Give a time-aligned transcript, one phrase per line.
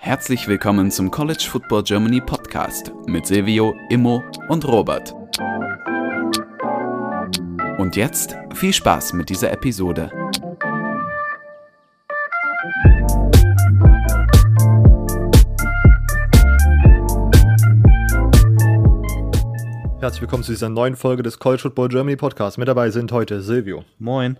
[0.00, 5.14] Herzlich willkommen zum College Football Germany Podcast mit Silvio, Immo und Robert.
[7.78, 10.10] Und jetzt viel Spaß mit dieser Episode.
[20.00, 22.58] Herzlich willkommen zu dieser neuen Folge des College Football Germany Podcasts.
[22.58, 23.86] Mit dabei sind heute Silvio.
[23.98, 24.38] Moin.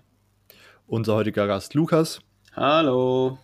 [0.85, 2.21] Unser heutiger Gast Lukas.
[2.55, 3.37] Hallo.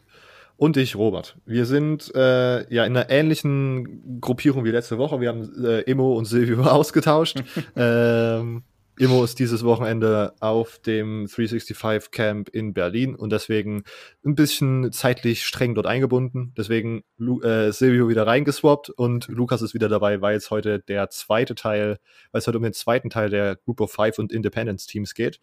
[0.55, 1.35] Und ich, Robert.
[1.45, 5.19] Wir sind äh, ja in einer ähnlichen Gruppierung wie letzte Woche.
[5.19, 7.43] Wir haben äh, Immo und Silvio ausgetauscht.
[7.75, 8.63] ähm,
[8.97, 13.83] Immo ist dieses Wochenende auf dem 365 Camp in Berlin und deswegen
[14.25, 16.53] ein bisschen zeitlich streng dort eingebunden.
[16.57, 21.09] Deswegen Lu äh, Silvio wieder reingeswappt und Lukas ist wieder dabei, weil es heute der
[21.09, 21.99] zweite Teil,
[22.31, 25.39] weil es heute um den zweiten Teil der Group of Five und Independence Teams geht,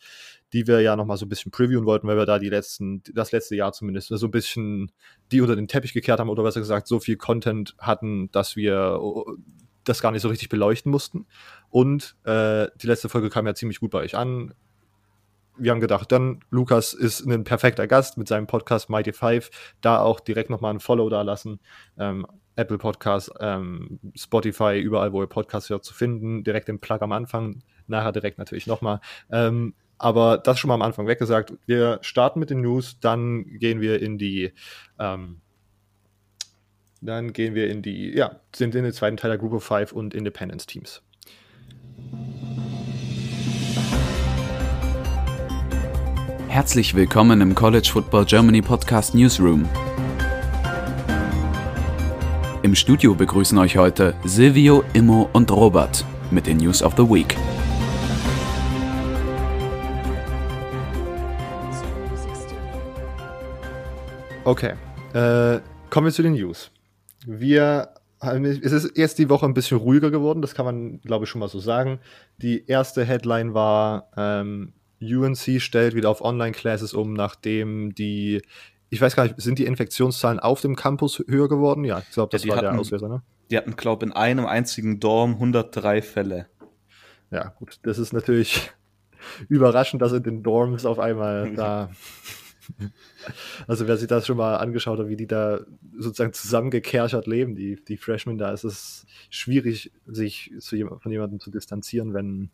[0.52, 3.32] die wir ja nochmal so ein bisschen previewen wollten, weil wir da die letzten, das
[3.32, 4.92] letzte Jahr zumindest so ein bisschen
[5.32, 9.00] die unter den Teppich gekehrt haben oder besser gesagt so viel Content hatten, dass wir
[9.88, 11.26] das gar nicht so richtig beleuchten mussten.
[11.70, 14.54] Und äh, die letzte Folge kam ja ziemlich gut bei euch an.
[15.56, 19.50] Wir haben gedacht, dann Lukas ist ein perfekter Gast mit seinem Podcast Mighty Five.
[19.80, 21.58] Da auch direkt nochmal ein Follow da lassen.
[21.98, 26.44] Ähm, Apple Podcast, ähm, Spotify, überall, wo ihr Podcasts hört, zu finden.
[26.44, 29.00] Direkt im Plug am Anfang, nachher direkt natürlich nochmal.
[29.30, 31.54] Ähm, aber das schon mal am Anfang weggesagt.
[31.66, 34.52] Wir starten mit den News, dann gehen wir in die
[34.98, 35.40] ähm,
[37.00, 39.92] dann gehen wir in die, ja, sind in den zweiten Teil der Group of Five
[39.92, 41.02] und Independence Teams.
[46.48, 49.68] Herzlich willkommen im College Football Germany Podcast Newsroom.
[52.62, 57.36] Im Studio begrüßen euch heute Silvio, Immo und Robert mit den News of the Week.
[64.44, 64.72] Okay,
[65.12, 65.60] äh,
[65.90, 66.70] kommen wir zu den News.
[67.30, 71.30] Wir es ist erst die Woche ein bisschen ruhiger geworden, das kann man, glaube ich,
[71.30, 72.00] schon mal so sagen.
[72.38, 78.42] Die erste Headline war, ähm, UNC stellt wieder auf Online-Classes um, nachdem die,
[78.90, 81.84] ich weiß gar nicht, sind die Infektionszahlen auf dem Campus höher geworden?
[81.84, 83.22] Ja, ich glaube, das ja, war hatten, der Auslöser, ne?
[83.50, 86.46] Die hatten, glaube ich, in einem einzigen Dorm 103 Fälle.
[87.30, 88.70] Ja, gut, das ist natürlich
[89.48, 91.90] überraschend, dass in den Dorms auf einmal da
[93.66, 95.60] also wer sich das schon mal angeschaut hat, wie die da
[95.98, 101.50] sozusagen zusammengekerchert leben, die, die Freshmen, da ist es schwierig, sich zu, von jemandem zu
[101.50, 102.50] distanzieren, wenn.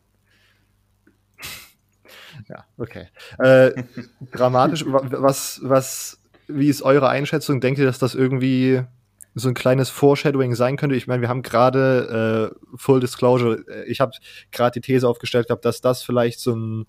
[2.48, 3.08] ja, okay.
[3.38, 3.82] Äh,
[4.32, 7.60] dramatisch, was, was, wie ist eure Einschätzung?
[7.60, 8.82] Denkt ihr, dass das irgendwie
[9.34, 10.94] so ein kleines Foreshadowing sein könnte.
[10.94, 14.12] Ich meine, wir haben gerade äh, Full Disclosure, äh, ich habe
[14.52, 16.86] gerade die These aufgestellt gehabt, dass das vielleicht so ein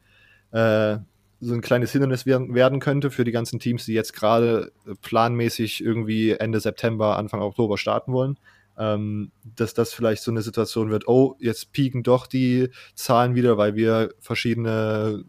[0.51, 0.99] äh,
[1.45, 5.83] so ein kleines Hindernis werden könnte für die ganzen Teams, die jetzt gerade äh, planmäßig
[5.83, 8.38] irgendwie Ende September, Anfang Oktober starten wollen.
[8.78, 13.57] Ähm, dass das vielleicht so eine Situation wird, oh, jetzt pieken doch die Zahlen wieder,
[13.57, 15.23] weil wir verschiedene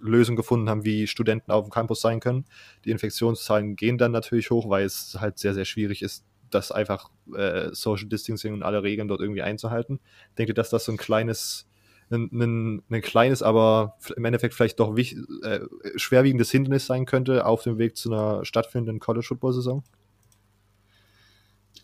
[0.00, 2.46] Lösungen gefunden haben, wie Studenten auf dem Campus sein können.
[2.86, 7.10] Die Infektionszahlen gehen dann natürlich hoch, weil es halt sehr, sehr schwierig ist, das einfach
[7.34, 10.00] äh, Social Distancing und alle Regeln dort irgendwie einzuhalten.
[10.38, 11.67] Denkt ihr, dass das so ein kleines
[12.10, 15.60] ein, ein, ein kleines, aber im Endeffekt vielleicht doch wich, äh,
[15.96, 19.82] schwerwiegendes Hindernis sein könnte auf dem Weg zu einer stattfindenden College-Football-Saison?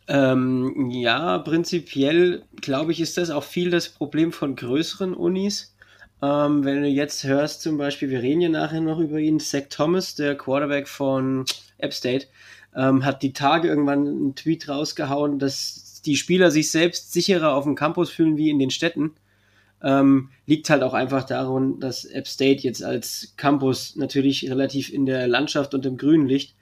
[0.07, 5.75] Ähm, ja, prinzipiell glaube ich, ist das auch viel das Problem von größeren Unis.
[6.23, 9.65] Ähm, wenn du jetzt hörst, zum Beispiel, wir reden ja nachher noch über ihn, Zach
[9.71, 11.45] Thomas, der Quarterback von
[11.79, 12.27] App State,
[12.77, 17.65] ähm, hat die Tage irgendwann einen Tweet rausgehauen, dass die Spieler sich selbst sicherer auf
[17.65, 19.13] dem Campus fühlen wie in den Städten
[19.85, 25.05] ähm, liegt halt auch einfach daran, dass App State jetzt als Campus natürlich relativ in
[25.05, 26.55] der Landschaft und im Grünen liegt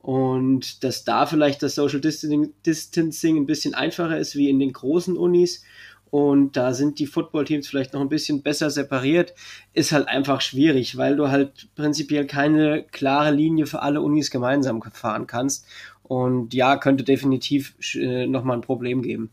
[0.00, 5.16] und dass da vielleicht das Social Distancing ein bisschen einfacher ist wie in den großen
[5.16, 5.62] Unis
[6.10, 9.34] und da sind die Footballteams vielleicht noch ein bisschen besser separiert,
[9.72, 14.82] ist halt einfach schwierig, weil du halt prinzipiell keine klare Linie für alle Unis gemeinsam
[14.82, 15.64] fahren kannst
[16.02, 19.30] und ja, könnte definitiv äh, nochmal ein Problem geben.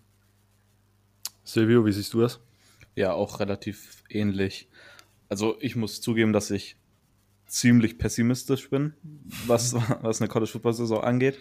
[1.43, 2.39] Silvio, wie siehst du das?
[2.95, 4.67] Ja, auch relativ ähnlich.
[5.29, 6.75] Also ich muss zugeben, dass ich
[7.47, 8.93] ziemlich pessimistisch bin,
[9.47, 11.39] was, was eine College-Football-Saison angeht.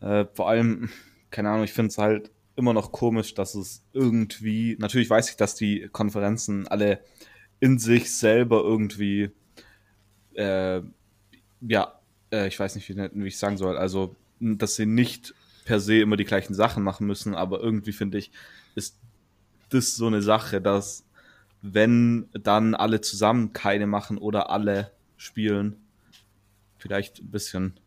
[0.00, 0.90] Äh, vor allem,
[1.30, 5.36] keine Ahnung, ich finde es halt immer noch komisch, dass es irgendwie, natürlich weiß ich,
[5.36, 7.02] dass die Konferenzen alle
[7.60, 9.30] in sich selber irgendwie,
[10.34, 10.82] äh,
[11.60, 12.00] ja,
[12.32, 15.34] äh, ich weiß nicht, wie, wie ich sagen soll, also, dass sie nicht
[15.64, 18.32] per se immer die gleichen Sachen machen müssen, aber irgendwie finde ich,
[19.74, 21.04] das so eine Sache, dass
[21.62, 25.76] wenn dann alle zusammen keine machen oder alle spielen,
[26.78, 27.80] vielleicht ein bisschen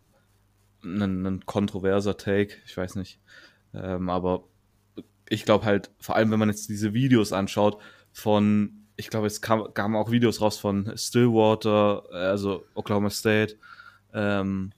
[0.83, 3.19] ein, ein kontroverser Take, ich weiß nicht.
[3.73, 4.43] Ähm, aber
[5.27, 7.81] ich glaube halt, vor allem wenn man jetzt diese Videos anschaut
[8.13, 13.57] von, ich glaube, es kam, kamen auch Videos raus von Stillwater, also Oklahoma State,
[14.13, 14.71] ähm,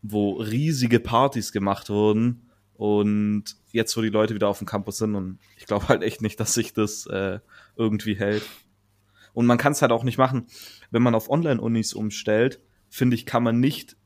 [0.00, 2.47] wo riesige Partys gemacht wurden
[2.78, 6.22] und jetzt, wo die Leute wieder auf dem Campus sind und ich glaube halt echt
[6.22, 7.40] nicht, dass sich das äh,
[7.76, 8.44] irgendwie hält.
[9.34, 10.46] Und man kann es halt auch nicht machen,
[10.92, 13.96] wenn man auf Online-Unis umstellt, finde ich, kann man nicht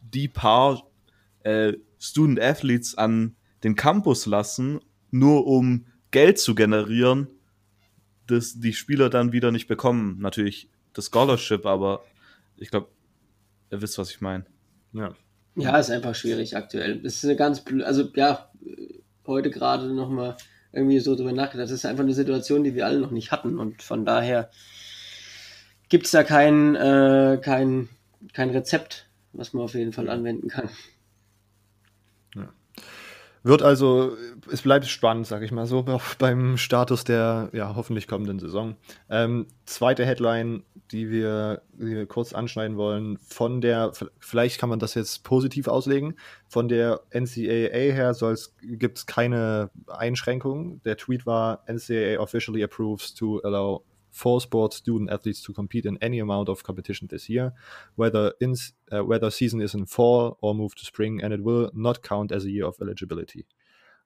[0.00, 0.84] die paar
[1.40, 3.34] äh, Student Athletes an
[3.64, 4.78] den Campus lassen,
[5.10, 7.26] nur um Geld zu generieren,
[8.28, 10.18] das die Spieler dann wieder nicht bekommen.
[10.20, 12.04] Natürlich das Scholarship, aber
[12.56, 12.88] ich glaube,
[13.72, 14.46] ihr wisst, was ich meine.
[14.92, 15.12] Ja.
[15.54, 17.00] Ja, ist einfach schwierig aktuell.
[17.00, 18.50] Das ist eine ganz, also ja,
[19.26, 20.36] heute gerade nochmal
[20.72, 21.66] irgendwie so drüber nachgedacht.
[21.66, 24.50] Das ist einfach eine Situation, die wir alle noch nicht hatten und von daher
[25.88, 27.90] gibt es da kein, äh, kein,
[28.32, 30.70] kein Rezept, was man auf jeden Fall anwenden kann.
[33.44, 34.16] Wird also,
[34.52, 35.84] es bleibt spannend, sag ich mal so,
[36.18, 38.76] beim Status der ja hoffentlich kommenden Saison.
[39.10, 40.62] Ähm, zweite Headline,
[40.92, 45.66] die wir, die wir kurz anschneiden wollen, von der, vielleicht kann man das jetzt positiv
[45.66, 46.14] auslegen,
[46.46, 48.14] von der NCAA her
[48.62, 50.80] gibt es keine Einschränkungen.
[50.84, 55.96] Der Tweet war, NCAA officially approves to allow four sports student athletes to compete in
[56.00, 57.52] any amount of competition this year,
[57.96, 58.54] whether in
[58.92, 62.30] uh, whether season is in fall or move to spring, and it will not count
[62.30, 63.46] as a year of eligibility.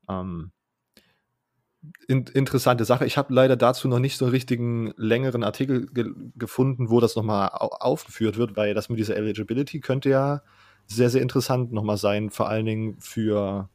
[0.08, 0.52] Um,
[2.08, 3.04] in, interessante Sache.
[3.04, 6.06] Ich habe leider dazu noch nicht so einen richtigen längeren Artikel ge
[6.36, 10.42] gefunden, wo das nochmal aufgeführt wird, weil das mit dieser Eligibility könnte ja
[10.86, 13.68] sehr, sehr interessant nochmal sein, vor allen Dingen für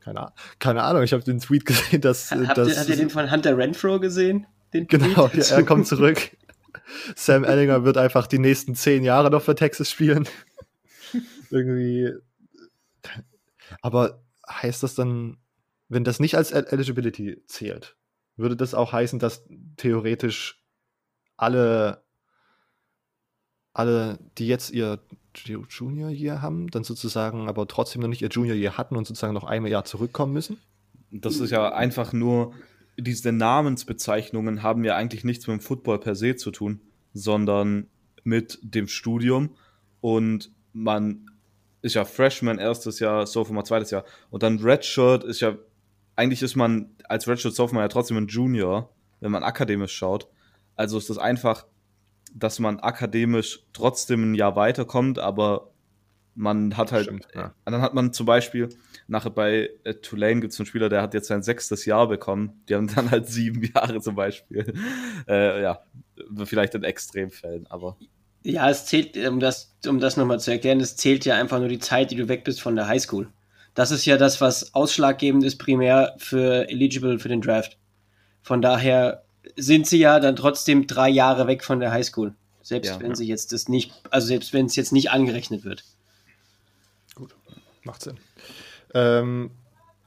[0.00, 2.30] keine, keine Ahnung, ich habe den Tweet gesehen, dass.
[2.30, 4.46] Habt dass, ihr, habt ihr den von Hunter Renfro gesehen?
[4.72, 6.36] Den genau, ja, er kommt zurück.
[7.16, 10.28] Sam Ellinger wird einfach die nächsten zehn Jahre noch für Texas spielen.
[11.50, 12.12] Irgendwie.
[13.80, 15.38] Aber heißt das dann,
[15.88, 17.96] wenn das nicht als Eligibility zählt,
[18.36, 19.44] würde das auch heißen, dass
[19.76, 20.62] theoretisch
[21.36, 22.02] alle,
[23.72, 25.00] alle, die jetzt ihr
[25.34, 29.34] Junior Year haben, dann sozusagen aber trotzdem noch nicht ihr Junior Year hatten und sozusagen
[29.34, 30.58] noch einmal Jahr zurückkommen müssen?
[31.10, 32.54] Das ist ja einfach nur
[32.98, 36.80] diese Namensbezeichnungen haben ja eigentlich nichts mit dem Football per se zu tun,
[37.12, 37.86] sondern
[38.24, 39.54] mit dem Studium.
[40.00, 41.30] Und man
[41.80, 44.04] ist ja Freshman erstes Jahr, Sophomore zweites Jahr.
[44.30, 45.56] Und dann Redshirt ist ja,
[46.16, 50.28] eigentlich ist man als Redshirt Sophomore ja trotzdem ein Junior, wenn man akademisch schaut.
[50.74, 51.66] Also ist das einfach,
[52.34, 55.70] dass man akademisch trotzdem ein Jahr weiterkommt, aber
[56.38, 57.52] man hat halt, Stimmt, ja.
[57.64, 58.68] dann hat man zum Beispiel,
[59.08, 62.62] nachher bei äh, Tulane gibt es einen Spieler, der hat jetzt sein sechstes Jahr bekommen.
[62.68, 64.72] Die haben dann halt sieben Jahre zum Beispiel.
[65.26, 65.80] Äh, ja,
[66.44, 67.98] vielleicht in Extremfällen, aber.
[68.42, 71.68] Ja, es zählt, um das, um das nochmal zu erklären, es zählt ja einfach nur
[71.68, 73.28] die Zeit, die du weg bist von der Highschool.
[73.74, 77.76] Das ist ja das, was ausschlaggebend ist, primär für eligible für den Draft.
[78.42, 79.24] Von daher
[79.56, 82.34] sind sie ja dann trotzdem drei Jahre weg von der Highschool.
[82.62, 83.16] Selbst ja, wenn ja.
[83.16, 85.84] sie jetzt das nicht, also selbst wenn es jetzt nicht angerechnet wird.
[87.88, 88.18] Macht Sinn.
[88.92, 89.50] Ähm,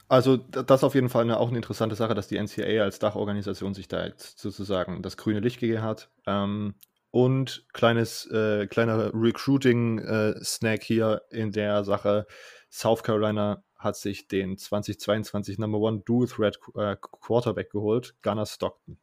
[0.08, 3.00] also das ist auf jeden Fall eine, auch eine interessante Sache, dass die NCAA als
[3.00, 6.10] Dachorganisation sich da jetzt sozusagen das grüne Licht gegeben hat.
[6.26, 6.74] Ähm,
[7.10, 12.26] und kleines, äh, kleiner Recruiting-Snack äh, hier in der Sache.
[12.70, 18.98] South Carolina hat sich den 2022 Number One Dual Threat äh, Quarterback geholt, Gunnar Stockton.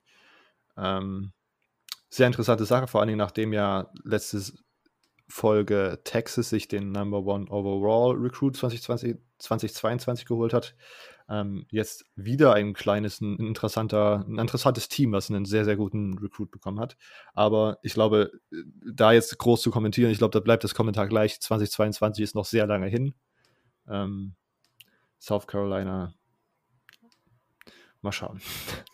[0.78, 1.34] Ähm,
[2.10, 4.64] sehr interessante Sache, vor allen Dingen nachdem ja letztes
[5.30, 10.76] Folge Texas sich den Number One Overall Recruit 2020, 2022 geholt hat.
[11.30, 16.18] Ähm, jetzt wieder ein kleines, ein, interessanter, ein interessantes Team, was einen sehr, sehr guten
[16.18, 16.98] Recruit bekommen hat.
[17.36, 18.32] Aber ich glaube,
[18.84, 21.40] da jetzt groß zu kommentieren, ich glaube, da bleibt das Kommentar gleich.
[21.40, 23.14] 2022 ist noch sehr lange hin.
[23.88, 24.34] Ähm,
[25.20, 26.16] South Carolina
[28.02, 28.40] Mal schauen.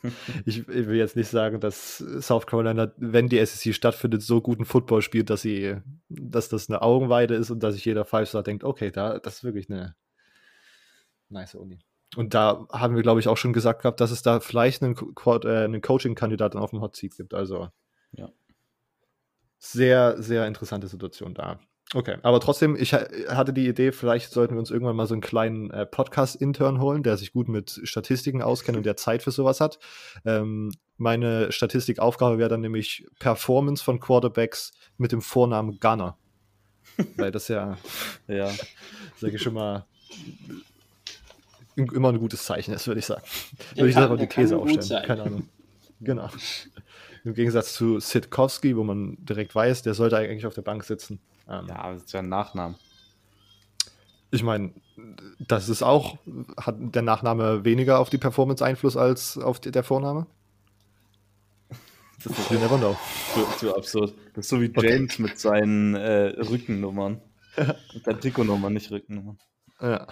[0.46, 4.66] ich, ich, will jetzt nicht sagen, dass South Carolina, wenn die SEC stattfindet, so guten
[4.66, 5.78] Football spielt, dass sie,
[6.10, 9.44] dass das eine Augenweide ist und dass sich jeder Five-Star denkt, okay, da, das ist
[9.44, 9.96] wirklich eine
[11.30, 11.80] nice Uni.
[12.16, 14.96] Und da haben wir, glaube ich, auch schon gesagt gehabt, dass es da vielleicht einen,
[14.96, 17.34] äh, einen Coaching-Kandidaten auf dem Hot Seat gibt.
[17.34, 17.70] Also
[18.12, 18.30] ja.
[19.60, 21.60] sehr, sehr interessante Situation da.
[21.94, 25.22] Okay, aber trotzdem, ich hatte die Idee, vielleicht sollten wir uns irgendwann mal so einen
[25.22, 29.62] kleinen äh, Podcast-Intern holen, der sich gut mit Statistiken auskennt und der Zeit für sowas
[29.62, 29.78] hat.
[30.26, 36.18] Ähm, meine Statistikaufgabe wäre dann nämlich Performance von Quarterbacks mit dem Vornamen Gunner.
[37.18, 37.78] Weil das ja,
[38.28, 38.50] ja,
[39.18, 39.86] sage ich schon mal,
[41.76, 43.24] immer ein gutes Zeichen ist, würde ich sagen.
[43.76, 45.06] Würde ich einfach die These aufstellen.
[45.06, 45.50] Keine Ahnung.
[46.02, 46.30] Genau.
[47.24, 51.22] Im Gegensatz zu Sitkowski, wo man direkt weiß, der sollte eigentlich auf der Bank sitzen.
[51.50, 52.76] Ähm, ja, das ist ja ein Nachname.
[54.32, 54.74] Ich meine,
[55.40, 56.18] das ist auch,
[56.60, 60.26] hat der Nachname weniger auf die Performance Einfluss als auf die, der Vorname?
[62.24, 62.98] Das ist you never know.
[63.34, 64.14] Zu, zu, absurd.
[64.34, 65.22] Das ist so wie James okay.
[65.22, 67.22] mit seinen äh, Rückennummern.
[67.94, 69.38] mit der Trikotnummer, nicht Rückennummern.
[69.80, 70.08] Ja.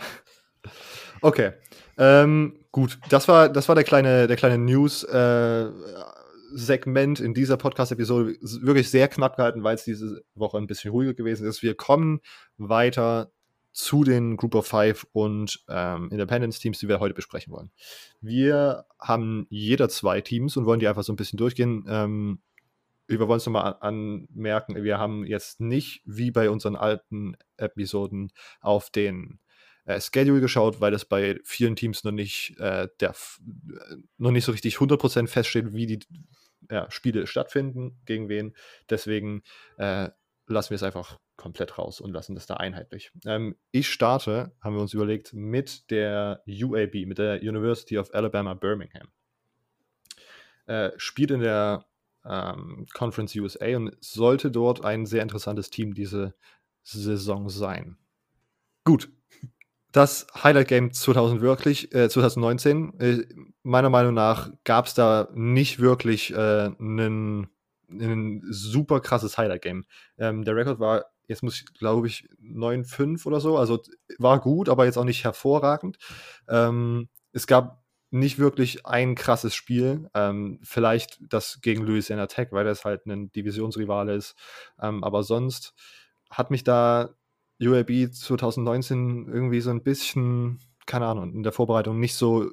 [1.22, 1.54] Okay.
[1.98, 5.04] Ähm, gut, das war, das war der kleine, der kleine News.
[5.04, 5.70] Äh,
[6.55, 11.13] Segment in dieser Podcast-Episode wirklich sehr knapp gehalten, weil es diese Woche ein bisschen ruhiger
[11.13, 11.63] gewesen ist.
[11.63, 12.22] Wir kommen
[12.57, 13.31] weiter
[13.72, 17.72] zu den Group of Five und ähm, Independence-Teams, die wir heute besprechen wollen.
[18.22, 21.86] Wir haben jeder zwei Teams und wollen die einfach so ein bisschen durchgehen.
[21.88, 22.39] Ähm,
[23.07, 28.31] wir wollen es nochmal anmerken, wir haben jetzt nicht wie bei unseren alten Episoden
[28.62, 29.39] auf den
[29.86, 33.13] äh, Schedule geschaut, weil das bei vielen Teams noch nicht, äh, der,
[34.17, 36.00] noch nicht so richtig 100% feststeht, wie die
[36.70, 38.55] ja, Spiele stattfinden, gegen wen.
[38.89, 39.43] Deswegen
[39.77, 40.10] äh,
[40.48, 43.12] lassen wir es einfach komplett raus und lassen das da einheitlich.
[43.25, 48.53] Ähm, ich starte, haben wir uns überlegt, mit der UAB, mit der University of Alabama
[48.53, 49.08] Birmingham.
[50.65, 51.86] Äh, spielt in der
[52.25, 56.34] ähm, Conference USA und sollte dort ein sehr interessantes Team diese
[56.84, 57.98] Saison sein.
[58.86, 59.10] Gut.
[59.93, 63.25] Das Highlight Game 2000 wirklich, äh, 2019, äh,
[63.63, 67.47] meiner Meinung nach gab es da nicht wirklich einen äh,
[67.89, 69.85] ein super krasses Highlight-Game.
[70.17, 73.57] Ähm, der Rekord war jetzt muss ich, glaube ich, 9,5 oder so.
[73.57, 73.81] Also
[74.17, 75.97] war gut, aber jetzt auch nicht hervorragend.
[76.47, 80.09] Ähm, es gab nicht wirklich ein krasses Spiel.
[80.13, 84.35] Ähm, vielleicht das gegen Louisiana Tech, weil das halt ein Divisionsrivale ist.
[84.79, 85.73] Ähm, aber sonst
[86.29, 87.15] hat mich da
[87.67, 92.51] UAB 2019 irgendwie so ein bisschen, keine Ahnung, in der Vorbereitung nicht so,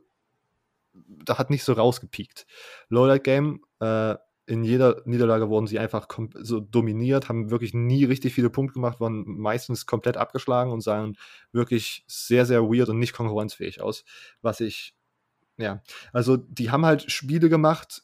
[0.92, 2.46] da hat nicht so rausgepiekt.
[2.88, 8.34] Lowlight Game, äh, in jeder Niederlage wurden sie einfach so dominiert, haben wirklich nie richtig
[8.34, 11.16] viele Punkte gemacht, waren meistens komplett abgeschlagen und sahen
[11.52, 14.04] wirklich sehr, sehr weird und nicht konkurrenzfähig aus.
[14.42, 14.96] Was ich,
[15.56, 18.02] ja, also die haben halt Spiele gemacht,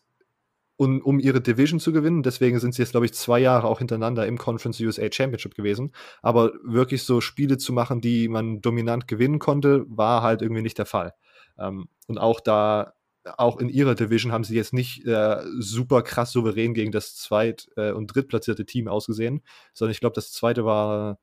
[0.76, 2.23] um, um ihre Division zu gewinnen.
[2.23, 5.92] Deswegen sind sie jetzt, glaube ich, zwei Jahre auch hintereinander im Conference USA Championship gewesen.
[6.23, 10.78] Aber wirklich so Spiele zu machen, die man dominant gewinnen konnte, war halt irgendwie nicht
[10.78, 11.12] der Fall.
[11.59, 12.92] Ähm, und auch da
[13.37, 17.68] auch in ihrer Division haben sie jetzt nicht äh, super krass souverän gegen das zweit-
[17.76, 19.42] äh, und drittplatzierte Team ausgesehen,
[19.75, 21.18] sondern ich glaube, das zweite war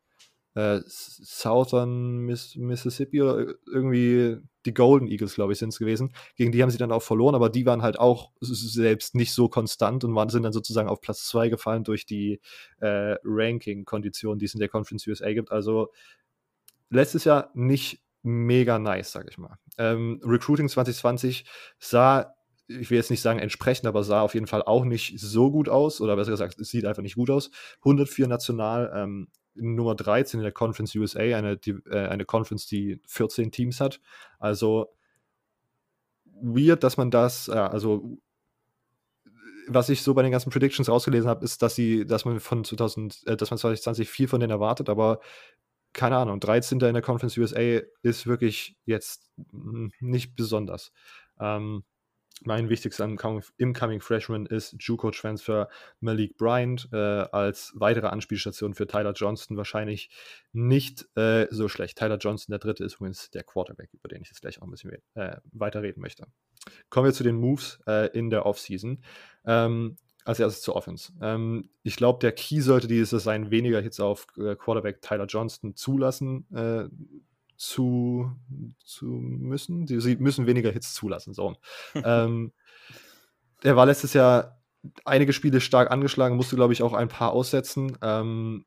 [0.55, 6.13] äh, Southern Miss Mississippi oder irgendwie die Golden Eagles, glaube ich, sind es gewesen.
[6.35, 9.49] Gegen die haben sie dann auch verloren, aber die waren halt auch selbst nicht so
[9.49, 12.39] konstant und waren, sind dann sozusagen auf Platz 2 gefallen durch die
[12.79, 15.51] äh, Ranking-Konditionen, die es in der Conference USA gibt.
[15.51, 15.91] Also
[16.89, 19.57] letztes Jahr nicht mega nice, sag ich mal.
[19.77, 21.45] Ähm, Recruiting 2020
[21.79, 22.33] sah,
[22.67, 25.67] ich will jetzt nicht sagen entsprechend, aber sah auf jeden Fall auch nicht so gut
[25.67, 27.51] aus, oder besser gesagt, es sieht einfach nicht gut aus.
[27.79, 32.99] 104 national, ähm, Nummer 13 in der Conference USA, eine, die, äh, eine Conference, die
[33.07, 33.99] 14 Teams hat.
[34.39, 34.93] Also
[36.41, 38.17] weird, dass man das, äh, also
[39.67, 42.63] was ich so bei den ganzen Predictions rausgelesen habe, ist, dass sie, dass man von
[42.63, 45.19] 2000, äh, dass man 2020 viel von denen erwartet, aber
[45.93, 46.79] keine Ahnung, 13.
[46.81, 49.31] in der Conference USA ist wirklich jetzt
[49.99, 50.91] nicht besonders.
[51.39, 51.83] Ähm,
[52.45, 53.05] mein wichtigster
[53.57, 55.69] Incoming Freshman ist JUCO Transfer
[55.99, 60.09] Malik Bryant äh, als weitere Anspielstation für Tyler Johnston wahrscheinlich
[60.51, 61.97] nicht äh, so schlecht.
[61.97, 64.71] Tyler Johnston, der dritte, ist übrigens der Quarterback, über den ich jetzt gleich auch ein
[64.71, 66.27] bisschen äh, weiter reden möchte.
[66.89, 69.03] Kommen wir zu den Moves äh, in der Offseason.
[69.45, 71.11] Ähm, als erstes zur Offense.
[71.21, 75.75] Ähm, ich glaube, der Key sollte dieses sein, weniger Hits auf äh, Quarterback Tyler Johnston
[75.75, 76.85] zulassen äh,
[77.55, 78.31] zu,
[78.83, 79.87] zu müssen.
[79.87, 81.33] Sie müssen weniger Hits zulassen.
[81.33, 81.55] So.
[81.95, 82.51] ähm,
[83.61, 84.61] er war letztes Jahr
[85.05, 87.97] einige Spiele stark angeschlagen, musste, glaube ich, auch ein paar aussetzen.
[88.01, 88.65] Ähm,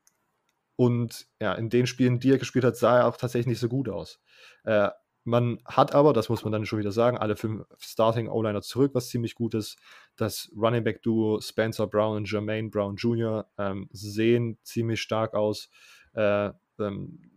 [0.77, 3.69] und ja, in den Spielen, die er gespielt hat, sah er auch tatsächlich nicht so
[3.69, 4.21] gut aus.
[4.65, 4.91] Äh,
[5.25, 8.93] man hat aber, das muss man dann schon wieder sagen, alle fünf Starting O-Liner zurück,
[8.95, 9.77] was ziemlich gut ist.
[10.15, 13.47] Das Running Back Duo Spencer Brown und Jermaine Brown Jr.
[13.59, 15.69] Ähm, sehen ziemlich stark aus.
[16.15, 17.36] Äh, ähm,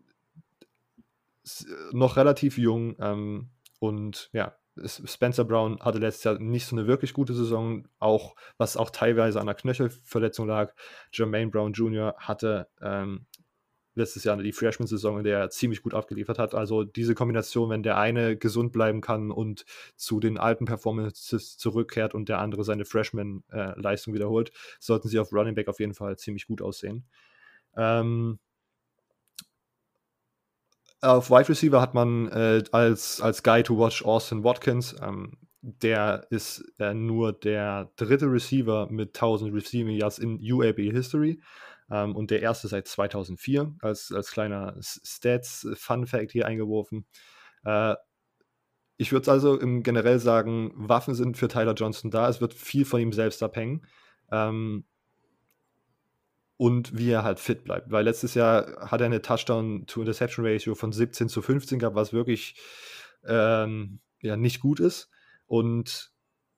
[1.91, 7.13] noch relativ jung ähm, und ja, Spencer Brown hatte letztes Jahr nicht so eine wirklich
[7.13, 10.73] gute Saison, auch was auch teilweise an der Knöchelverletzung lag.
[11.11, 12.15] Jermaine Brown Jr.
[12.17, 13.25] hatte ähm,
[13.95, 16.55] letztes Jahr die Freshman-Saison, in der er ziemlich gut abgeliefert hat.
[16.55, 19.65] Also diese Kombination, wenn der eine gesund bleiben kann und
[19.95, 25.55] zu den alten Performances zurückkehrt und der andere seine Freshman-Leistung wiederholt, sollten sie auf Running
[25.55, 27.05] Back auf jeden Fall ziemlich gut aussehen.
[27.75, 28.39] Ähm,
[31.01, 34.95] auf Wide Receiver hat man äh, als, als Guy to watch Austin Watkins.
[35.01, 41.41] Ähm, der ist äh, nur der dritte Receiver mit 1000 Receiving Yards in UAB History
[41.91, 47.05] ähm, und der erste seit 2004 als, als kleiner Stats-Fun-Fact hier eingeworfen.
[47.65, 47.95] Äh,
[48.97, 52.27] ich würde also im generell sagen, Waffen sind für Tyler Johnson da.
[52.27, 53.85] Es wird viel von ihm selbst abhängen.
[54.31, 54.85] Ähm,
[56.59, 57.89] und wie er halt fit bleibt.
[57.89, 62.55] Weil letztes Jahr hat er eine Touchdown-to-Interception-Ratio von 17 zu 15 gehabt, was wirklich
[63.25, 65.09] ähm, ja, nicht gut ist.
[65.45, 66.11] Und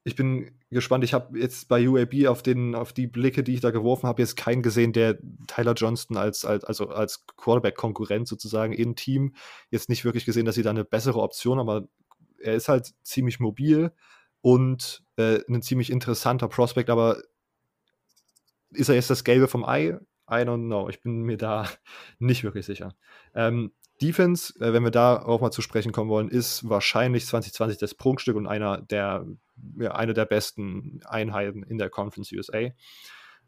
[0.03, 1.03] ich bin gespannt.
[1.03, 4.23] Ich habe jetzt bei UAB auf, den, auf die Blicke, die ich da geworfen habe,
[4.23, 9.35] jetzt keinen gesehen, der Tyler Johnston als, als, also als Quarterback-Konkurrent sozusagen im Team
[9.69, 11.87] jetzt nicht wirklich gesehen, dass sie da eine bessere Option, aber
[12.39, 13.91] er ist halt ziemlich mobil
[14.41, 17.21] und äh, ein ziemlich interessanter Prospect, aber
[18.71, 19.97] ist er jetzt das Gelbe vom Ei?
[20.29, 20.89] I don't know.
[20.89, 21.67] Ich bin mir da
[22.19, 22.95] nicht wirklich sicher.
[23.35, 27.77] Ähm, Defense, äh, wenn wir da auch mal zu sprechen kommen wollen, ist wahrscheinlich 2020
[27.77, 29.25] das Prunkstück und einer der,
[29.77, 32.69] ja, eine der besten Einheiten in der Conference USA.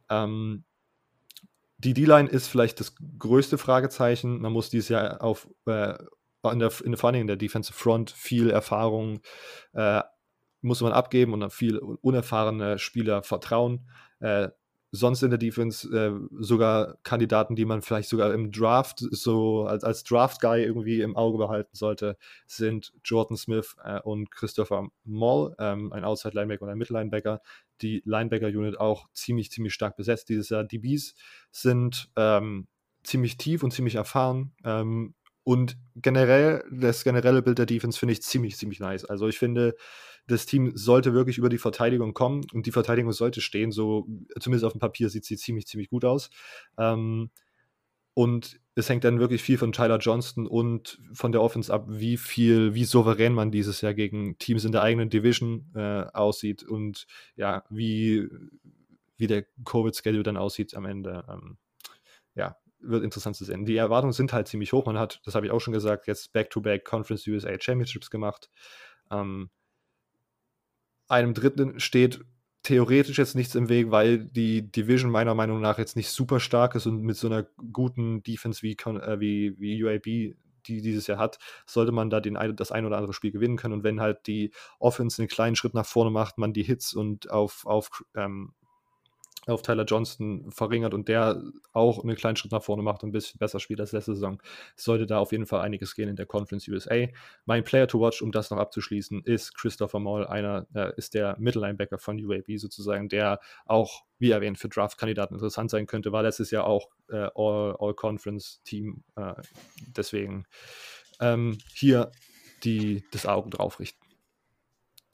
[0.09, 0.63] Ähm,
[1.77, 4.39] die D-Line ist vielleicht das größte Fragezeichen.
[4.39, 5.95] Man muss dieses Jahr auf äh,
[6.51, 9.21] in der, in, vor allem in der Defensive Front viel Erfahrung
[9.73, 10.01] äh,
[10.61, 13.89] muss man abgeben und viel unerfahrene Spieler vertrauen.
[14.19, 14.49] Äh,
[14.95, 19.83] sonst in der Defense äh, sogar Kandidaten, die man vielleicht sogar im Draft so als,
[19.83, 25.91] als Draft-Guy irgendwie im Auge behalten sollte, sind Jordan Smith äh, und Christopher Moll, ähm,
[25.91, 27.41] ein Outside-Linebacker und ein Mittellinebacker.
[27.81, 30.63] Die Linebacker-Unit auch ziemlich, ziemlich stark besetzt dieses Jahr.
[30.63, 31.15] Bees
[31.51, 32.67] sind ähm,
[33.03, 34.53] ziemlich tief und ziemlich erfahren.
[34.63, 39.05] Ähm, und generell, das generelle Bild der Defense finde ich ziemlich, ziemlich nice.
[39.05, 39.75] Also ich finde,
[40.27, 43.71] das Team sollte wirklich über die Verteidigung kommen und die Verteidigung sollte stehen.
[43.71, 44.07] So,
[44.39, 46.29] zumindest auf dem Papier sieht sie ziemlich, ziemlich gut aus.
[46.77, 47.29] Ähm,
[48.13, 52.17] und es hängt dann wirklich viel von Tyler Johnston und von der Offense ab, wie
[52.17, 57.07] viel, wie souverän man dieses Jahr gegen Teams in der eigenen Division äh, aussieht und
[57.35, 58.29] ja, wie,
[59.17, 61.25] wie der Covid-Schedule dann aussieht am Ende.
[61.27, 61.57] Ähm,
[62.35, 63.65] ja, wird interessant zu sehen.
[63.65, 64.85] Die Erwartungen sind halt ziemlich hoch.
[64.85, 68.49] Man hat, das habe ich auch schon gesagt, jetzt Back-to-Back -back Conference USA Championships gemacht.
[69.11, 69.49] Ähm,
[71.13, 72.21] einem Dritten steht
[72.63, 76.75] theoretisch jetzt nichts im Weg, weil die Division meiner Meinung nach jetzt nicht super stark
[76.75, 81.17] ist und mit so einer guten Defense wie, äh, wie, wie UAB, die dieses Jahr
[81.17, 83.73] hat, sollte man da den, das ein oder andere Spiel gewinnen können.
[83.73, 87.29] Und wenn halt die Offense einen kleinen Schritt nach vorne macht, man die Hits und
[87.29, 88.53] auf, auf ähm,
[89.47, 91.41] auf Tyler Johnston verringert und der
[91.73, 94.41] auch einen kleinen Schritt nach vorne macht und ein bisschen besser spielt als letzte Saison,
[94.75, 97.07] sollte da auf jeden Fall einiges gehen in der Conference USA.
[97.45, 101.35] Mein Player to watch, um das noch abzuschließen, ist Christopher Moll, einer äh, ist der
[101.39, 106.51] Mittellinebacker von UAB sozusagen, der auch, wie erwähnt, für Draft-Kandidaten interessant sein könnte, war letztes
[106.51, 109.41] Jahr auch äh, All-Conference-Team, All äh,
[109.87, 110.45] deswegen
[111.19, 112.11] ähm, hier
[112.63, 113.99] die, das Augen drauf richten.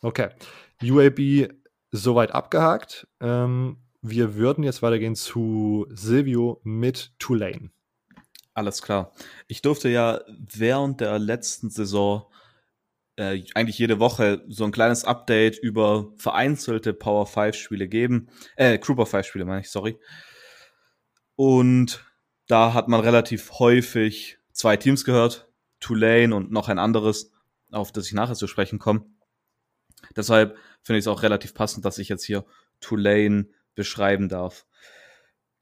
[0.01, 0.29] Okay,
[0.81, 1.51] UAB
[1.91, 3.07] soweit abgehakt.
[3.19, 7.71] Ähm, wir würden jetzt weitergehen zu Silvio mit Tulane.
[8.53, 9.13] Alles klar.
[9.47, 12.25] Ich durfte ja während der letzten Saison
[13.15, 18.29] äh, eigentlich jede Woche so ein kleines Update über vereinzelte Power 5 Spiele geben.
[18.55, 19.99] Äh, Group of 5 Spiele meine ich, sorry.
[21.35, 22.03] Und
[22.47, 27.31] da hat man relativ häufig zwei Teams gehört, Tulane und noch ein anderes,
[27.71, 29.05] auf das ich nachher zu sprechen komme.
[30.15, 32.45] Deshalb finde ich es auch relativ passend, dass ich jetzt hier
[32.79, 33.47] Tulane
[33.79, 34.65] beschreiben darf.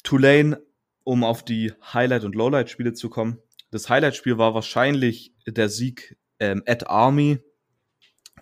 [0.02, 0.60] Tulane,
[1.04, 3.38] um auf die Highlight- und Lowlight-Spiele zu kommen.
[3.70, 7.38] Das Highlight-Spiel war wahrscheinlich der Sieg ähm, at Army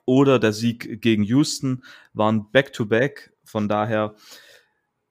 [0.05, 1.83] oder der Sieg gegen Houston,
[2.13, 3.33] waren Back-to-Back.
[3.33, 3.33] -back.
[3.43, 4.15] Von daher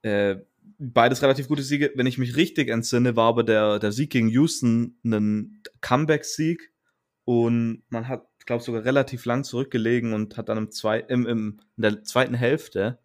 [0.00, 0.36] äh,
[0.78, 1.92] beides relativ gute Siege.
[1.94, 6.72] Wenn ich mich richtig entsinne, war aber der, der Sieg gegen Houston ein Comeback-Sieg
[7.24, 11.26] und man hat, glaube ich, sogar relativ lang zurückgelegen und hat dann im zwei, im,
[11.26, 13.03] im, in der zweiten Hälfte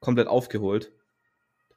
[0.00, 0.92] komplett aufgeholt.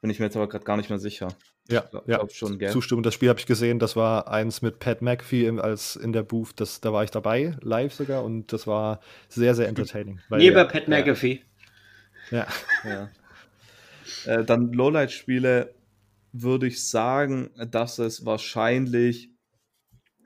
[0.00, 1.28] Bin ich mir jetzt aber gerade gar nicht mehr sicher.
[1.68, 2.28] Ja, glaub, ja.
[2.28, 2.70] Schon, gell?
[2.70, 3.02] Zustimmung.
[3.02, 3.78] Das Spiel habe ich gesehen.
[3.78, 6.52] Das war eins mit Pat McAfee als in der Booth.
[6.56, 8.22] Das, da war ich dabei, live sogar.
[8.22, 10.20] Und das war sehr, sehr entertaining.
[10.28, 11.42] Weil, Neben ja, Pat McAfee.
[12.30, 12.46] Ja.
[12.84, 13.10] ja.
[14.26, 15.74] äh, dann Lowlight-Spiele
[16.32, 19.30] würde ich sagen, dass es wahrscheinlich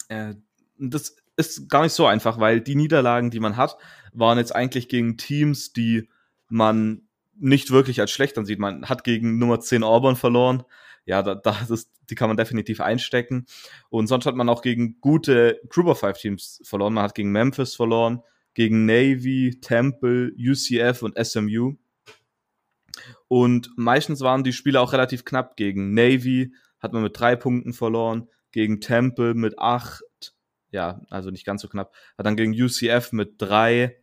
[0.08, 0.34] äh,
[0.78, 3.76] das ist gar nicht so einfach, weil die Niederlagen, die man hat,
[4.12, 6.08] waren jetzt eigentlich gegen Teams, die
[6.48, 7.07] man
[7.40, 8.58] nicht wirklich als schlecht ansieht.
[8.58, 10.64] Man hat gegen Nummer 10 Auburn verloren.
[11.04, 13.46] Ja, da, da das, die kann man definitiv einstecken.
[13.88, 16.94] Und sonst hat man auch gegen gute Group of Five Teams verloren.
[16.94, 18.22] Man hat gegen Memphis verloren,
[18.54, 21.74] gegen Navy, Temple, UCF und SMU.
[23.28, 25.56] Und meistens waren die Spiele auch relativ knapp.
[25.56, 30.02] Gegen Navy hat man mit drei Punkten verloren, gegen Temple mit acht,
[30.70, 33.96] ja, also nicht ganz so knapp, hat dann gegen UCF mit drei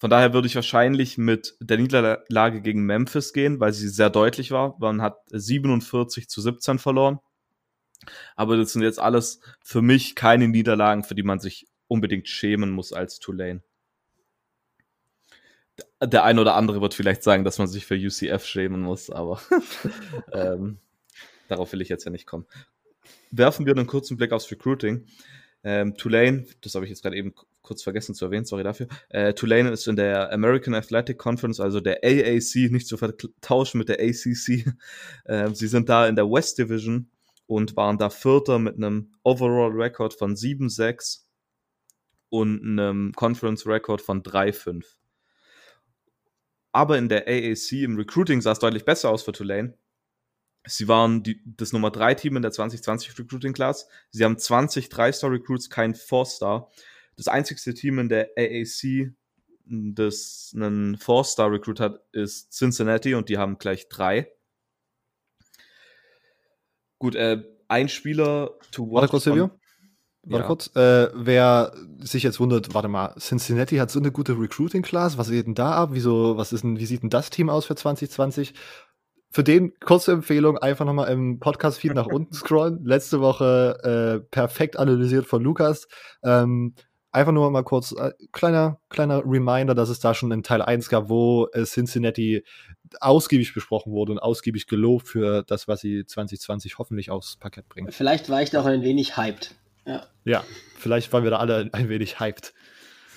[0.00, 4.50] Von daher würde ich wahrscheinlich mit der Niederlage gegen Memphis gehen, weil sie sehr deutlich
[4.50, 4.74] war.
[4.80, 7.20] Man hat 47 zu 17 verloren.
[8.34, 12.70] Aber das sind jetzt alles für mich keine Niederlagen, für die man sich unbedingt schämen
[12.70, 13.62] muss als Tulane.
[16.02, 19.42] Der ein oder andere wird vielleicht sagen, dass man sich für UCF schämen muss, aber
[20.32, 20.78] ähm,
[21.48, 22.46] darauf will ich jetzt ja nicht kommen.
[23.30, 25.04] Werfen wir einen kurzen Blick aufs Recruiting.
[25.62, 28.88] Ähm, Tulane, das habe ich jetzt gerade eben kurz vergessen zu erwähnen, sorry dafür.
[29.08, 33.88] Äh, Tulane ist in der American Athletic Conference, also der AAC, nicht zu vertauschen mit
[33.88, 34.66] der ACC.
[35.24, 37.10] Äh, sie sind da in der West Division
[37.46, 41.24] und waren da Vierter mit einem Overall Record von 7-6
[42.30, 44.84] und einem Conference Record von 3-5.
[46.72, 49.74] Aber in der AAC im Recruiting sah es deutlich besser aus für Tulane.
[50.66, 53.88] Sie waren die, das Nummer 3 Team in der 2020 Recruiting Class.
[54.10, 56.70] Sie haben 20 3-Star Recruits, kein 4-Star.
[57.20, 59.12] Das einzigste Team in der AAC,
[59.66, 64.32] das einen 4-Star Recruit hat, ist Cincinnati und die haben gleich drei.
[66.98, 68.94] Gut, äh, ein Spieler to watch.
[68.94, 69.50] Warte kurz, Silvio.
[70.22, 70.46] Warte ja.
[70.46, 70.74] kurz.
[70.74, 75.18] Äh, wer sich jetzt wundert, warte mal, Cincinnati hat so eine gute Recruiting-Class.
[75.18, 75.90] Was geht denn da ab?
[75.92, 78.54] Wieso, was ist denn, wie sieht denn das Team aus für 2020?
[79.30, 82.82] Für den kurze Empfehlung, einfach nochmal im Podcast-Feed nach unten scrollen.
[82.82, 85.86] Letzte Woche äh, perfekt analysiert von Lukas.
[86.24, 86.74] Ähm,
[87.12, 90.88] einfach nur mal kurz, äh, kleiner, kleiner Reminder, dass es da schon in Teil 1
[90.88, 92.44] gab, wo äh, Cincinnati
[93.00, 97.90] ausgiebig besprochen wurde und ausgiebig gelobt für das, was sie 2020 hoffentlich aufs Parkett bringen.
[97.92, 99.54] Vielleicht war ich da auch ein wenig hyped.
[99.86, 100.06] Ja.
[100.24, 100.44] ja,
[100.76, 102.52] vielleicht waren wir da alle ein wenig hyped.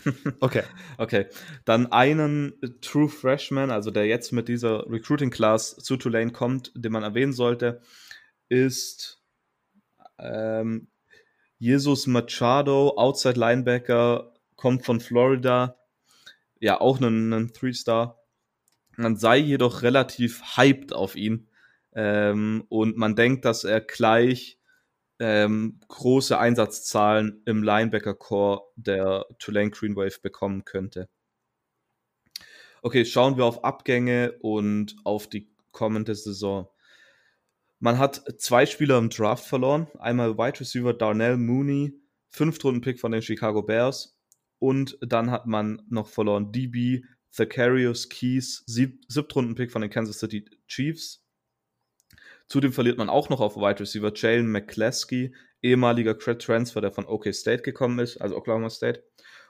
[0.41, 0.63] Okay.
[0.97, 1.27] okay.
[1.63, 6.91] Dann einen True Freshman, also der jetzt mit dieser Recruiting Class zu Tulane kommt, den
[6.91, 7.79] man erwähnen sollte,
[8.49, 9.21] ist
[10.19, 10.89] ähm,
[11.63, 15.79] Jesus Machado, Outside Linebacker, kommt von Florida.
[16.59, 18.19] Ja, auch ein, ein Three-Star.
[18.97, 21.47] Man sei jedoch relativ hyped auf ihn.
[21.95, 24.59] Ähm, und man denkt, dass er gleich
[25.19, 31.07] ähm, große Einsatzzahlen im Linebacker-Core der Tulane Green Wave bekommen könnte.
[32.81, 36.67] Okay, schauen wir auf Abgänge und auf die kommende Saison.
[37.83, 39.87] Man hat zwei Spieler im Draft verloren.
[39.99, 41.93] Einmal Wide Receiver Darnell Mooney,
[42.29, 44.17] Fünftrunden-Pick von den Chicago Bears.
[44.57, 47.03] Und dann hat man noch verloren DB
[47.35, 51.25] Thacarius Keys, Sieb Siebtrunden-Pick von den Kansas City Chiefs.
[52.47, 57.05] Zudem verliert man auch noch auf Wide Receiver Jalen McCleskey, ehemaliger Cred Transfer, der von
[57.05, 59.03] OK State gekommen ist, also Oklahoma State.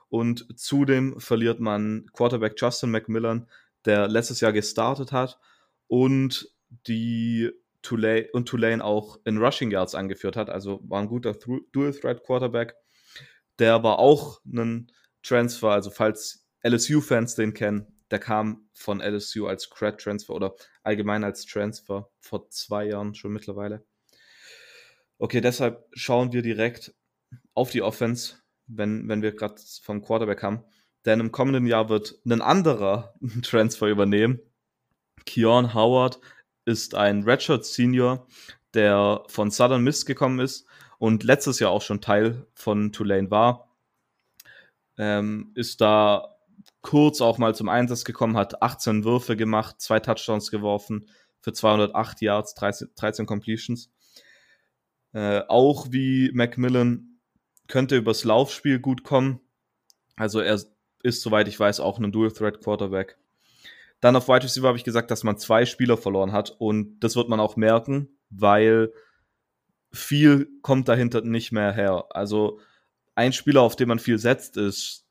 [0.09, 3.47] Und zudem verliert man Quarterback Justin McMillan,
[3.85, 5.39] der letztes Jahr gestartet hat
[5.85, 6.51] und
[6.87, 7.51] die
[7.83, 12.23] Tulane und Tulane auch in Rushing Yards angeführt hat, also war ein guter Dual Threat
[12.23, 12.75] Quarterback.
[13.59, 14.91] Der war auch ein
[15.21, 21.23] Transfer, also falls LSU-Fans den kennen, der kam von LSU als Grad Transfer oder allgemein
[21.23, 23.85] als Transfer vor zwei Jahren schon mittlerweile.
[25.17, 26.93] Okay, deshalb schauen wir direkt
[27.53, 28.35] auf die Offense,
[28.67, 30.63] wenn, wenn wir gerade vom Quarterback haben.
[31.05, 34.39] Denn im kommenden Jahr wird ein anderer Transfer übernehmen.
[35.25, 36.19] Keon Howard
[36.65, 38.27] ist ein Redshirt Senior,
[38.73, 40.65] der von Southern Miss gekommen ist
[40.97, 43.69] und letztes Jahr auch schon Teil von Tulane war.
[44.97, 46.33] Ähm, ist da
[46.81, 51.09] kurz auch mal zum Einsatz gekommen, hat 18 Würfe gemacht, zwei Touchdowns geworfen
[51.41, 53.91] für 208 Yards, 13, 13 Completions.
[55.13, 57.19] Äh, auch wie Macmillan
[57.67, 59.39] könnte übers Laufspiel gut kommen.
[60.15, 60.59] Also er
[61.03, 63.17] ist, soweit ich weiß, auch ein Dual-Threat-Quarterback.
[64.03, 67.15] Dann auf Wide Receiver habe ich gesagt, dass man zwei Spieler verloren hat und das
[67.15, 68.91] wird man auch merken, weil
[69.93, 72.07] viel kommt dahinter nicht mehr her.
[72.09, 72.59] Also
[73.15, 75.07] ein Spieler, auf den man viel setzt, ist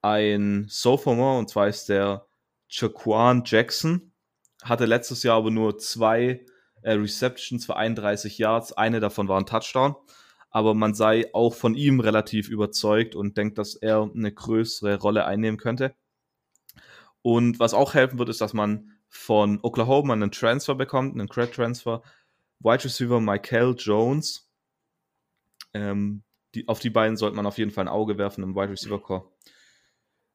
[0.00, 2.26] ein Sophomore, und zwar ist der
[2.70, 4.12] Jaquan Jackson.
[4.62, 6.46] Hatte letztes Jahr aber nur zwei
[6.80, 8.72] äh, Receptions für 31 Yards.
[8.72, 9.96] Eine davon war ein Touchdown.
[10.48, 15.26] Aber man sei auch von ihm relativ überzeugt und denkt, dass er eine größere Rolle
[15.26, 15.94] einnehmen könnte.
[17.28, 21.54] Und was auch helfen wird, ist, dass man von Oklahoma einen Transfer bekommt, einen Credit
[21.54, 22.02] Transfer.
[22.60, 24.50] Wide Receiver Michael Jones.
[25.74, 26.22] Ähm,
[26.54, 28.98] die, auf die beiden sollte man auf jeden Fall ein Auge werfen im Wide Receiver
[28.98, 29.30] Core.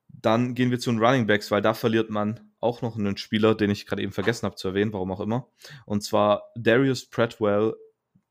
[0.10, 3.56] Dann gehen wir zu den Running Backs, weil da verliert man auch noch einen Spieler,
[3.56, 5.48] den ich gerade eben vergessen habe zu erwähnen, warum auch immer.
[5.88, 7.74] Und zwar Darius Pratwell,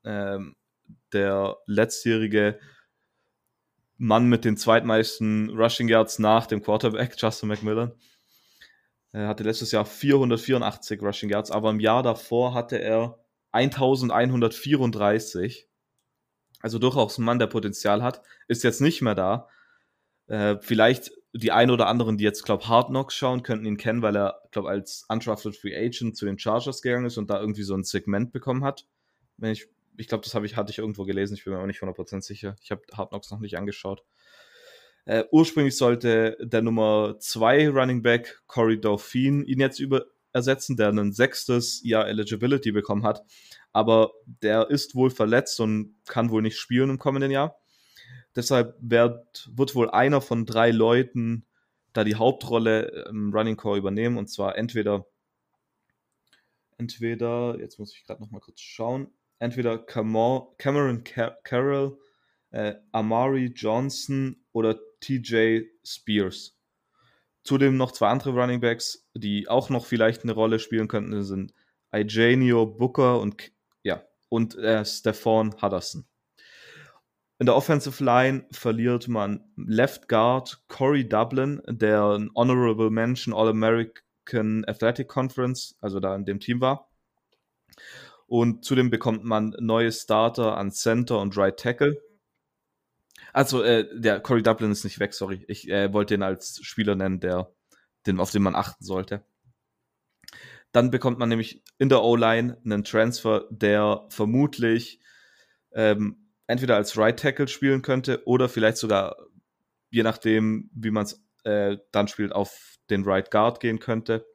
[0.05, 0.55] ähm,
[1.11, 2.61] der letztjährige
[3.97, 7.91] Mann mit den zweitmeisten Rushing Yards nach dem Quarterback, Justin McMillan.
[9.13, 13.19] Er hatte letztes Jahr 484 Rushing Yards, aber im Jahr davor hatte er
[13.51, 15.69] 1134.
[16.61, 18.23] Also durchaus ein Mann, der Potenzial hat.
[18.47, 19.47] Ist jetzt nicht mehr da.
[20.27, 24.01] Äh, vielleicht die ein oder anderen, die jetzt, glaube Hard Knocks schauen, könnten ihn kennen,
[24.01, 27.63] weil er, glaube als undrafted Free Agent zu den Chargers gegangen ist und da irgendwie
[27.63, 28.87] so ein Segment bekommen hat.
[29.37, 31.67] Wenn ich, ich glaube, das habe ich, hatte ich irgendwo gelesen, ich bin mir auch
[31.67, 32.55] nicht 100% sicher.
[32.61, 34.03] Ich habe Hard Knocks noch nicht angeschaut.
[35.05, 40.89] Äh, ursprünglich sollte der Nummer 2 Running Back Corey Dauphine ihn jetzt über ersetzen, der
[40.89, 43.23] ein sechstes Jahr Eligibility bekommen hat.
[43.71, 47.55] Aber der ist wohl verletzt und kann wohl nicht spielen im kommenden Jahr.
[48.35, 51.45] Deshalb wird, wird wohl einer von drei Leuten
[51.93, 54.17] da die Hauptrolle im Running Core übernehmen.
[54.17, 55.05] Und zwar entweder,
[56.77, 61.99] entweder, jetzt muss ich gerade noch mal kurz schauen, entweder Cameron Carroll,
[62.51, 66.57] äh, Amari Johnson oder TJ Spears.
[67.43, 71.53] Zudem noch zwei andere Running Backs, die auch noch vielleicht eine Rolle spielen könnten, sind
[71.93, 73.51] Ijanio Booker und
[73.83, 76.05] ja, und äh, Stephon Hudson.
[77.39, 84.63] In der Offensive Line verliert man Left Guard Corey Dublin, der ein Honorable Mention All-American
[84.65, 86.89] Athletic Conference, also da in dem Team war.
[88.27, 92.01] Und zudem bekommt man neue Starter an Center und Right Tackle.
[93.33, 95.43] Also, äh, der Corey Dublin ist nicht weg, sorry.
[95.47, 97.51] Ich äh, wollte ihn als Spieler nennen, der,
[98.05, 99.25] den, auf den man achten sollte.
[100.71, 104.99] Dann bekommt man nämlich in der O-Line einen Transfer, der vermutlich
[105.73, 109.15] ähm, entweder als Right Tackle spielen könnte oder vielleicht sogar,
[109.89, 114.25] je nachdem, wie man es äh, dann spielt, auf den Right Guard gehen könnte.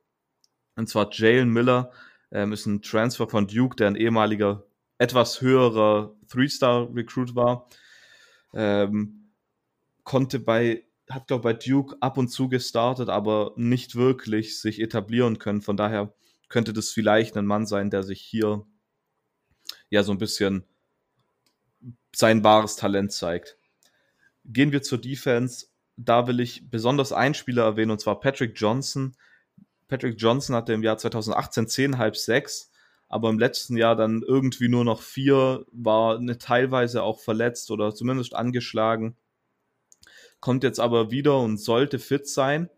[0.77, 1.93] Und zwar Jalen Miller
[2.33, 4.65] ähm, ist ein Transfer von Duke, der ein ehemaliger,
[4.99, 7.69] etwas höherer Three-Star-Recruit war
[8.55, 9.31] ähm,
[10.05, 15.39] konnte bei, hat glaube bei Duke ab und zu gestartet, aber nicht wirklich sich etablieren
[15.39, 15.63] können.
[15.63, 16.15] Von daher
[16.49, 18.67] könnte das vielleicht ein Mann sein, der sich hier
[19.91, 20.65] ja so ein bisschen
[22.15, 23.59] sein wahres Talent zeigt.
[24.45, 25.67] Gehen wir zur Defense.
[25.97, 29.17] Da will ich besonders einen Spieler erwähnen, und zwar Patrick Johnson.
[29.89, 32.71] Patrick Johnson hatte im Jahr 2018 10,5 6
[33.09, 37.95] aber im letzten Jahr dann irgendwie nur noch vier, war eine teilweise auch verletzt oder
[37.95, 39.17] zumindest angeschlagen.
[40.41, 42.69] Kommt jetzt aber wieder und sollte fit sein.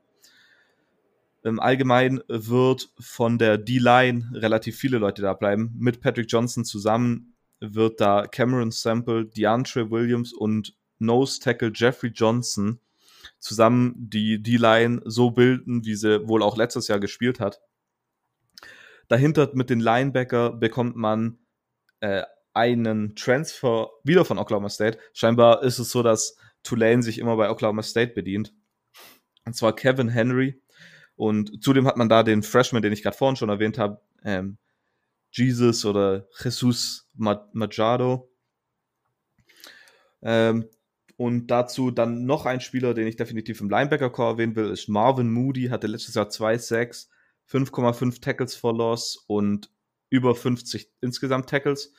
[1.42, 5.74] Im Allgemeinen wird von der D-Line relativ viele Leute da bleiben.
[5.78, 12.78] Mit Patrick Johnson zusammen wird da Cameron Sample, DeAndre Williams und Nose Tackle Jeffrey Johnson
[13.38, 17.60] zusammen die D-Line so bilden, wie sie wohl auch letztes Jahr gespielt hat.
[19.10, 21.40] Dahinter mit den Linebacker bekommt man
[21.98, 22.22] äh,
[22.54, 24.98] einen Transfer wieder von Oklahoma State.
[25.14, 28.54] Scheinbar ist es so, dass Tulane sich immer bei Oklahoma State bedient.
[29.44, 30.62] Und zwar Kevin Henry.
[31.16, 34.58] Und zudem hat man da den Freshman, den ich gerade vorhin schon erwähnt habe, ähm,
[35.32, 38.30] Jesus oder Jesus Machado.
[40.22, 40.68] Ähm,
[41.16, 45.32] und dazu dann noch ein Spieler, den ich definitiv im Linebacker-Core erwähnen will, ist Marvin
[45.32, 47.10] Moody, hatte letztes Jahr zwei Sacks
[47.50, 49.70] 5,5 Tackles for Loss und
[50.08, 51.92] über 50 insgesamt Tackles.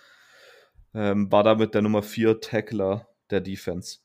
[0.94, 4.00] Ähm, war damit der Nummer 4 Tackler der Defense.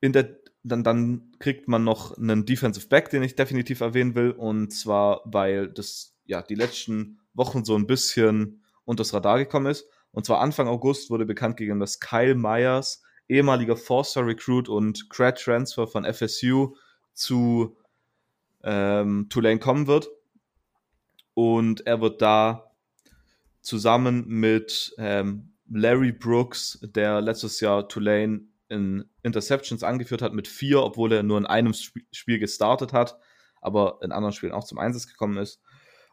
[0.00, 4.30] In der, dann, dann kriegt man noch einen Defensive Back, den ich definitiv erwähnen will.
[4.30, 9.66] Und zwar, weil das ja die letzten Wochen so ein bisschen unter das Radar gekommen
[9.66, 9.86] ist.
[10.10, 15.86] Und zwar Anfang August wurde bekannt gegeben, dass Kyle Myers, ehemaliger Four-Star-Recruit und Grad Transfer
[15.86, 16.76] von FSU
[17.12, 17.76] zu
[18.64, 20.08] ähm, Tulane kommen wird.
[21.34, 22.72] Und er wird da
[23.60, 30.82] zusammen mit ähm, Larry Brooks, der letztes Jahr Tulane in Interceptions angeführt hat, mit vier,
[30.82, 33.18] obwohl er nur in einem Sp Spiel gestartet hat,
[33.60, 35.60] aber in anderen Spielen auch zum Einsatz gekommen ist.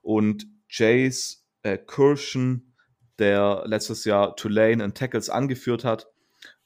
[0.02, 2.74] Und Jace äh, Kirshen,
[3.20, 6.08] der letztes Jahr Tulane in Tackles angeführt hat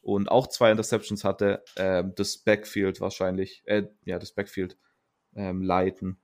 [0.02, 4.78] und auch zwei Interceptions hatte, äh, das Backfield wahrscheinlich, äh, ja, das Backfield
[5.36, 6.18] ähm, leiten.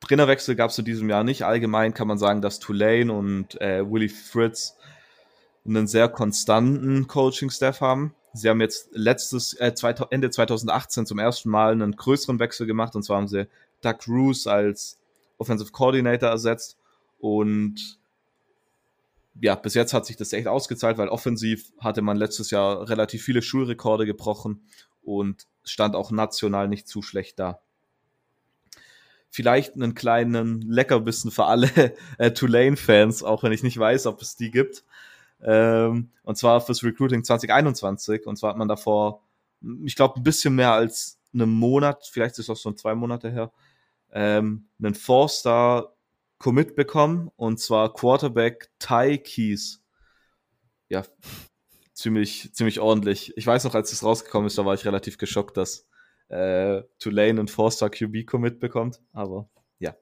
[0.00, 1.42] Trainerwechsel gab es in diesem Jahr nicht.
[1.42, 4.76] Allgemein kann man sagen, dass Tulane und äh, Willie Fritz
[5.66, 8.14] einen sehr konstanten Coaching-Staff haben.
[8.32, 9.72] Sie haben jetzt letztes äh,
[10.10, 13.48] Ende 2018 zum ersten Mal einen größeren Wechsel gemacht und zwar haben sie
[13.80, 14.98] Doug Roos als
[15.38, 16.76] Offensive Coordinator ersetzt
[17.18, 17.98] und
[19.40, 23.22] ja, bis jetzt hat sich das echt ausgezahlt, weil offensiv hatte man letztes Jahr relativ
[23.22, 24.62] viele Schulrekorde gebrochen
[25.06, 27.60] und stand auch national nicht zu schlecht da.
[29.30, 31.70] Vielleicht einen kleinen Leckerbissen für alle
[32.18, 34.84] äh, Tulane-Fans, auch wenn ich nicht weiß, ob es die gibt.
[35.42, 38.26] Ähm, und zwar fürs Recruiting 2021.
[38.26, 39.22] Und zwar hat man davor,
[39.84, 43.52] ich glaube, ein bisschen mehr als einen Monat, vielleicht ist auch schon zwei Monate her,
[44.12, 45.92] ähm, einen Four-Star
[46.38, 47.30] Commit bekommen.
[47.36, 49.82] Und zwar Quarterback Ty Keys.
[50.88, 51.02] Ja,
[51.96, 53.32] ziemlich, ziemlich ordentlich.
[53.36, 55.88] Ich weiß noch, als es rausgekommen ist, da war ich relativ geschockt, dass
[56.28, 59.00] äh, Tulane und Forster QB-Commit bekommt.
[59.12, 59.96] Aber ja,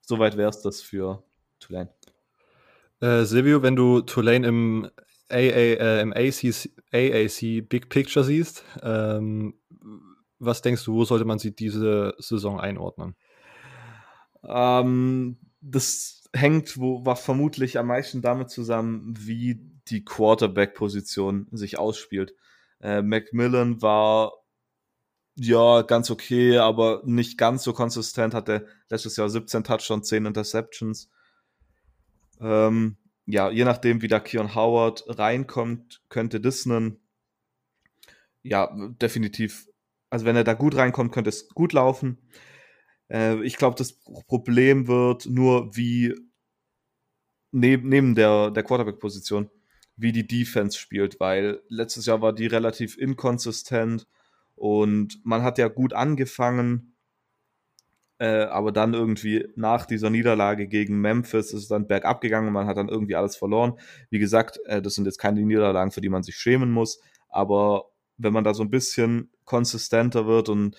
[0.00, 1.22] soweit wäre es das für
[1.60, 1.94] Tulane.
[3.00, 4.90] Äh, Silvio, wenn du Tulane im,
[5.28, 9.60] AA, äh, im AAC, AAC Big Picture siehst, ähm,
[10.38, 13.14] was denkst du, wo sollte man sie diese Saison einordnen?
[14.42, 22.34] Ähm, das hängt wo, war vermutlich am meisten damit zusammen, wie die Quarterback-Position sich ausspielt.
[22.80, 24.32] Äh, Macmillan war
[25.36, 28.34] ja ganz okay, aber nicht ganz so konsistent.
[28.34, 31.10] Hatte letztes Jahr 17 Touchdowns, 10 Interceptions.
[32.40, 32.96] Ähm,
[33.26, 37.00] ja, je nachdem, wie da Keon Howard reinkommt, könnte das einen,
[38.42, 38.70] ja,
[39.00, 39.68] definitiv,
[40.10, 42.18] also wenn er da gut reinkommt, könnte es gut laufen.
[43.10, 46.14] Äh, ich glaube, das Problem wird nur, wie
[47.50, 49.50] neben, neben der, der Quarterback-Position,
[49.96, 54.06] wie die Defense spielt, weil letztes Jahr war die relativ inkonsistent
[54.54, 56.96] und man hat ja gut angefangen,
[58.18, 62.54] äh, aber dann irgendwie nach dieser Niederlage gegen Memphis ist es dann bergab gegangen und
[62.54, 63.78] man hat dann irgendwie alles verloren.
[64.10, 67.90] Wie gesagt, äh, das sind jetzt keine Niederlagen, für die man sich schämen muss, aber
[68.18, 70.76] wenn man da so ein bisschen konsistenter wird und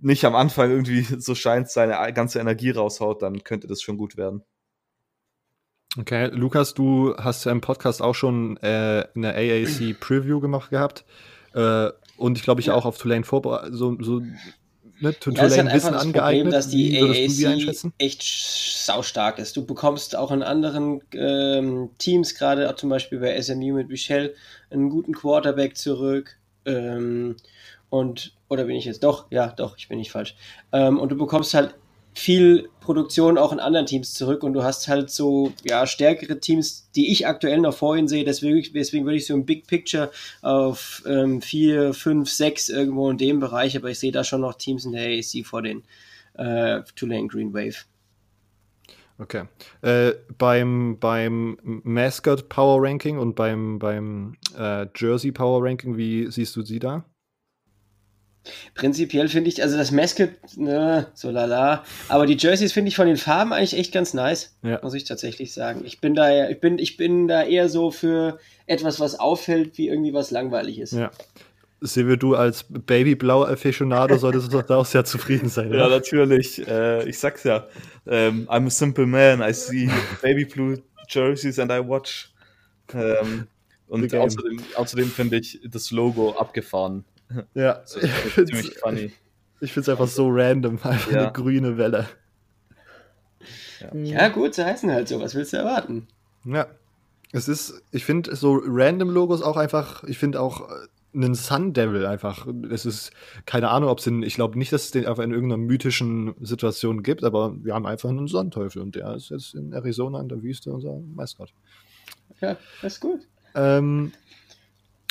[0.00, 4.16] nicht am Anfang irgendwie so scheint seine ganze Energie raushaut, dann könnte das schon gut
[4.16, 4.42] werden.
[5.98, 11.04] Okay, Lukas, du hast ja im Podcast auch schon äh, eine AAC Preview gemacht gehabt
[11.54, 12.74] äh, und ich glaube ich ja.
[12.74, 14.22] auch auf Tulane vorbereitet, so, so
[15.00, 16.44] ne, Tulane ja, Wissen das angeeignet.
[16.44, 19.56] Problem, dass die AAC echt saustark ist.
[19.56, 24.34] Du bekommst auch in anderen ähm, Teams, gerade zum Beispiel bei SMU mit Michelle,
[24.70, 26.36] einen guten Quarterback zurück.
[26.66, 27.36] Ähm,
[27.88, 29.26] und, oder bin ich jetzt doch?
[29.30, 30.36] Ja, doch, ich bin nicht falsch.
[30.72, 31.74] Ähm, und du bekommst halt
[32.14, 36.90] viel Produktion auch in anderen Teams zurück und du hast halt so ja stärkere Teams,
[36.94, 38.24] die ich aktuell noch vorhin sehe.
[38.24, 40.10] Deswegen, deswegen würde ich so ein Big Picture
[40.42, 44.54] auf ähm, vier, fünf, sechs irgendwo in dem Bereich, aber ich sehe da schon noch
[44.54, 45.84] Teams in der AAC vor den
[46.34, 47.84] äh, Tulane Green Wave.
[49.18, 49.44] Okay.
[49.82, 56.56] Äh, beim, beim Mascot Power Ranking und beim, beim äh, Jersey Power Ranking, wie siehst
[56.56, 57.04] du sie da?
[58.74, 61.84] Prinzipiell finde ich, also das Mascot, ne, so lala.
[62.08, 64.56] Aber die Jerseys finde ich von den Farben eigentlich echt ganz nice.
[64.62, 64.80] Ja.
[64.82, 65.82] Muss ich tatsächlich sagen.
[65.84, 69.88] Ich bin da, ich bin, ich bin da eher so für etwas, was auffällt, wie
[69.88, 70.92] irgendwie was langweilig ist.
[70.92, 71.10] Ja.
[71.82, 75.68] Silvio, du als Babyblau-Aficionado solltest doch da auch sehr zufrieden sein.
[75.68, 75.78] Oder?
[75.78, 76.66] Ja, natürlich.
[76.66, 77.66] Äh, ich sag's ja.
[78.06, 79.40] Ähm, I'm a simple man.
[79.40, 79.88] I see
[80.22, 82.32] baby blue jerseys and I watch.
[82.92, 83.46] Ähm,
[83.88, 87.04] und außerdem, außerdem finde ich das Logo abgefahren.
[87.54, 89.12] Ja, so, ziemlich funny.
[89.60, 91.24] Ich finde es einfach so random, einfach ja.
[91.24, 92.08] eine grüne Welle.
[93.80, 93.94] Ja.
[93.94, 95.20] ja, gut, sie heißen halt so.
[95.20, 96.06] Was willst du erwarten?
[96.44, 96.66] Ja.
[97.32, 100.74] Es ist, ich finde so random Logos auch einfach, ich finde auch äh,
[101.14, 102.46] einen Sun Devil einfach.
[102.70, 103.12] Es ist
[103.46, 106.34] keine Ahnung, ob es den, ich glaube nicht, dass es den einfach in irgendeiner mythischen
[106.40, 110.28] Situation gibt, aber wir haben einfach einen Sonnenteufel und der ist jetzt in Arizona in
[110.28, 111.52] der Wüste unser Maskott.
[112.40, 113.20] Ja, das ist gut.
[113.54, 114.12] Ähm,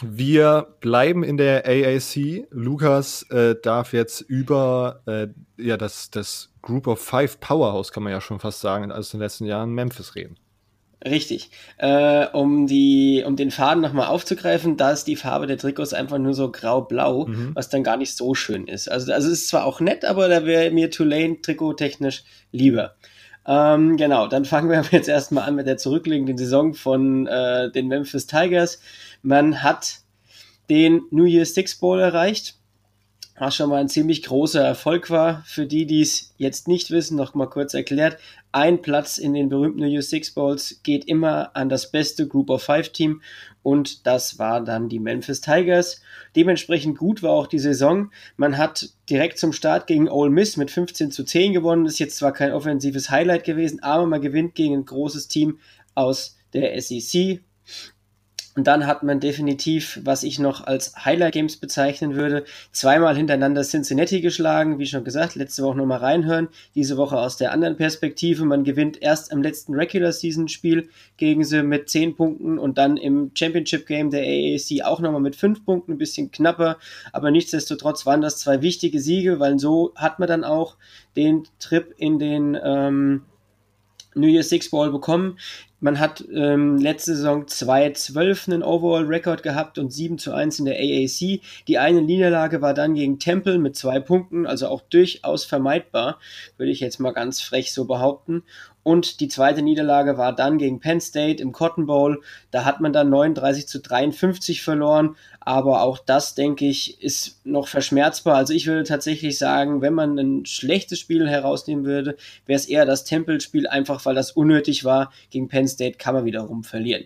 [0.04, 2.48] wir bleiben in der AAC.
[2.52, 8.12] Lukas äh, darf jetzt über äh, ja, das, das Group of Five Powerhouse, kann man
[8.12, 10.38] ja schon fast sagen, aus den letzten Jahren Memphis reden.
[11.06, 11.50] Richtig.
[11.78, 16.18] Äh, um, die, um den Faden nochmal aufzugreifen, da ist die Farbe der Trikots einfach
[16.18, 17.52] nur so grau-blau, mhm.
[17.54, 18.92] was dann gar nicht so schön ist.
[18.92, 22.96] Also, also es ist zwar auch nett, aber da wäre mir Tulane trikottechnisch lieber.
[23.48, 27.88] Ähm, genau, dann fangen wir jetzt erstmal an mit der zurückliegenden Saison von äh, den
[27.88, 28.82] Memphis Tigers.
[29.22, 30.00] Man hat
[30.70, 32.56] den New Year's Six Bowl erreicht,
[33.38, 35.44] was schon mal ein ziemlich großer Erfolg war.
[35.46, 38.18] Für die, die es jetzt nicht wissen, noch mal kurz erklärt.
[38.52, 42.50] Ein Platz in den berühmten New Year's Six Bowls geht immer an das beste Group
[42.50, 43.22] of Five Team
[43.62, 46.02] und das war dann die Memphis Tigers.
[46.36, 48.12] Dementsprechend gut war auch die Saison.
[48.38, 51.84] Man hat direkt zum Start gegen Ole Miss mit 15 zu 10 gewonnen.
[51.84, 55.60] Das ist jetzt zwar kein offensives Highlight gewesen, aber man gewinnt gegen ein großes Team
[55.96, 57.42] aus der SEC.
[58.60, 62.43] Und dann hat man definitiv, was ich noch als Highlight Games bezeichnen würde,
[62.74, 64.79] zweimal hintereinander Cincinnati geschlagen.
[64.79, 66.50] Wie schon gesagt, letzte Woche nochmal reinhören.
[66.75, 68.44] Diese Woche aus der anderen Perspektive.
[68.44, 72.98] Man gewinnt erst im letzten Regular Season Spiel gegen sie mit 10 Punkten und dann
[72.98, 75.94] im Championship Game der AAC auch nochmal mit 5 Punkten.
[75.94, 76.79] Ein bisschen knapper.
[77.13, 80.75] Aber nichtsdestotrotz waren das zwei wichtige Siege, weil so hat man dann auch
[81.15, 83.21] den Trip in den ähm,
[84.16, 85.38] New Year's Six Ball bekommen.
[85.82, 90.76] Man hat ähm, letzte Saison 2-12 einen Overall-Record gehabt und 7 zu 1 in der
[90.76, 91.42] AAC.
[91.68, 96.20] Die eine Niederlage war dann gegen Temple mit zwei Punkten, also auch durchaus vermeidbar,
[96.58, 98.44] würde ich jetzt mal ganz frech so behaupten.
[98.90, 102.23] Und die zweite Niederlage war dann gegen Penn State im Cotton Bowl.
[102.50, 105.15] Da hat man dann 39 zu 53 verloren.
[105.42, 108.35] Aber auch das, denke ich, ist noch verschmerzbar.
[108.35, 112.17] Also ich würde tatsächlich sagen, wenn man ein schlechtes Spiel herausnehmen würde,
[112.48, 115.13] wäre es eher das Tempelspiel, einfach weil das unnötig war.
[115.29, 117.06] Gegen Penn State kann man wiederum verlieren.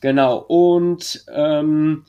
[0.00, 0.38] Genau.
[0.38, 2.06] Und ähm,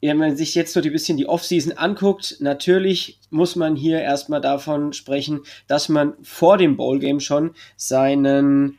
[0.00, 4.40] wenn man sich jetzt so ein bisschen die Offseason anguckt, natürlich muss man hier erstmal
[4.40, 8.78] davon sprechen, dass man vor dem Bowlgame schon seinen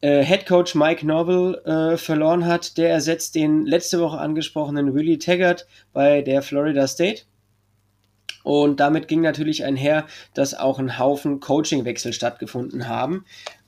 [0.00, 2.76] äh, Head Coach Mike Norville äh, verloren hat.
[2.78, 7.22] Der ersetzt den letzte Woche angesprochenen Willie Taggart bei der Florida State.
[8.44, 13.24] Und damit ging natürlich einher, dass auch ein Haufen Coachingwechsel stattgefunden haben.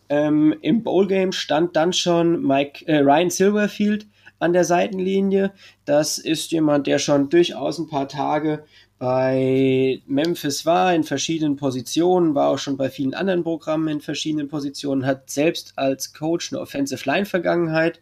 [0.08, 4.06] Ähm, Im Bowlgame stand dann schon Mike, äh, Ryan Silverfield
[4.44, 5.52] an der Seitenlinie.
[5.86, 8.64] Das ist jemand, der schon durchaus ein paar Tage
[8.98, 14.48] bei Memphis war, in verschiedenen Positionen, war auch schon bei vielen anderen Programmen in verschiedenen
[14.48, 18.00] Positionen, hat selbst als Coach eine Offensive Line Vergangenheit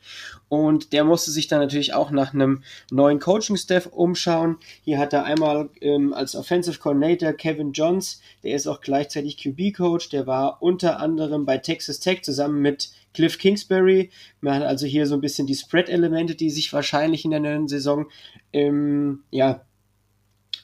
[0.49, 4.59] und der musste sich dann natürlich auch nach einem neuen Coaching-Staff umschauen.
[4.84, 10.11] Hier hat er einmal ähm, als Offensive Coordinator Kevin Johns, der ist auch gleichzeitig QB-Coach,
[10.11, 14.11] der war unter anderem bei Texas Tech zusammen mit Cliff Kingsbury.
[14.41, 17.69] Man hat also hier so ein bisschen die Spread-Elemente, die sich wahrscheinlich in der neuen
[17.69, 18.07] Saison
[18.53, 19.65] ähm, ja,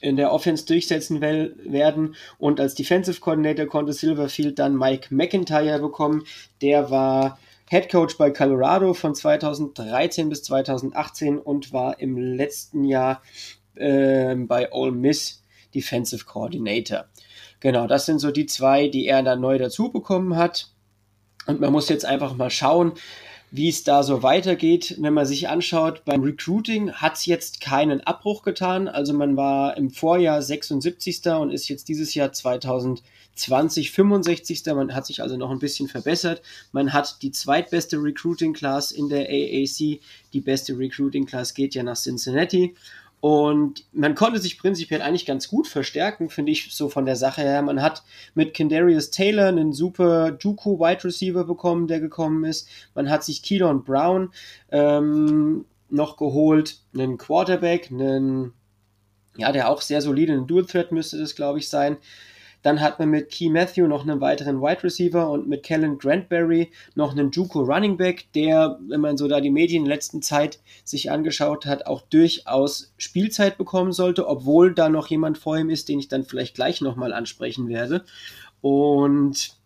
[0.01, 2.15] in der Offense durchsetzen werden.
[2.37, 6.23] Und als Defensive Coordinator konnte Silverfield dann Mike McIntyre bekommen.
[6.61, 7.39] Der war
[7.69, 13.21] Head Coach bei Colorado von 2013 bis 2018 und war im letzten Jahr
[13.75, 15.43] äh, bei Ole Miss
[15.75, 17.05] Defensive Coordinator.
[17.59, 20.71] Genau, das sind so die zwei, die er dann neu dazu bekommen hat.
[21.49, 22.91] Und man muss jetzt einfach mal schauen,
[23.49, 24.97] wie es da so weitergeht.
[24.99, 28.87] Wenn man sich anschaut, beim Recruiting hat es jetzt keinen Abbruch getan.
[28.87, 31.25] Also man war im Vorjahr 76.
[31.25, 34.63] und ist jetzt dieses Jahr 2020 65.
[34.67, 36.43] Man hat sich also noch ein bisschen verbessert.
[36.71, 40.01] Man hat die zweitbeste Recruiting Class in der AAC.
[40.33, 42.75] Die beste Recruiting Class geht ja nach Cincinnati.
[43.21, 47.41] Und man konnte sich prinzipiell eigentlich ganz gut verstärken, finde ich, so von der Sache
[47.41, 47.61] her.
[47.61, 48.03] Man hat
[48.33, 52.69] mit Kendarius Taylor einen super Juku Wide Receiver bekommen, der gekommen ist.
[52.95, 54.31] Man hat sich Keelan Brown
[54.71, 58.53] ähm, noch geholt, einen Quarterback, einen,
[59.35, 61.97] ja, der auch sehr solide, ein Dual Threat müsste das, glaube ich, sein.
[62.61, 66.71] Dann hat man mit Key Matthew noch einen weiteren Wide Receiver und mit Kellen Grantberry
[66.95, 70.21] noch einen Juco Running Back, der, wenn man so da die Medien in der letzten
[70.21, 75.69] Zeit sich angeschaut hat, auch durchaus Spielzeit bekommen sollte, obwohl da noch jemand vor ihm
[75.69, 78.03] ist, den ich dann vielleicht gleich nochmal ansprechen werde.
[78.61, 79.58] Und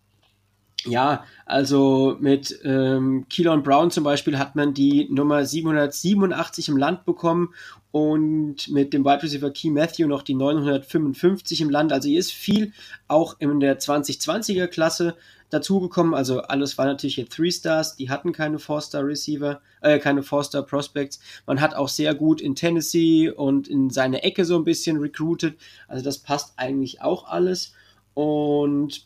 [0.86, 7.06] ja, also mit ähm, Keelan Brown zum Beispiel hat man die Nummer 787 im Land
[7.06, 7.54] bekommen
[7.92, 11.94] und mit dem Wide Receiver Key Matthew noch die 955 im Land.
[11.94, 12.74] Also hier ist viel
[13.08, 15.16] auch in der 2020er Klasse
[15.52, 16.14] dazugekommen.
[16.14, 20.64] Also alles war natürlich hier Three Stars, die hatten keine Four-Star Receiver, äh, keine Four-Star
[20.64, 21.20] Prospects.
[21.46, 25.56] Man hat auch sehr gut in Tennessee und in seine Ecke so ein bisschen recruited.
[25.88, 27.74] Also das passt eigentlich auch alles.
[28.16, 29.06] Und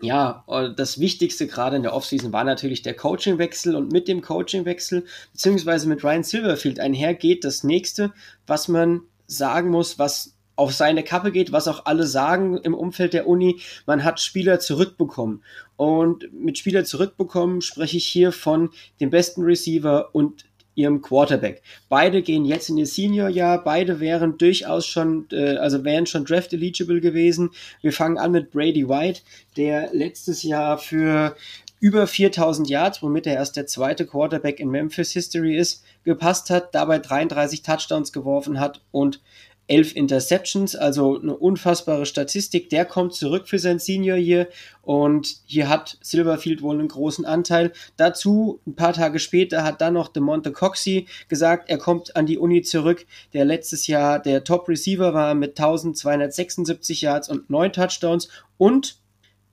[0.00, 4.22] ja, äh, das Wichtigste gerade in der Offseason war natürlich der Coachingwechsel und mit dem
[4.22, 8.12] Coachingwechsel beziehungsweise mit Ryan Silverfield einhergeht das nächste,
[8.46, 13.12] was man sagen muss, was auf seine Kappe geht, was auch alle sagen im Umfeld
[13.12, 15.42] der Uni, man hat Spieler zurückbekommen.
[15.76, 20.46] Und mit Spieler zurückbekommen spreche ich hier von dem besten Receiver und
[20.76, 21.62] ihrem Quarterback.
[21.88, 27.00] Beide gehen jetzt in ihr Senior-Jahr, beide wären durchaus schon, äh, also wären schon draft-eligible
[27.00, 27.50] gewesen.
[27.82, 29.22] Wir fangen an mit Brady White,
[29.56, 31.34] der letztes Jahr für
[31.80, 36.74] über 4000 Yards, womit er erst der zweite Quarterback in Memphis History ist, gepasst hat,
[36.74, 39.20] dabei 33 Touchdowns geworfen hat und
[39.68, 42.70] elf Interceptions, also eine unfassbare Statistik.
[42.70, 44.48] Der kommt zurück für sein Senior hier
[44.82, 47.72] und hier hat Silverfield wohl einen großen Anteil.
[47.96, 52.38] Dazu ein paar Tage später hat dann noch DeMonte Coxey gesagt, er kommt an die
[52.38, 58.28] Uni zurück, der letztes Jahr der Top Receiver war mit 1276 Yards und neun Touchdowns
[58.58, 58.98] und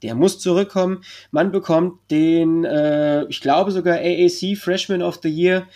[0.02, 1.02] der muss zurückkommen.
[1.30, 5.66] Man bekommt den, äh, ich glaube sogar AAC Freshman of the Year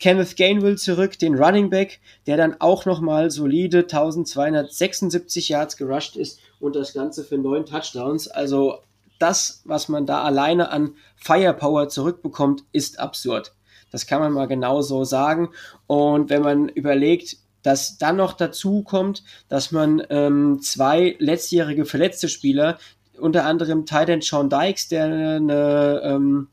[0.00, 6.40] Kenneth Gainwell zurück, den Running Back, der dann auch nochmal solide 1276 Yards gerusht ist
[6.60, 8.28] und das Ganze für neun Touchdowns.
[8.28, 8.80] Also
[9.18, 13.52] das, was man da alleine an Firepower zurückbekommt, ist absurd.
[13.90, 15.50] Das kann man mal genau so sagen.
[15.86, 22.28] Und wenn man überlegt, dass dann noch dazu kommt, dass man ähm, zwei letztjährige verletzte
[22.28, 22.78] Spieler,
[23.18, 26.48] unter anderem Titan Sean Dykes, der eine ähm,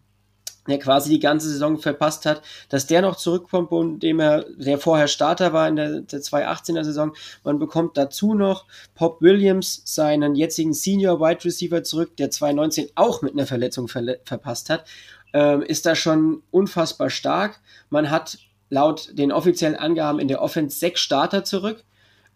[0.67, 5.07] der quasi die ganze Saison verpasst hat, dass der noch zurückkommt, indem er der vorher
[5.07, 7.13] Starter war in der, der 2018er Saison.
[7.43, 13.21] Man bekommt dazu noch Pop Williams, seinen jetzigen Senior Wide Receiver zurück, der 2019 auch
[13.21, 14.85] mit einer Verletzung verle verpasst hat.
[15.33, 17.59] Ähm, ist da schon unfassbar stark.
[17.89, 18.37] Man hat
[18.69, 21.83] laut den offiziellen Angaben in der Offense sechs Starter zurück.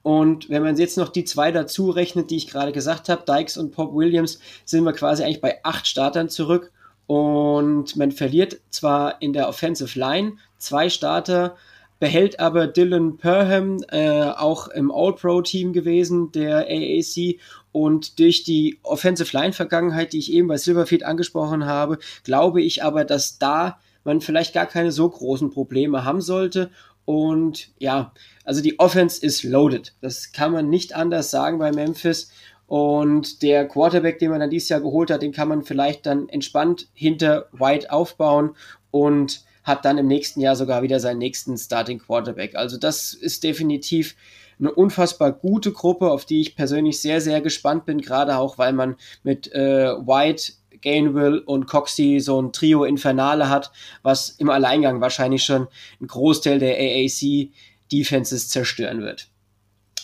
[0.01, 3.57] Und wenn man jetzt noch die zwei dazu rechnet, die ich gerade gesagt habe, Dykes
[3.57, 6.71] und Pop Williams, sind wir quasi eigentlich bei acht Startern zurück.
[7.08, 11.56] Und man verliert zwar in der Offensive Line zwei Starter,
[11.99, 17.39] behält aber Dylan Perham, äh, auch im All-Pro-Team gewesen, der AAC.
[17.72, 23.06] Und durch die Offensive Line-Vergangenheit, die ich eben bei Silverfield angesprochen habe, glaube ich aber,
[23.06, 26.72] dass da man vielleicht gar keine so großen Probleme haben sollte.
[27.06, 29.93] Und ja, also die Offense ist loaded.
[30.01, 32.32] Das kann man nicht anders sagen bei Memphis.
[32.68, 36.30] Und der Quarterback, den man dann dieses Jahr geholt hat, den kann man vielleicht dann
[36.30, 38.55] entspannt hinter White aufbauen
[38.91, 42.55] und hat dann im nächsten Jahr sogar wieder seinen nächsten Starting Quarterback.
[42.55, 44.16] Also das ist definitiv
[44.59, 48.74] eine unfassbar gute Gruppe, auf die ich persönlich sehr, sehr gespannt bin, gerade auch, weil
[48.74, 53.72] man mit äh, White, Gainwell und Coxey so ein Trio Infernale hat,
[54.03, 55.68] was im Alleingang wahrscheinlich schon
[55.99, 57.49] einen Großteil der AAC
[57.91, 59.30] Defenses zerstören wird.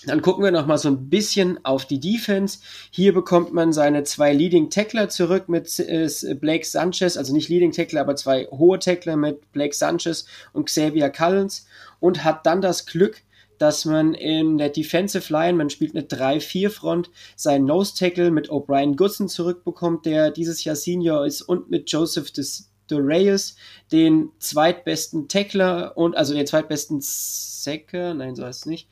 [0.06, 2.60] Dann gucken wir noch mal so ein bisschen auf die Defense.
[2.90, 7.72] Hier bekommt man seine zwei Leading Tackler zurück mit äh, Blake Sanchez, also nicht Leading
[7.72, 11.68] Tackler, aber zwei hohe Tackler mit Blake Sanchez und Xavier Cullens
[12.00, 13.22] und hat dann das Glück,
[13.60, 18.96] dass man in der Defensive Line, man spielt eine 3-4-Front, seinen Nose Tackle mit O'Brien
[18.96, 23.56] Goodson zurückbekommt, der dieses Jahr Senior ist und mit Joseph des Reyes,
[23.92, 28.90] den zweitbesten Tackler und also den zweitbesten Sacker, nein, so heißt es nicht,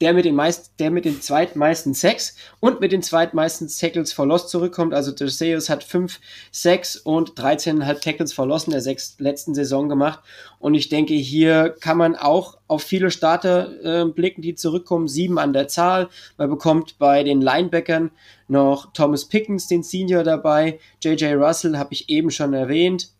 [0.00, 4.26] der mit den meist, der mit den zweitmeisten Sacks und mit den zweitmeisten Tackles for
[4.26, 4.94] Loss zurückkommt.
[4.94, 6.20] Also Terceus hat fünf
[6.52, 10.20] Sacks und 13,5 Tackles for Loss in der sechs, letzten Saison gemacht.
[10.58, 15.08] Und ich denke, hier kann man auch auf viele Starter äh, blicken, die zurückkommen.
[15.08, 16.08] Sieben an der Zahl.
[16.36, 18.10] Man bekommt bei den Linebackern
[18.46, 20.78] noch Thomas Pickens, den Senior dabei.
[21.02, 23.10] JJ Russell habe ich eben schon erwähnt.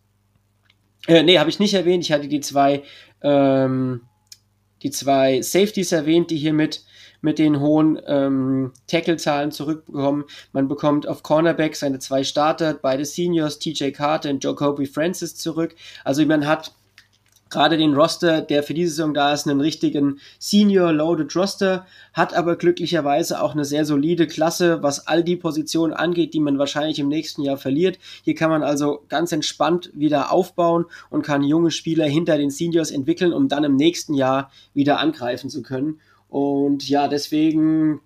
[1.07, 2.03] Äh, nee, habe ich nicht erwähnt.
[2.03, 2.83] Ich hatte die zwei
[3.21, 4.01] ähm,
[4.83, 6.83] die zwei Safeties erwähnt, die hier mit,
[7.21, 10.25] mit den hohen ähm, Tackle-Zahlen zurückbekommen.
[10.53, 15.75] Man bekommt auf Cornerback seine zwei Starter, beide Seniors, TJ Carter und Jacoby Francis zurück.
[16.03, 16.73] Also man hat
[17.49, 22.33] gerade den Roster, der für diese Saison da ist, einen richtigen Senior Loaded Roster, hat
[22.33, 26.99] aber glücklicherweise auch eine sehr solide Klasse, was all die Positionen angeht, die man wahrscheinlich
[26.99, 27.99] im nächsten Jahr verliert.
[28.23, 32.91] Hier kann man also ganz entspannt wieder aufbauen und kann junge Spieler hinter den Seniors
[32.91, 35.99] entwickeln, um dann im nächsten Jahr wieder angreifen zu können.
[36.27, 38.01] Und ja, deswegen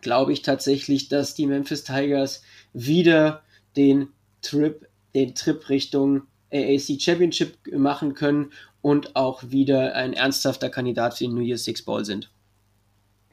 [0.00, 2.42] glaube ich tatsächlich, dass die Memphis Tigers
[2.72, 3.42] wieder
[3.76, 4.08] den
[4.42, 6.22] Trip, den Trip Richtung
[6.54, 11.82] AAC Championship machen können und auch wieder ein ernsthafter Kandidat für den New Year's Six
[11.82, 12.30] Bowl sind.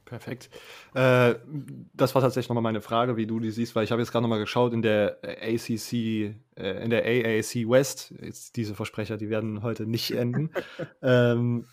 [0.06, 0.50] Perfekt.
[0.94, 1.36] Äh,
[1.94, 4.24] das war tatsächlich nochmal meine Frage, wie du die siehst, weil ich habe jetzt gerade
[4.24, 8.14] nochmal geschaut in der ACC, äh, in der AAC West.
[8.22, 10.50] Jetzt diese Versprecher, die werden heute nicht enden.
[11.02, 11.66] ähm,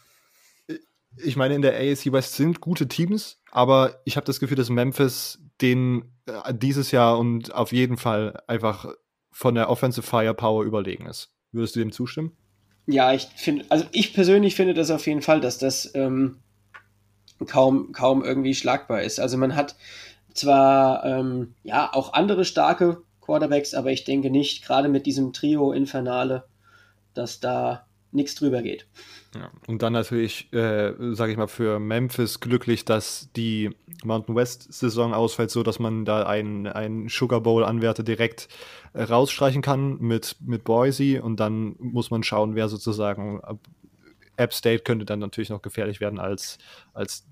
[1.17, 4.71] ich meine, in der AAC West sind gute Teams, aber ich habe das Gefühl, dass
[4.71, 8.87] Memphis den äh, dieses Jahr und auf jeden Fall einfach
[9.33, 11.33] von der Offensive Firepower überlegen ist.
[11.53, 12.33] Würdest du dem zustimmen?
[12.87, 16.39] Ja, ich finde, also ich persönlich finde das auf jeden Fall, dass das ähm,
[17.47, 19.21] kaum, kaum irgendwie schlagbar ist.
[19.21, 19.77] Also man hat
[20.33, 25.73] zwar ähm, ja auch andere starke Quarterbacks, aber ich denke nicht, gerade mit diesem Trio
[25.73, 26.45] Infernale,
[27.15, 28.87] dass da nichts drüber geht.
[29.35, 33.71] Ja, und dann natürlich, äh, sage ich mal, für Memphis glücklich, dass die
[34.05, 38.49] Mountain West-Saison ausfällt, so dass man da einen, Sugar Bowl-Anwärter direkt
[38.95, 43.41] äh, rausstreichen kann mit, mit Boise und dann muss man schauen, wer sozusagen
[44.37, 46.59] App State könnte dann natürlich noch gefährlich werden als,
[46.95, 47.27] als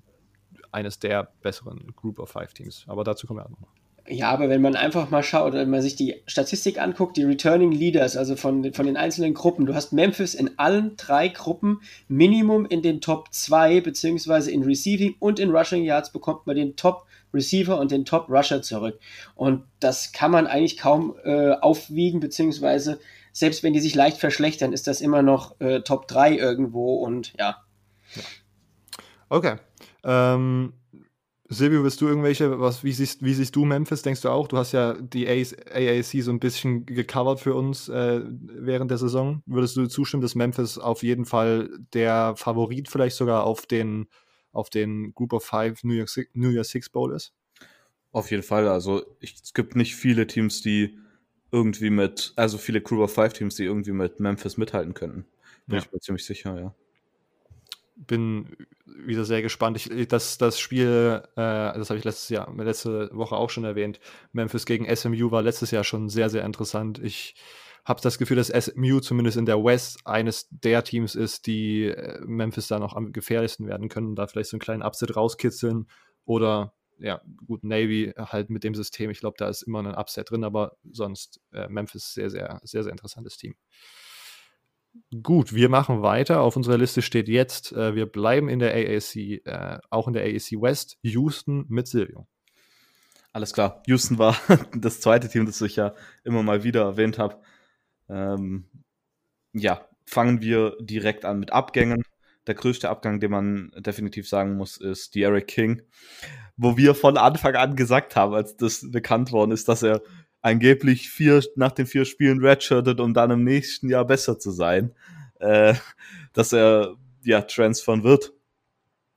[0.71, 2.83] eines der besseren Group of Five Teams.
[2.87, 3.76] Aber dazu kommen wir auch noch.
[4.09, 7.73] Ja, aber wenn man einfach mal schaut, wenn man sich die Statistik anguckt, die Returning
[7.73, 12.65] Leaders, also von, von den einzelnen Gruppen, du hast Memphis in allen drei Gruppen Minimum
[12.65, 17.05] in den Top 2, beziehungsweise in Receiving und in Rushing Yards bekommt man den Top
[17.33, 18.97] Receiver und den Top Rusher zurück.
[19.35, 22.99] Und das kann man eigentlich kaum äh, aufwiegen, beziehungsweise
[23.33, 27.33] selbst wenn die sich leicht verschlechtern, ist das immer noch äh, Top 3 irgendwo und
[27.37, 27.57] ja.
[29.29, 29.57] Okay.
[30.03, 30.73] Ähm,
[31.49, 34.01] Silvio, bist du irgendwelche, was, wie, siehst, wie siehst du Memphis?
[34.01, 34.47] Denkst du auch?
[34.47, 39.41] Du hast ja die AAC so ein bisschen gecovert für uns äh, während der Saison.
[39.45, 44.07] Würdest du zustimmen, dass Memphis auf jeden Fall der Favorit vielleicht sogar auf den,
[44.51, 47.33] auf den Group of Five New York, New York Six Bowl ist?
[48.11, 48.67] Auf jeden Fall.
[48.67, 50.97] Also ich, es gibt nicht viele Teams, die
[51.51, 55.25] irgendwie mit, also viele Crew of Five Teams, die irgendwie mit Memphis mithalten könnten.
[55.67, 55.83] Bin Ja.
[55.83, 56.75] ich mir ziemlich sicher, ja.
[57.97, 59.77] Bin wieder sehr gespannt.
[59.77, 63.99] Ich, das, das Spiel, äh, das habe ich letztes Jahr, letzte Woche auch schon erwähnt.
[64.31, 66.99] Memphis gegen SMU war letztes Jahr schon sehr, sehr interessant.
[66.99, 67.35] Ich
[67.85, 72.19] habe das Gefühl, dass SMU zumindest in der West eines der Teams ist, die äh,
[72.25, 75.87] Memphis da noch am gefährlichsten werden können, da vielleicht so einen kleinen Upset rauskitzeln
[76.25, 79.09] oder ja, gut, Navy halt mit dem System.
[79.09, 82.83] Ich glaube, da ist immer ein Upset drin, aber sonst äh, Memphis sehr, sehr, sehr,
[82.83, 83.55] sehr interessantes Team.
[85.23, 86.41] Gut, wir machen weiter.
[86.41, 90.23] Auf unserer Liste steht jetzt, äh, wir bleiben in der AAC, äh, auch in der
[90.23, 92.27] AAC West, Houston mit Silvio.
[93.33, 93.83] Alles klar.
[93.87, 94.35] Houston war
[94.75, 95.93] das zweite Team, das ich ja
[96.23, 97.37] immer mal wieder erwähnt habe.
[98.09, 98.65] Ähm,
[99.53, 102.03] ja, fangen wir direkt an mit Abgängen.
[102.47, 105.81] Der größte Abgang, den man definitiv sagen muss, ist Eric King.
[106.55, 110.01] Wo wir von Anfang an gesagt haben, als das bekannt worden ist, dass er
[110.41, 114.93] angeblich vier, nach den vier Spielen redshirtet, um dann im nächsten Jahr besser zu sein,
[115.39, 115.73] äh,
[116.33, 118.33] dass er ja transfern wird.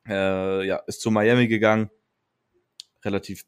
[0.07, 1.91] Äh, ja, ist zu Miami gegangen.
[3.05, 3.45] Relativ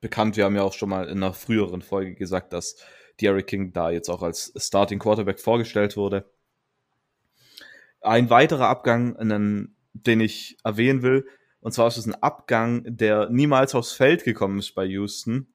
[0.00, 0.36] bekannt.
[0.36, 2.76] Wir haben ja auch schon mal in einer früheren Folge gesagt, dass
[3.20, 6.30] Derrick King da jetzt auch als Starting Quarterback vorgestellt wurde.
[8.00, 11.26] Ein weiterer Abgang, einen, den ich erwähnen will,
[11.60, 15.52] und zwar ist es ein Abgang, der niemals aufs Feld gekommen ist bei Houston.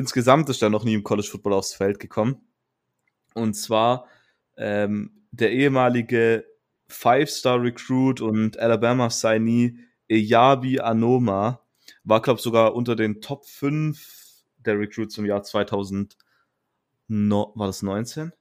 [0.00, 2.40] Insgesamt ist er noch nie im College Football aufs Feld gekommen.
[3.34, 4.06] Und zwar
[4.56, 6.46] ähm, der ehemalige
[6.88, 9.76] Five-Star-Recruit und Alabama-Signee
[10.08, 11.60] Eyabi Anoma
[12.02, 16.16] war, glaube ich, sogar unter den Top 5 der Recruits im Jahr 2000.
[17.08, 18.32] No, war das 19?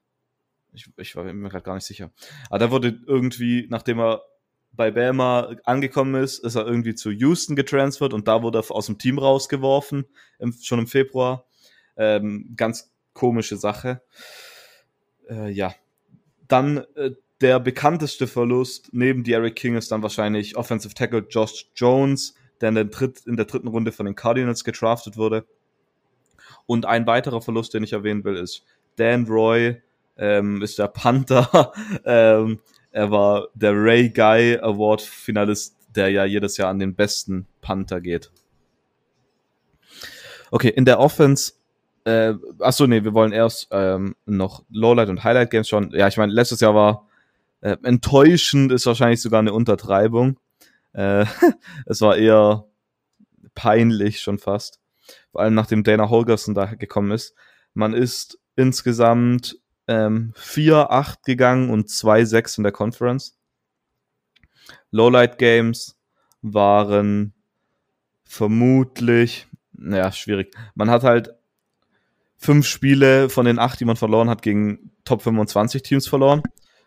[0.71, 2.09] Ich, ich war mir gerade gar nicht sicher.
[2.49, 4.21] Aber da wurde irgendwie, nachdem er
[4.71, 8.85] bei Bama angekommen ist, ist er irgendwie zu Houston getransfert und da wurde er aus
[8.85, 10.05] dem Team rausgeworfen,
[10.39, 11.48] im, schon im Februar.
[11.99, 14.01] Ähm, ganz komische Sache.
[15.29, 15.75] Äh, ja.
[16.47, 22.33] Dann äh, der bekannteste Verlust neben Derrick King ist dann wahrscheinlich Offensive Tackle Josh Jones,
[22.61, 25.45] der in der, dritt, in der dritten Runde von den Cardinals gedraftet wurde.
[26.65, 28.63] Und ein weiterer Verlust, den ich erwähnen will, ist
[28.95, 29.81] Dan Roy,
[30.17, 31.71] ähm, ist der Panther.
[32.05, 32.59] ähm,
[32.91, 38.01] er war der Ray Guy Award Finalist, der ja jedes Jahr an den besten Panther
[38.01, 38.31] geht.
[40.51, 41.53] Okay, in der Offense,
[42.05, 45.91] äh, achso, nee, wir wollen erst ähm, noch Lowlight und Highlight Games schon.
[45.91, 47.07] Ja, ich meine, letztes Jahr war
[47.61, 50.39] äh, enttäuschend, ist wahrscheinlich sogar eine Untertreibung.
[50.93, 51.25] Äh,
[51.85, 52.65] es war eher
[53.55, 54.79] peinlich schon fast.
[55.31, 57.35] Vor allem nachdem Dana Holgerson da gekommen ist.
[57.73, 63.37] Man ist insgesamt ähm, 4-8 gegangen und 2-6 in der Conference.
[64.91, 65.97] Lowlight Games
[66.41, 67.33] waren
[68.23, 70.55] vermutlich, naja, schwierig.
[70.75, 71.33] Man hat halt
[72.39, 76.41] fünf Spiele von den acht, die man verloren hat, gegen Top 25 Teams verloren.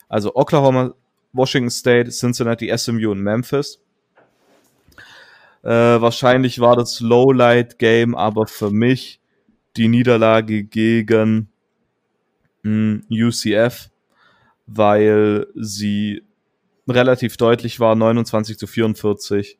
[0.08, 0.94] Also Oklahoma,
[1.32, 3.80] Washington State, Cincinnati, SMU und Memphis.
[5.62, 9.20] Äh, wahrscheinlich war das Lowlight Game aber für mich
[9.76, 11.48] die Niederlage gegen
[12.62, 13.90] mh, UCF,
[14.66, 16.24] weil sie
[16.88, 19.58] relativ deutlich war, 29 zu 44.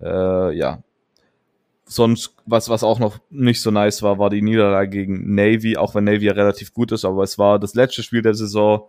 [0.00, 0.82] Äh, ja.
[1.92, 5.92] Sonst, was, was auch noch nicht so nice war, war die Niederlage gegen Navy, auch
[5.96, 8.88] wenn Navy ja relativ gut ist, aber es war das letzte Spiel der Saison.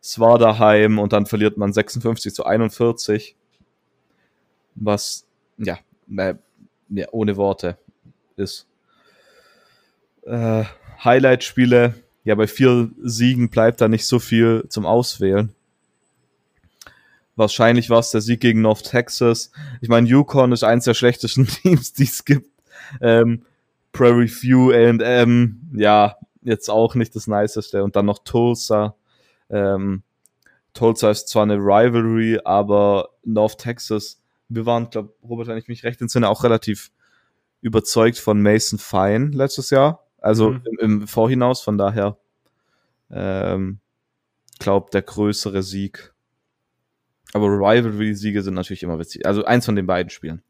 [0.00, 3.36] Es war daheim und dann verliert man 56 zu 41.
[4.76, 5.26] Was,
[5.58, 5.78] ja,
[6.16, 6.36] äh,
[6.88, 7.76] ja ohne Worte
[8.36, 8.66] ist.
[10.22, 10.64] Äh,
[11.04, 15.54] Highlight-Spiele, ja, bei vier Siegen bleibt da nicht so viel zum Auswählen.
[17.38, 19.52] Wahrscheinlich war es der Sieg gegen North Texas.
[19.80, 22.50] Ich meine, Yukon ist eins der schlechtesten Teams, die es gibt.
[23.00, 23.44] Ähm,
[23.92, 27.84] Prairie View, A&M, ja, jetzt auch nicht das Niceste.
[27.84, 28.96] Und dann noch Tulsa.
[29.50, 30.02] Ähm,
[30.74, 35.84] Tulsa ist zwar eine Rivalry, aber North Texas, wir waren, glaube Robert, wenn ich mich
[35.84, 36.90] recht entsinne, auch relativ
[37.60, 40.04] überzeugt von Mason Fine letztes Jahr.
[40.20, 40.62] Also Mhm.
[40.64, 42.16] im, im Vorhinaus, von daher
[43.10, 43.78] ähm,
[44.58, 46.12] glaube der größere Sieg.
[47.32, 49.26] Aber Rivalry-Siege sind natürlich immer witzig.
[49.26, 50.42] Also eins von den beiden Spielen.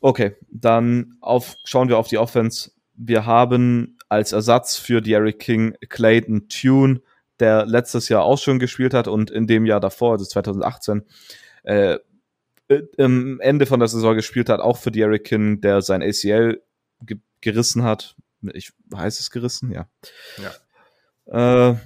[0.00, 2.72] Okay, dann auf, schauen wir auf die Offense.
[2.94, 7.00] Wir haben als Ersatz für Derrick King Clayton Tune,
[7.38, 11.04] der letztes Jahr auch schon gespielt hat und in dem Jahr davor, also 2018,
[11.64, 11.98] äh,
[12.68, 16.60] äh, im Ende von der Saison gespielt hat, auch für Derrick King, der sein ACL
[17.02, 18.16] ge gerissen hat.
[18.52, 19.88] Ich heißt es gerissen, ja.
[21.26, 21.70] Ja.
[21.70, 21.76] Äh,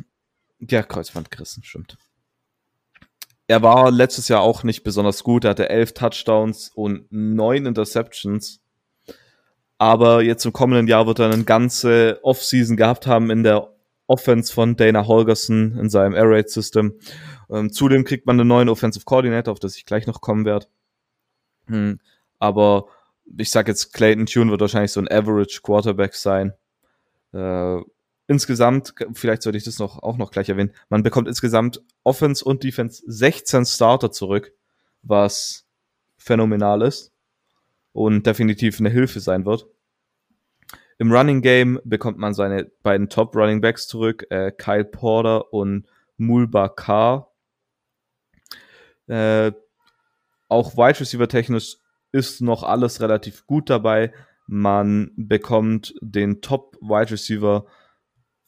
[0.61, 1.97] ja, Kreuzband gerissen, stimmt.
[3.49, 5.45] Er war letztes Jahr auch nicht besonders gut.
[5.45, 8.61] Er hatte elf Touchdowns und neun Interceptions.
[9.79, 13.73] Aber jetzt im kommenden Jahr wird er eine ganze Offseason gehabt haben in der
[14.07, 16.95] Offense von Dana Holgerson in seinem Air Raid System.
[17.51, 20.67] Ähm, zudem kriegt man einen neuen Offensive Coordinator, auf das ich gleich noch kommen werde.
[21.67, 22.01] Hm,
[22.39, 22.87] aber
[23.37, 26.53] ich sag jetzt, Clayton Tune wird wahrscheinlich so ein Average Quarterback sein.
[27.33, 27.81] Äh,
[28.27, 32.65] insgesamt, vielleicht sollte ich das noch, auch noch gleich erwähnen, man bekommt insgesamt Offense und
[32.65, 34.53] Defense 16 Starter zurück,
[35.03, 35.67] was
[36.19, 37.13] phänomenal ist
[37.93, 39.67] und definitiv eine Hilfe sein wird.
[40.99, 45.87] Im Running Game bekommt man seine beiden Top Running Backs zurück, äh, Kyle Porter und
[46.17, 47.33] Mulba Carr.
[49.07, 49.53] Äh,
[50.49, 51.77] auch Wide Receiver technisch
[52.13, 54.13] ist noch alles relativ gut dabei.
[54.47, 57.67] Man bekommt den Top Wide Receiver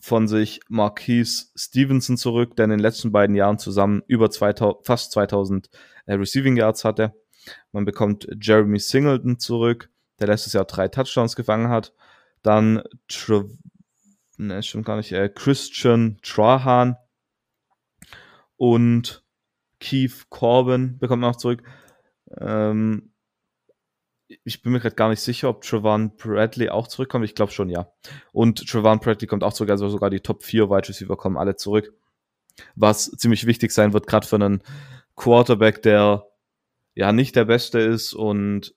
[0.01, 5.13] von sich Marquise Stevenson zurück, der in den letzten beiden Jahren zusammen über 2000, fast
[5.13, 5.71] 2000
[6.07, 7.15] äh, Receiving Yards hatte.
[7.73, 9.91] Man bekommt Jeremy Singleton zurück,
[10.21, 11.95] der letztes Jahr drei Touchdowns gefangen hat.
[12.43, 13.45] Dann Tra
[14.37, 16.97] ne, stimmt gar nicht, äh, Christian Trahan
[18.57, 19.25] und
[19.81, 21.63] Keith Corbin bekommt man auch zurück.
[22.39, 23.13] Ähm,
[24.45, 27.25] ich bin mir gerade gar nicht sicher, ob Trevon Bradley auch zurückkommt.
[27.25, 27.91] Ich glaube schon, ja.
[28.33, 31.57] Und Trevon Bradley kommt auch zurück, also sogar die Top 4 Wide Receiver kommen alle
[31.57, 31.93] zurück.
[32.75, 34.63] Was ziemlich wichtig sein wird, gerade für einen
[35.17, 36.27] Quarterback, der
[36.95, 38.75] ja nicht der Beste ist und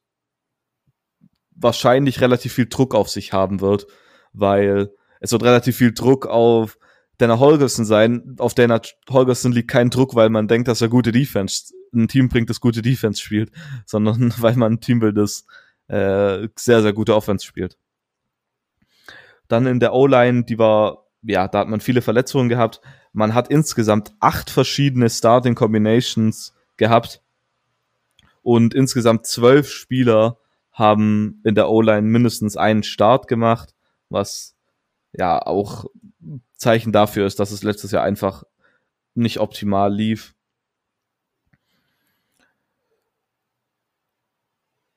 [1.52, 3.88] wahrscheinlich relativ viel Druck auf sich haben wird,
[4.34, 6.78] weil es wird relativ viel Druck auf
[7.22, 8.36] Dana Holgerson sein.
[8.40, 12.30] Auf Dana Holgerson liegt kein Druck, weil man denkt, dass er gute Defense, ein Team
[12.30, 13.52] bringt, das gute Defense spielt,
[13.86, 15.46] sondern weil man ein Team will, das
[15.88, 17.78] äh, sehr, sehr gute Offense spielt.
[19.48, 22.82] Dann in der O-Line, die war, ja, da hat man viele Verletzungen gehabt.
[23.14, 27.22] Man hat insgesamt acht verschiedene Starting Combinations gehabt
[28.42, 30.40] und insgesamt zwölf Spieler
[30.72, 33.76] haben in der O-Line mindestens einen Start gemacht,
[34.10, 34.56] was
[35.14, 35.86] ja auch
[36.62, 38.44] Zeichen dafür ist, dass es letztes Jahr einfach
[39.16, 40.36] nicht optimal lief.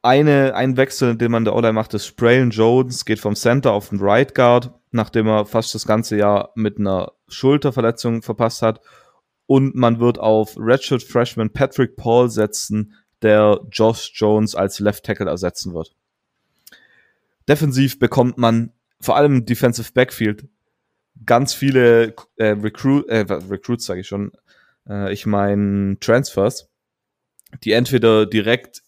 [0.03, 3.89] Eine, ein Wechsel, den man der O-Line macht, ist Spraylon Jones, geht vom Center auf
[3.89, 8.83] den Right Guard, nachdem er fast das ganze Jahr mit einer Schulterverletzung verpasst hat.
[9.47, 12.93] Und man wird auf Redshirt Freshman Patrick Paul setzen,
[13.23, 15.97] der Josh Jones als Left Tackle ersetzen wird.
[17.49, 20.47] Defensiv bekommt man vor allem Defensive Backfield
[21.27, 24.33] ganz viele äh, Recruit, äh, Recruits sage ich schon,
[24.89, 26.71] äh, ich meine Transfers,
[27.63, 28.83] die entweder direkt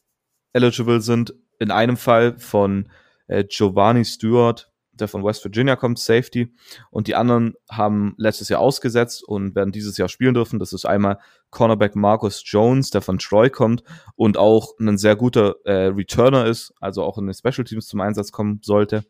[0.53, 2.89] eligible sind, in einem Fall von
[3.29, 6.55] äh, Giovanni Stewart, der von West Virginia kommt, Safety,
[6.91, 10.59] und die anderen haben letztes Jahr ausgesetzt und werden dieses Jahr spielen dürfen.
[10.59, 11.19] Das ist einmal
[11.51, 13.83] Cornerback Marcus Jones, der von Troy kommt
[14.15, 18.01] und auch ein sehr guter äh, Returner ist, also auch in den Special Teams zum
[18.01, 19.05] Einsatz kommen sollte.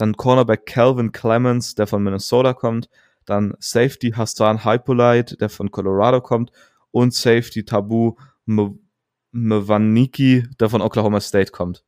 [0.00, 2.88] Dann Cornerback Calvin Clemens, der von Minnesota kommt.
[3.26, 6.52] Dann Safety Hassan Hypolite, der von Colorado kommt.
[6.90, 8.14] Und Safety Tabu
[9.32, 11.84] Mwaniki, der von Oklahoma State kommt.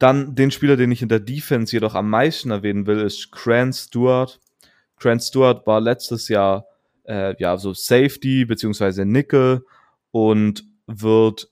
[0.00, 3.76] Dann den Spieler, den ich in der Defense jedoch am meisten erwähnen will, ist Grant
[3.76, 4.40] Stewart.
[4.98, 6.66] Grant Stewart war letztes Jahr
[7.04, 9.64] äh, ja so Safety beziehungsweise Nickel
[10.10, 11.48] und wird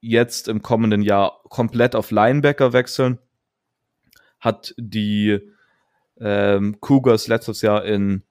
[0.00, 3.18] jetzt im kommenden Jahr komplett auf Linebacker wechseln.
[4.40, 5.40] Hat die
[6.20, 8.22] ähm, Cougars letztes Jahr in,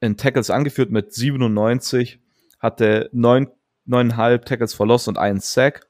[0.00, 2.20] in Tackles angeführt mit 97,
[2.58, 3.48] hatte neun,
[3.84, 5.86] neuneinhalb Tackles verlost und einen Sack.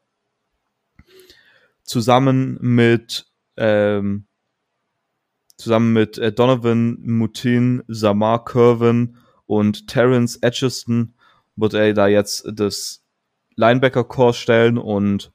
[1.83, 3.27] Zusammen mit
[3.57, 4.29] ähm,
[5.59, 9.17] zusammen mit äh, Donovan Mutin, Samar Curvin
[9.47, 11.15] und Terence Atchison
[11.57, 13.05] wird er da jetzt das
[13.59, 15.33] Linebacker-Core stellen und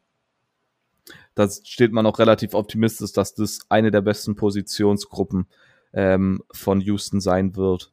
[1.36, 5.48] da steht man auch relativ optimistisch, dass das eine der besten Positionsgruppen
[5.94, 7.92] ähm, von Houston sein wird.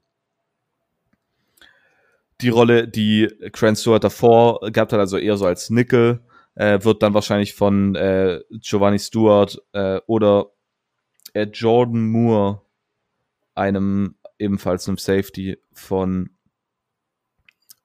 [2.43, 6.21] Die Rolle, die Grant Stewart davor gehabt hat, also eher so als Nickel,
[6.55, 10.53] äh, wird dann wahrscheinlich von äh, Giovanni Stewart äh, oder
[11.53, 12.63] Jordan Moore,
[13.55, 16.31] einem ebenfalls einem Safety von,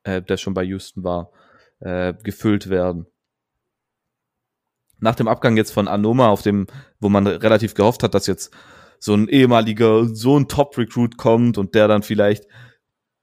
[0.03, 1.31] äh, der schon bei Houston war,
[1.79, 3.07] äh, gefüllt werden.
[4.99, 6.67] Nach dem Abgang jetzt von Anoma, auf dem,
[6.99, 8.53] wo man relativ gehofft hat, dass jetzt
[8.99, 12.45] so ein ehemaliger, so ein Top-Recruit kommt und der dann vielleicht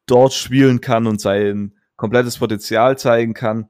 [0.07, 3.69] dort spielen kann und sein komplettes Potenzial zeigen kann,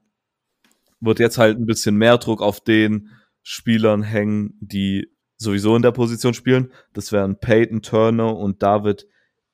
[0.99, 3.09] wird jetzt halt ein bisschen mehr Druck auf den
[3.41, 5.07] Spielern hängen, die
[5.37, 6.71] sowieso in der Position spielen.
[6.93, 9.07] Das wären Peyton Turner und David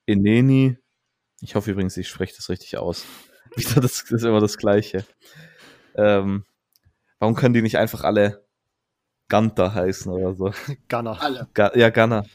[0.06, 0.78] Eneni.
[1.42, 3.06] Ich hoffe übrigens, ich spreche das richtig aus.
[3.56, 5.06] Wieder das, das ist immer das Gleiche.
[5.96, 6.46] Ähm,
[7.20, 8.44] warum können die nicht einfach alle
[9.30, 10.52] Gunter heißen oder so.
[10.90, 11.22] Gunner.
[11.22, 11.48] Alle.
[11.54, 12.26] Ga ja, Gunner.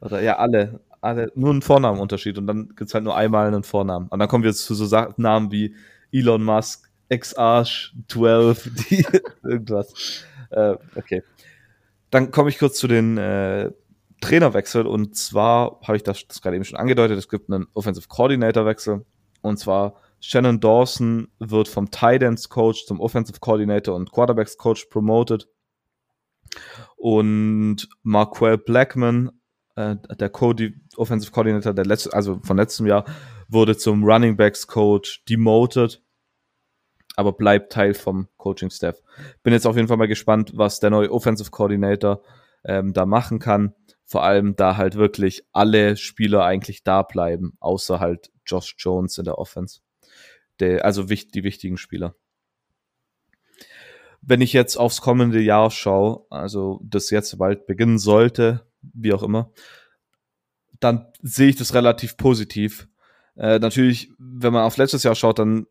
[0.00, 0.80] Oder ja, alle.
[1.00, 1.30] alle.
[1.34, 4.08] Nur ein Vornamenunterschied und dann gibt es halt nur einmal einen Vornamen.
[4.08, 5.74] Und dann kommen wir jetzt zu so Sa Namen wie
[6.12, 9.06] Elon Musk, X-Arch 12, die
[9.42, 10.24] irgendwas.
[10.50, 11.22] Äh, okay.
[12.10, 13.72] Dann komme ich kurz zu den äh,
[14.20, 18.06] Trainerwechsel und zwar habe ich das, das gerade eben schon angedeutet, es gibt einen Offensive
[18.08, 19.04] Coordinator Wechsel
[19.42, 19.96] und zwar
[20.26, 25.48] Shannon Dawson wird vom Ends Coach zum Offensive Coordinator und Quarterbacks Coach promoted
[26.96, 29.32] und Marquel Blackman,
[29.76, 30.54] äh, der Co
[30.96, 33.04] Offensive Coordinator der letzte, also von letztem Jahr,
[33.48, 36.02] wurde zum Running Backs Coach demoted,
[37.16, 39.02] aber bleibt Teil vom Coaching Staff.
[39.42, 42.22] Bin jetzt auf jeden Fall mal gespannt, was der neue Offensive Coordinator
[42.64, 43.74] ähm, da machen kann.
[44.06, 49.24] Vor allem, da halt wirklich alle Spieler eigentlich da bleiben, außer halt Josh Jones in
[49.24, 49.83] der Offense.
[50.60, 52.14] Der, also die wichtigen Spieler.
[54.20, 59.22] Wenn ich jetzt aufs kommende Jahr schaue, also das jetzt bald beginnen sollte, wie auch
[59.22, 59.52] immer,
[60.80, 62.88] dann sehe ich das relativ positiv.
[63.36, 65.66] Äh, natürlich, wenn man auf letztes Jahr schaut, dann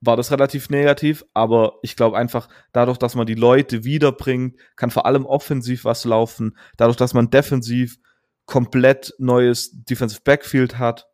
[0.00, 4.90] war das relativ negativ, aber ich glaube einfach, dadurch, dass man die Leute wiederbringt, kann
[4.90, 6.56] vor allem offensiv was laufen.
[6.76, 7.98] Dadurch, dass man defensiv
[8.46, 11.06] komplett neues Defensive Backfield hat,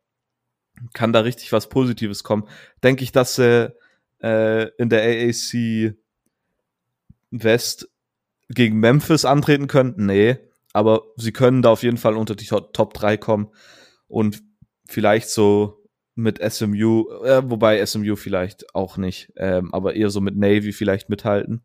[0.92, 2.48] kann da richtig was Positives kommen.
[2.82, 3.74] Denke ich, dass sie
[4.22, 5.94] äh, in der AAC
[7.30, 7.88] West
[8.48, 10.06] gegen Memphis antreten könnten?
[10.06, 10.38] Nee,
[10.72, 13.48] aber sie können da auf jeden Fall unter die Top 3 kommen
[14.08, 14.42] und
[14.86, 15.82] vielleicht so
[16.14, 21.08] mit SMU, äh, wobei SMU vielleicht auch nicht, ähm, aber eher so mit Navy vielleicht
[21.10, 21.62] mithalten.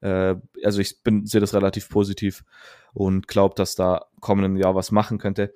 [0.00, 2.44] Äh, also ich sehe das relativ positiv
[2.92, 5.54] und glaube, dass da kommenden Jahr was machen könnte.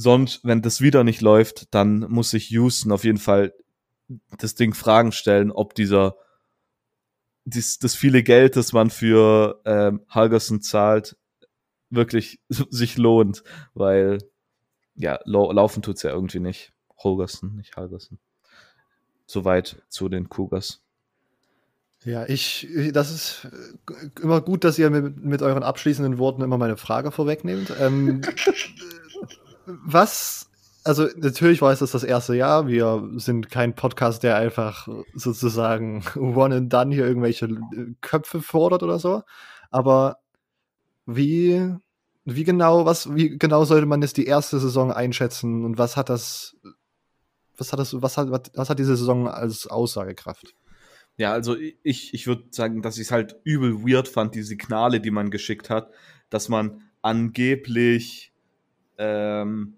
[0.00, 3.52] Sonst, wenn das wieder nicht läuft, dann muss sich Houston auf jeden Fall
[4.38, 6.16] das Ding Fragen stellen, ob dieser
[7.44, 11.18] dies, das viele Geld, das man für ähm, Halgerson zahlt,
[11.90, 13.42] wirklich sich lohnt,
[13.74, 14.18] weil
[14.94, 16.72] ja, laufen tut's ja irgendwie nicht.
[16.96, 18.18] Holgerson, nicht Halgerson.
[19.26, 20.80] Soweit zu den Cougars.
[22.04, 23.48] Ja, ich, das ist
[23.90, 27.70] äh, immer gut, dass ihr mit, mit euren abschließenden Worten immer meine Frage vorwegnehmt.
[27.78, 28.22] Ähm,
[29.66, 30.50] was,
[30.84, 32.66] also natürlich war es das das erste Jahr.
[32.66, 37.48] Wir sind kein Podcast, der einfach sozusagen one and done hier irgendwelche
[38.00, 39.22] Köpfe fordert oder so.
[39.70, 40.18] Aber
[41.06, 41.74] wie,
[42.24, 46.08] wie genau, was, wie genau sollte man jetzt die erste Saison einschätzen und was hat
[46.08, 46.56] das
[47.60, 50.54] was hat das, was hat, was hat diese Saison als Aussagekraft?
[51.16, 55.00] Ja, also ich, ich würde sagen, dass ich es halt übel weird fand, die Signale,
[55.00, 55.90] die man geschickt hat,
[56.30, 58.29] dass man angeblich
[59.00, 59.76] ähm,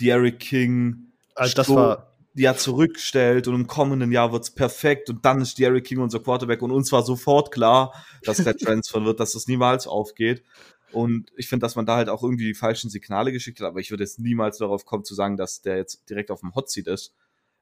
[0.00, 5.40] Derek King also das war ja zurückstellt und im kommenden Jahr wird's perfekt und dann
[5.40, 7.92] ist Derek King unser Quarterback und uns war sofort klar,
[8.22, 10.44] dass der Transfer wird, dass das niemals aufgeht.
[10.92, 13.80] Und ich finde, dass man da halt auch irgendwie die falschen Signale geschickt hat, aber
[13.80, 16.70] ich würde jetzt niemals darauf kommen zu sagen, dass der jetzt direkt auf dem Hot
[16.70, 17.14] Seat ist.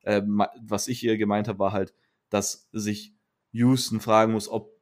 [0.04, 1.94] Ähm, was ich hier gemeint habe, war halt,
[2.28, 3.14] dass sich
[3.52, 4.78] Houston fragen muss, ob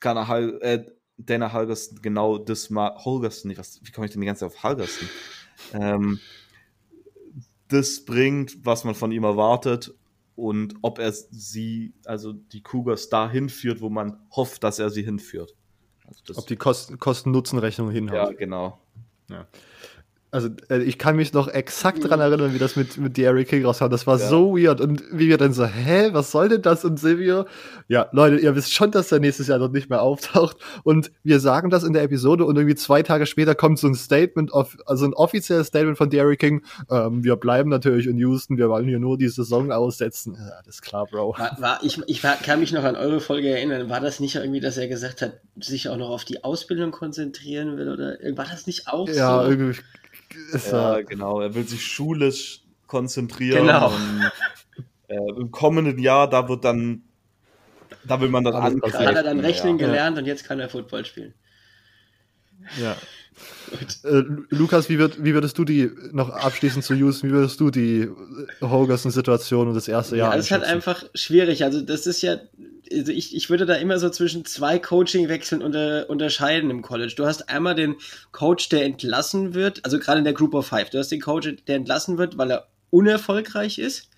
[0.00, 0.84] Gunnar Hal äh,
[1.16, 4.56] Dana Holgerson genau das mal, Holgerson, nicht, was, wie komme ich denn die ganze Zeit
[4.56, 5.08] auf Holgerson?
[5.72, 6.20] Ähm,
[7.68, 9.94] das bringt, was man von ihm erwartet
[10.36, 15.02] und ob er sie, also die Cougars dahin führt, wo man hofft, dass er sie
[15.02, 15.54] hinführt.
[16.06, 18.16] Also Ob die Kosten-Nutzen-Rechnung hinhaut.
[18.16, 18.78] Ja, genau.
[19.30, 19.46] Ja.
[20.34, 23.64] Also äh, ich kann mich noch exakt daran erinnern, wie das mit, mit Derrick King
[23.64, 23.88] rauskam.
[23.88, 24.28] Das war ja.
[24.28, 24.80] so weird.
[24.80, 26.84] Und wie wir dann so, hä, was soll denn das?
[26.84, 27.44] Und Silvio,
[27.86, 30.56] ja, Leute, ihr wisst schon, dass der nächstes Jahr noch nicht mehr auftaucht.
[30.82, 33.94] Und wir sagen das in der Episode und irgendwie zwei Tage später kommt so ein
[33.94, 36.64] Statement, auf, also ein offizielles Statement von Derrick King.
[36.90, 40.34] Ähm, wir bleiben natürlich in Houston, wir wollen hier nur die Saison aussetzen.
[40.36, 41.36] Ja, das ist klar, Bro.
[41.38, 43.88] War, war, ich, ich war, kann mich noch an eure Folge erinnern.
[43.88, 47.76] War das nicht irgendwie, dass er gesagt hat, sich auch noch auf die Ausbildung konzentrieren
[47.76, 47.88] will?
[47.88, 49.50] Oder war das nicht auch ja, so?
[49.50, 49.78] Irgendwie
[50.52, 51.40] ist ja, genau.
[51.40, 53.66] Er will sich schulisch konzentrieren.
[53.66, 53.88] Genau.
[53.88, 54.30] Und,
[55.08, 57.02] äh, Im kommenden Jahr, da wird dann,
[58.04, 59.02] da will man dann angreifen.
[59.02, 59.86] Da hat er dann Rechnen ja.
[59.86, 61.34] gelernt und jetzt kann er Football spielen.
[62.80, 62.96] Ja.
[64.04, 67.70] Äh, Lukas, wie, wird, wie würdest du die noch abschließend zu Houston, wie würdest du
[67.70, 68.08] die
[68.60, 70.30] Hogerson-Situation und das erste Jahr?
[70.30, 71.64] Ja, das ist halt einfach schwierig.
[71.64, 72.36] Also, das ist ja,
[72.92, 77.14] also ich, ich würde da immer so zwischen zwei Coaching-Wechseln unter, unterscheiden im College.
[77.16, 77.96] Du hast einmal den
[78.32, 80.90] Coach, der entlassen wird, also gerade in der Group of Five.
[80.90, 84.08] Du hast den Coach, der entlassen wird, weil er unerfolgreich ist.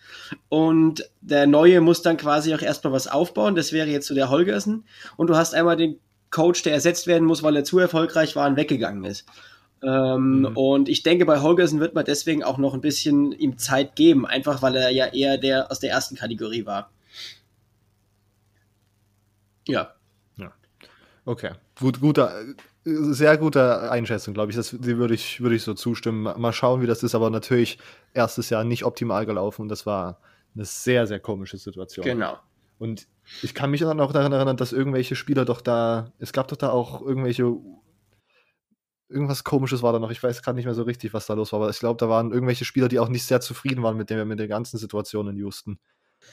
[0.49, 3.55] Und der Neue muss dann quasi auch erstmal was aufbauen.
[3.55, 4.85] Das wäre jetzt so der Holgersen.
[5.17, 5.99] Und du hast einmal den
[6.31, 9.27] Coach, der ersetzt werden muss, weil er zu erfolgreich war und weggegangen ist.
[9.83, 10.57] Ähm, mhm.
[10.57, 14.27] Und ich denke, bei Holgersen wird man deswegen auch noch ein bisschen ihm Zeit geben,
[14.27, 16.91] einfach weil er ja eher der aus der ersten Kategorie war.
[19.67, 19.95] Ja.
[20.37, 20.53] ja.
[21.25, 22.33] Okay, gut, guter,
[22.85, 24.57] sehr gute Einschätzung, glaube ich.
[24.57, 26.23] Das, die würde ich, würde ich so zustimmen.
[26.41, 27.79] Mal schauen, wie das ist, aber natürlich
[28.15, 30.21] erstes Jahr nicht optimal gelaufen und das war
[30.55, 32.05] eine sehr, sehr komische Situation.
[32.05, 32.39] Genau.
[32.79, 33.09] Und
[33.43, 36.57] ich kann mich dann auch daran erinnern, dass irgendwelche Spieler doch da, es gab doch
[36.57, 37.57] da auch irgendwelche,
[39.09, 41.53] irgendwas komisches war da noch, ich weiß gerade nicht mehr so richtig, was da los
[41.53, 44.11] war, aber ich glaube, da waren irgendwelche Spieler, die auch nicht sehr zufrieden waren mit
[44.11, 45.79] der, mit der ganzen Situation in Houston.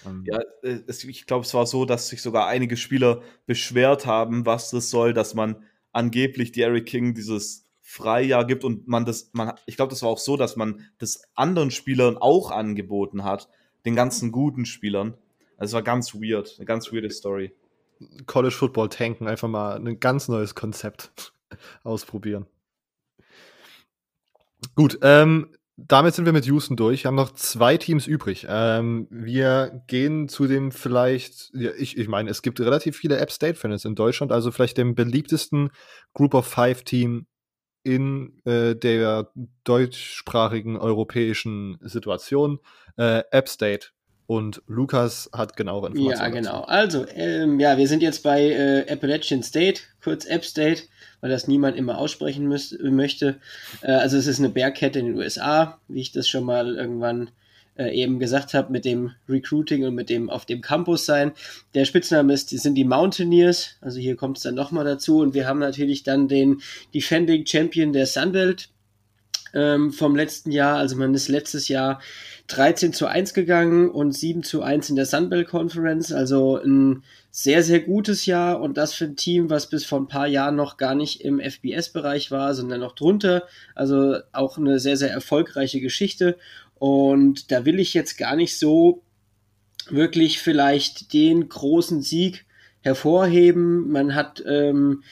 [0.05, 4.05] Ähm, ja, äh, es, ich glaube, es war so, dass sich sogar einige Spieler beschwert
[4.05, 9.29] haben, was das soll, dass man angeblich Derrick King dieses Freijahr gibt und man das,
[9.33, 13.49] man, ich glaube, das war auch so, dass man das anderen Spielern auch angeboten hat,
[13.85, 15.15] den ganzen guten Spielern.
[15.57, 17.53] Also es war ganz weird, eine ganz weirde Story.
[18.25, 21.33] College Football tanken, einfach mal ein ganz neues Konzept
[21.83, 22.47] ausprobieren.
[24.75, 27.03] Gut, ähm, damit sind wir mit Houston durch.
[27.03, 28.45] Wir haben noch zwei Teams übrig.
[28.47, 33.31] Ähm, wir gehen zu dem vielleicht, ja, ich, ich meine, es gibt relativ viele App
[33.31, 35.71] State-Fans in Deutschland, also vielleicht dem beliebtesten
[36.13, 37.25] Group of Five Team
[37.83, 39.31] in äh, der
[39.63, 42.59] deutschsprachigen europäischen Situation.
[42.97, 43.87] Äh, App State
[44.25, 46.33] und Lukas hat genauere Informationen.
[46.33, 46.59] Ja, genau.
[46.61, 46.67] Dazu.
[46.67, 50.83] Also, ähm, ja, wir sind jetzt bei äh, Appalachian State, kurz App State,
[51.21, 53.39] weil das niemand immer aussprechen müß, möchte.
[53.81, 57.31] Äh, also, es ist eine Bergkette in den USA, wie ich das schon mal irgendwann
[57.75, 61.31] äh, eben gesagt habe, mit dem Recruiting und mit dem auf dem Campus sein.
[61.73, 65.19] Der Spitzname ist, sind die Mountaineers, also hier kommt es dann nochmal dazu.
[65.19, 66.61] Und wir haben natürlich dann den
[66.93, 68.69] Defending Champion der Sunbelt
[69.53, 70.77] ähm, vom letzten Jahr.
[70.77, 72.01] Also man ist letztes Jahr
[72.47, 76.11] 13 zu 1 gegangen und 7 zu 1 in der Sunbelt Conference.
[76.11, 80.07] Also ein sehr, sehr gutes Jahr und das für ein Team, was bis vor ein
[80.07, 83.43] paar Jahren noch gar nicht im FBS-Bereich war, sondern noch drunter.
[83.75, 86.37] Also auch eine sehr, sehr erfolgreiche Geschichte.
[86.75, 89.03] Und da will ich jetzt gar nicht so
[89.89, 92.45] wirklich vielleicht den großen Sieg
[92.81, 93.89] hervorheben.
[93.89, 95.03] Man hat ähm,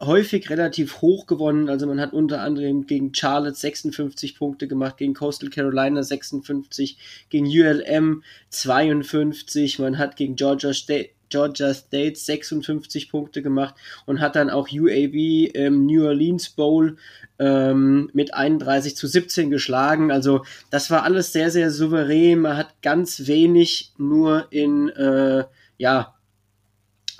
[0.00, 1.68] häufig relativ hoch gewonnen.
[1.68, 7.46] Also man hat unter anderem gegen Charlotte 56 Punkte gemacht, gegen Coastal Carolina 56, gegen
[7.46, 13.74] ULM 52, man hat gegen Georgia State Georgia State 56 Punkte gemacht
[14.06, 16.96] und hat dann auch UAB im New Orleans Bowl
[17.38, 20.10] ähm, mit 31 zu 17 geschlagen.
[20.10, 22.40] Also das war alles sehr, sehr souverän.
[22.40, 25.44] Man hat ganz wenig nur in, äh,
[25.76, 26.14] ja,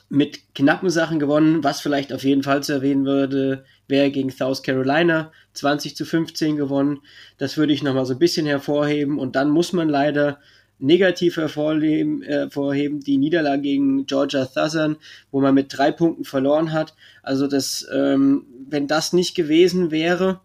[0.09, 1.64] mit knappen Sachen gewonnen.
[1.64, 6.56] Was vielleicht auf jeden Fall zu erwähnen würde, wäre gegen South Carolina 20 zu 15
[6.56, 7.00] gewonnen.
[7.36, 9.18] Das würde ich nochmal so ein bisschen hervorheben.
[9.18, 10.38] Und dann muss man leider
[10.78, 14.96] negativ hervorheben, hervorheben die Niederlage gegen Georgia Southern,
[15.30, 16.94] wo man mit drei Punkten verloren hat.
[17.22, 20.40] Also das, ähm, wenn das nicht gewesen wäre,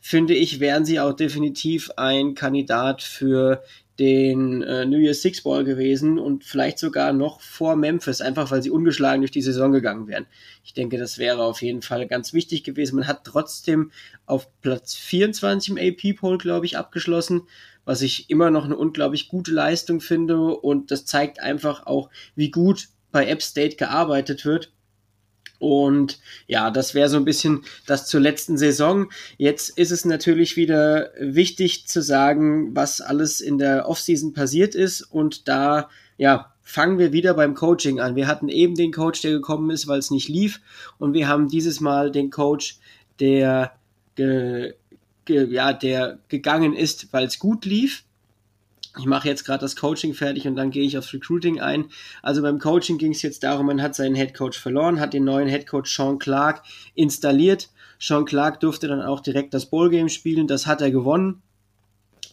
[0.00, 3.62] finde ich, wären sie auch definitiv ein Kandidat für
[3.98, 8.62] den äh, New Year's Six Ball gewesen und vielleicht sogar noch vor Memphis, einfach weil
[8.62, 10.26] sie ungeschlagen durch die Saison gegangen wären.
[10.64, 12.96] Ich denke, das wäre auf jeden Fall ganz wichtig gewesen.
[12.96, 13.90] Man hat trotzdem
[14.26, 17.42] auf Platz 24 im AP-Poll, glaube ich, abgeschlossen,
[17.84, 22.50] was ich immer noch eine unglaublich gute Leistung finde und das zeigt einfach auch, wie
[22.50, 24.72] gut bei App State gearbeitet wird
[25.58, 29.10] und ja, das wäre so ein bisschen das zur letzten Saison.
[29.38, 35.02] Jetzt ist es natürlich wieder wichtig zu sagen, was alles in der Offseason passiert ist.
[35.02, 35.88] Und da,
[36.18, 38.16] ja, fangen wir wieder beim Coaching an.
[38.16, 40.60] Wir hatten eben den Coach, der gekommen ist, weil es nicht lief.
[40.98, 42.78] Und wir haben dieses Mal den Coach,
[43.20, 43.72] der,
[44.14, 44.74] ge,
[45.24, 48.04] ge, ja, der gegangen ist, weil es gut lief
[48.98, 51.86] ich mache jetzt gerade das Coaching fertig und dann gehe ich aufs Recruiting ein.
[52.22, 55.24] Also beim Coaching ging es jetzt darum, man hat seinen Head Coach verloren, hat den
[55.24, 56.62] neuen Head Coach Sean Clark
[56.94, 57.70] installiert.
[57.98, 61.42] Sean Clark durfte dann auch direkt das Bowl-Game spielen, das hat er gewonnen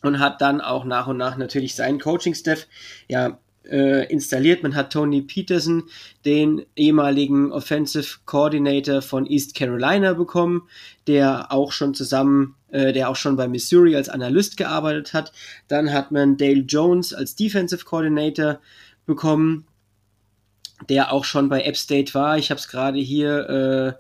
[0.02, 2.68] und hat dann auch nach und nach natürlich seinen Coaching-Staff
[3.08, 3.40] ja,
[3.70, 4.64] äh, installiert.
[4.64, 5.84] Man hat Tony Peterson,
[6.26, 10.68] den ehemaligen Offensive Coordinator von East Carolina, bekommen,
[11.08, 15.32] der auch schon zusammen, äh, der auch schon bei Missouri als Analyst gearbeitet hat.
[15.68, 18.60] Dann hat man Dale Jones als Defensive Coordinator
[19.06, 19.66] bekommen,
[20.90, 22.38] der auch schon bei App State war.
[22.38, 23.94] Ich habe es gerade hier, äh,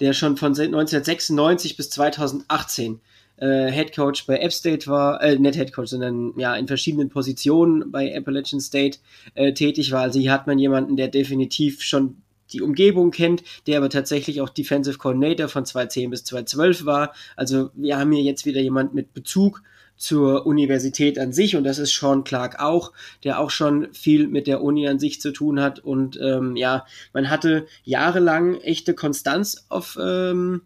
[0.00, 3.00] der schon von 1996 bis 2018
[3.40, 7.08] äh, Head Coach bei App State war, äh, nicht Head Coach, sondern ja in verschiedenen
[7.08, 8.98] Positionen bei Appalachian State
[9.34, 10.02] äh, tätig war.
[10.02, 12.22] Also hier hat man jemanden, der definitiv schon
[12.52, 17.14] die Umgebung kennt, der aber tatsächlich auch Defensive Coordinator von 2010 bis 2012 war.
[17.36, 19.62] Also wir haben hier jetzt wieder jemand mit Bezug
[19.96, 24.46] zur Universität an sich und das ist Sean Clark auch, der auch schon viel mit
[24.46, 29.66] der Uni an sich zu tun hat und ähm, ja, man hatte jahrelang echte Konstanz
[29.68, 30.62] auf ähm,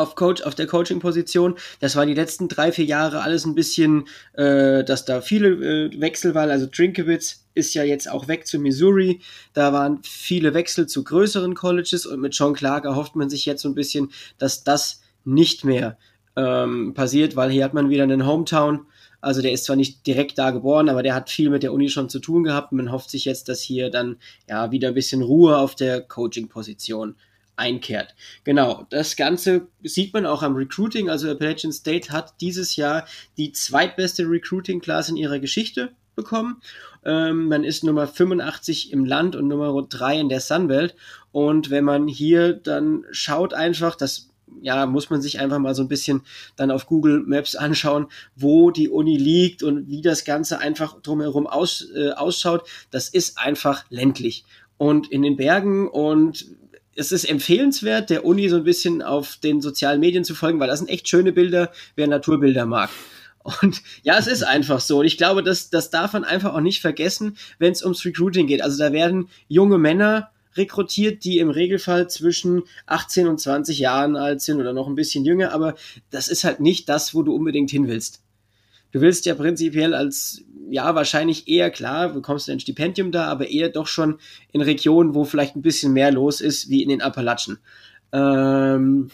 [0.00, 1.54] auf Coach, auf der Coaching-Position.
[1.78, 6.00] Das war die letzten drei, vier Jahre alles ein bisschen, äh, dass da viele äh,
[6.00, 6.50] Wechsel waren.
[6.50, 9.20] Also Drinkewitz ist ja jetzt auch weg zu Missouri.
[9.52, 13.62] Da waren viele Wechsel zu größeren Colleges und mit John Clark erhofft man sich jetzt
[13.62, 15.98] so ein bisschen, dass das nicht mehr
[16.36, 18.86] ähm, passiert, weil hier hat man wieder einen Hometown.
[19.20, 21.90] Also der ist zwar nicht direkt da geboren, aber der hat viel mit der Uni
[21.90, 22.72] schon zu tun gehabt.
[22.72, 24.16] Man hofft sich jetzt, dass hier dann
[24.48, 27.16] ja wieder ein bisschen Ruhe auf der Coaching-Position
[27.60, 28.14] einkehrt.
[28.42, 31.08] Genau, das Ganze sieht man auch am Recruiting.
[31.08, 33.06] Also Appalachian State hat dieses Jahr
[33.36, 36.60] die zweitbeste Recruiting-Class in ihrer Geschichte bekommen.
[37.04, 40.96] Ähm, man ist Nummer 85 im Land und Nummer 3 in der Sunbelt.
[41.32, 44.30] Und wenn man hier dann schaut einfach, das
[44.62, 46.22] ja, muss man sich einfach mal so ein bisschen
[46.56, 51.46] dann auf Google Maps anschauen, wo die Uni liegt und wie das Ganze einfach drumherum
[51.46, 52.68] aus, äh, ausschaut.
[52.90, 54.44] Das ist einfach ländlich
[54.80, 56.46] und in den Bergen und
[56.96, 60.68] es ist empfehlenswert, der Uni so ein bisschen auf den sozialen Medien zu folgen, weil
[60.68, 62.90] das sind echt schöne Bilder, wer Naturbilder mag.
[63.42, 65.00] Und ja, es ist einfach so.
[65.00, 68.46] Und ich glaube, das, das darf man einfach auch nicht vergessen, wenn es ums Recruiting
[68.46, 68.62] geht.
[68.62, 74.42] Also da werden junge Männer rekrutiert, die im Regelfall zwischen 18 und 20 Jahren alt
[74.42, 75.76] sind oder noch ein bisschen jünger, aber
[76.10, 78.20] das ist halt nicht das, wo du unbedingt hin willst.
[78.92, 83.48] Du willst ja prinzipiell als, ja, wahrscheinlich eher klar, bekommst du ein Stipendium da, aber
[83.48, 84.18] eher doch schon
[84.52, 87.58] in Regionen, wo vielleicht ein bisschen mehr los ist, wie in den Appalachen.
[88.12, 89.10] Ähm,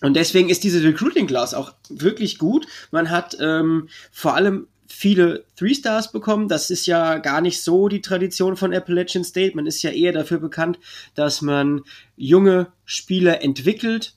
[0.00, 2.66] und deswegen ist diese Recruiting Class auch wirklich gut.
[2.90, 6.48] Man hat ähm, vor allem viele Three Stars bekommen.
[6.48, 9.56] Das ist ja gar nicht so die Tradition von Appalachian State.
[9.56, 10.78] Man ist ja eher dafür bekannt,
[11.14, 11.82] dass man
[12.16, 14.14] junge Spieler entwickelt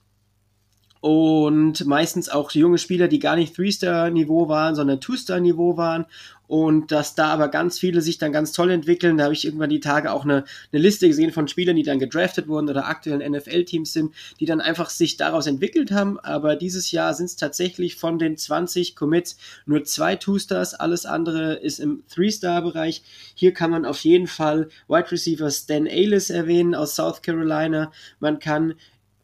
[1.01, 6.05] und meistens auch junge Spieler, die gar nicht Three-Star-Niveau waren, sondern Two-Star-Niveau waren
[6.52, 9.16] und dass da aber ganz viele sich dann ganz toll entwickeln.
[9.16, 10.43] Da habe ich irgendwann die Tage auch eine,
[10.74, 14.60] eine Liste gesehen von Spielern, die dann gedraftet wurden oder aktuellen NFL-Teams sind, die dann
[14.60, 16.20] einfach sich daraus entwickelt haben.
[16.20, 21.54] Aber dieses Jahr sind es tatsächlich von den 20 Commits nur zwei Two-Stars, alles andere
[21.54, 23.02] ist im Three-Star-Bereich.
[23.34, 27.93] Hier kann man auf jeden Fall Wide Receiver Stan Aylis erwähnen aus South Carolina.
[28.20, 28.74] Man kann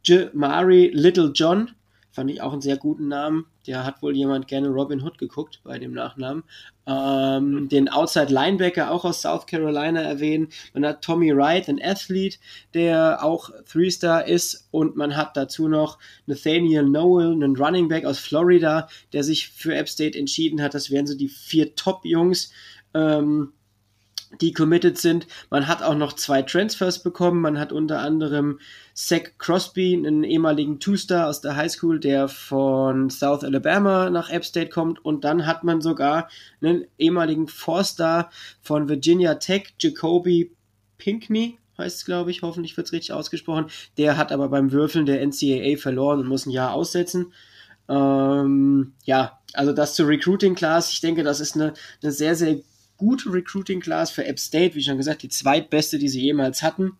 [0.05, 1.71] Jamari Little John,
[2.18, 3.45] fand ich auch einen sehr guten Namen.
[3.68, 6.43] Der hat wohl jemand gerne Robin Hood geguckt bei dem Nachnamen.
[6.88, 10.47] Ähm, den Outside Linebacker auch aus South Carolina erwähnen.
[10.74, 12.39] Man hat Tommy Wright, ein Athlete,
[12.74, 14.68] der auch Three-Star ist.
[14.72, 19.76] Und man hat dazu noch Nathaniel Noel, einen Running Back aus Florida, der sich für
[19.76, 20.74] App State entschieden hat.
[20.74, 22.51] Das wären so die vier Top-Jungs.
[22.95, 23.53] Ähm,
[24.41, 25.28] die committed sind.
[25.49, 27.41] Man hat auch noch zwei Transfers bekommen.
[27.41, 28.59] Man hat unter anderem
[28.93, 34.45] Zach Crosby, einen ehemaligen Two-Star aus der High School, der von South Alabama nach App
[34.45, 35.03] State kommt.
[35.03, 36.30] Und dann hat man sogar
[36.61, 38.30] einen ehemaligen Four-Star
[38.61, 40.51] von Virginia Tech, Jacoby
[40.97, 43.67] Pinkney, heißt es, glaube ich, hoffentlich wird es richtig ausgesprochen.
[43.97, 47.34] Der hat aber beim Würfeln der NCAA verloren und muss ein Jahr aussetzen.
[47.88, 52.57] Ähm, ja, also das zur Recruiting Class, ich denke, das ist eine, eine sehr, sehr
[52.97, 56.97] gute Recruiting Class für App State, wie schon gesagt, die zweitbeste, die sie jemals hatten.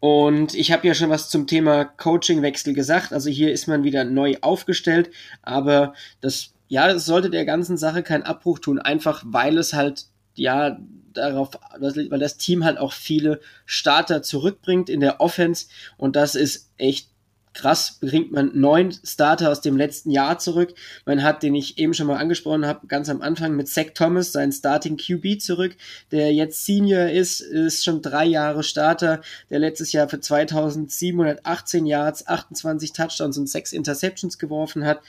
[0.00, 3.12] Und ich habe ja schon was zum Thema Coachingwechsel gesagt.
[3.12, 5.10] Also hier ist man wieder neu aufgestellt,
[5.42, 10.06] aber das, ja, das sollte der ganzen Sache keinen Abbruch tun, einfach weil es halt,
[10.34, 10.78] ja,
[11.12, 15.66] darauf, weil das Team halt auch viele Starter zurückbringt in der Offense
[15.96, 17.08] und das ist echt
[17.56, 20.74] krass, bringt man neun Starter aus dem letzten Jahr zurück.
[21.06, 24.32] Man hat, den ich eben schon mal angesprochen habe, ganz am Anfang mit Zach Thomas,
[24.32, 25.74] seinen Starting QB zurück,
[26.12, 32.26] der jetzt Senior ist, ist schon drei Jahre Starter, der letztes Jahr für 2718 Yards,
[32.26, 35.00] 28 Touchdowns und sechs Interceptions geworfen hat.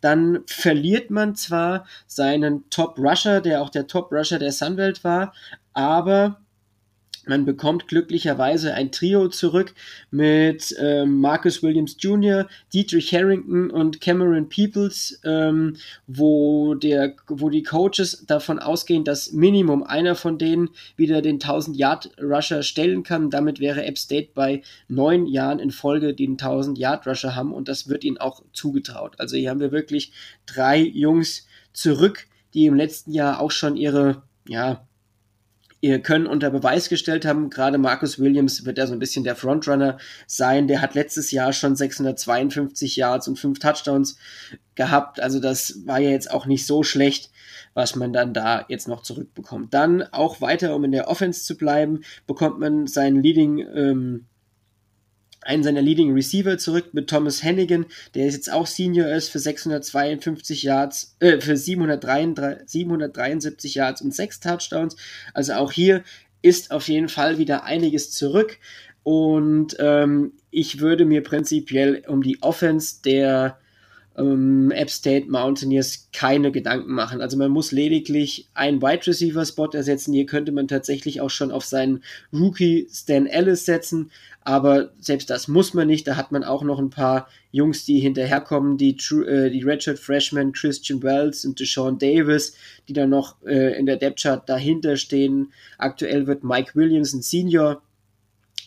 [0.00, 5.32] Dann verliert man zwar seinen Top Rusher, der auch der Top Rusher der Sunwelt war,
[5.72, 6.41] aber
[7.26, 9.74] man bekommt glücklicherweise ein Trio zurück
[10.10, 17.62] mit ähm, Marcus Williams Jr., Dietrich Harrington und Cameron Peoples, ähm, wo, der, wo die
[17.62, 23.30] Coaches davon ausgehen, dass Minimum einer von denen wieder den 1000-Yard-Rusher stellen kann.
[23.30, 28.04] Damit wäre App State bei neun Jahren in Folge den 1000-Yard-Rusher haben und das wird
[28.04, 29.14] ihnen auch zugetraut.
[29.18, 30.12] Also hier haben wir wirklich
[30.46, 34.86] drei Jungs zurück, die im letzten Jahr auch schon ihre ja,
[36.02, 37.50] Können unter Beweis gestellt haben.
[37.50, 39.98] Gerade Marcus Williams wird ja so ein bisschen der Frontrunner
[40.28, 40.68] sein.
[40.68, 44.16] Der hat letztes Jahr schon 652 Yards und fünf Touchdowns
[44.76, 45.20] gehabt.
[45.20, 47.30] Also das war ja jetzt auch nicht so schlecht,
[47.74, 49.74] was man dann da jetzt noch zurückbekommt.
[49.74, 54.26] Dann auch weiter, um in der Offense zu bleiben, bekommt man seinen Leading ähm,
[55.44, 60.62] einen seiner Leading Receiver zurück mit Thomas Hennigan, der jetzt auch Senior ist für 652
[60.62, 64.96] Yards, äh, für 733, 773 Yards und 6 Touchdowns.
[65.34, 66.02] Also auch hier
[66.42, 68.58] ist auf jeden Fall wieder einiges zurück.
[69.04, 73.58] Und ähm, ich würde mir prinzipiell um die Offense der
[74.16, 77.20] ähm, App State Mountaineers keine Gedanken machen.
[77.20, 80.12] Also man muss lediglich einen Wide Receiver Spot ersetzen.
[80.12, 82.02] Hier könnte man tatsächlich auch schon auf seinen
[82.32, 84.10] Rookie Stan Ellis setzen.
[84.44, 86.06] Aber selbst das muss man nicht.
[86.06, 88.96] Da hat man auch noch ein paar Jungs, die hinterherkommen, die,
[89.26, 92.56] äh, die Redshirt Freshman Christian Wells und Deshaun Davis,
[92.88, 95.52] die dann noch äh, in der Depth Chart dahinter stehen.
[95.78, 97.82] Aktuell wird Mike Williams ein Senior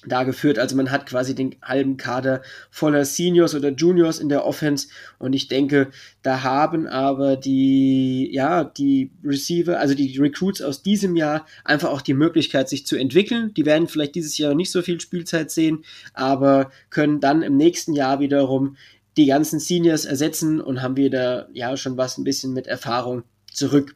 [0.07, 0.59] da geführt.
[0.59, 4.87] Also man hat quasi den halben Kader voller Seniors oder Juniors in der Offense
[5.19, 5.89] und ich denke,
[6.21, 12.01] da haben aber die, ja, die Receiver, also die Recruits aus diesem Jahr einfach auch
[12.01, 13.53] die Möglichkeit, sich zu entwickeln.
[13.55, 15.83] Die werden vielleicht dieses Jahr nicht so viel Spielzeit sehen,
[16.13, 18.77] aber können dann im nächsten Jahr wiederum
[19.17, 23.95] die ganzen Seniors ersetzen und haben wieder, ja, schon was ein bisschen mit Erfahrung zurück.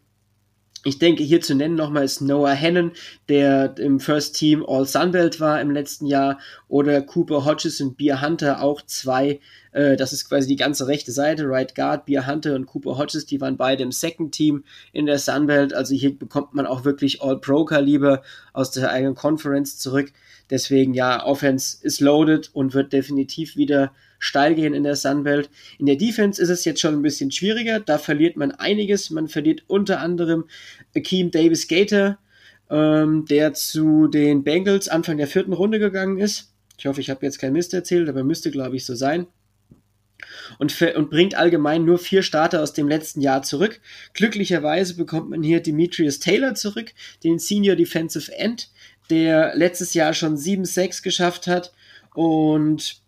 [0.86, 2.94] Ich denke, hier zu nennen nochmal ist Noah Hannon,
[3.28, 6.40] der im First Team All Sunbelt war im letzten Jahr,
[6.70, 9.42] oder Cooper Hodges und Beer Hunter, auch zwei,
[9.74, 13.26] äh, das ist quasi die ganze rechte Seite, Right Guard, Beer Hunter und Cooper Hodges,
[13.26, 17.22] die waren beide im Second Team in der Sunbelt, also hier bekommt man auch wirklich
[17.22, 18.22] All-Pro-Kaliber
[18.54, 20.14] aus der eigenen Conference zurück.
[20.50, 25.50] Deswegen ja, Offense ist loaded und wird definitiv wieder steil gehen in der Sunbelt.
[25.80, 27.80] In der Defense ist es jetzt schon ein bisschen schwieriger.
[27.80, 29.10] Da verliert man einiges.
[29.10, 30.46] Man verliert unter anderem
[30.96, 32.20] Akeem Davis Gator,
[32.70, 36.54] ähm, der zu den Bengals Anfang der vierten Runde gegangen ist.
[36.78, 39.28] Ich hoffe, ich habe jetzt kein Mist erzählt, aber müsste, glaube ich, so sein.
[40.58, 43.80] Und, und, bringt allgemein nur vier Starter aus dem letzten Jahr zurück.
[44.14, 46.94] Glücklicherweise bekommt man hier Demetrius Taylor zurück,
[47.24, 48.70] den Senior Defensive End,
[49.10, 51.74] der letztes Jahr schon 7-6 geschafft hat
[52.14, 53.02] und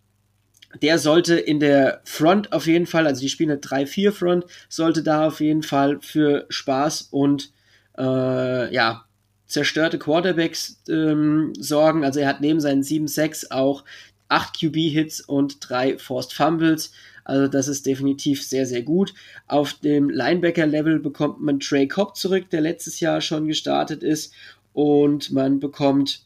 [0.81, 5.03] der sollte in der Front auf jeden Fall, also die spielen eine 3-4 Front, sollte
[5.03, 7.52] da auf jeden Fall für Spaß und
[7.98, 9.06] äh, ja,
[9.48, 12.03] zerstörte Quarterbacks ähm, sorgen.
[12.06, 13.84] Also er hat neben seinen 7-6 auch
[14.30, 16.91] 8 QB-Hits und 3 Forced Fumbles.
[17.23, 19.14] Also das ist definitiv sehr, sehr gut.
[19.48, 24.34] Auf dem Linebacker-Level bekommt man Trey Cobb zurück, der letztes Jahr schon gestartet ist.
[24.73, 26.23] Und man bekommt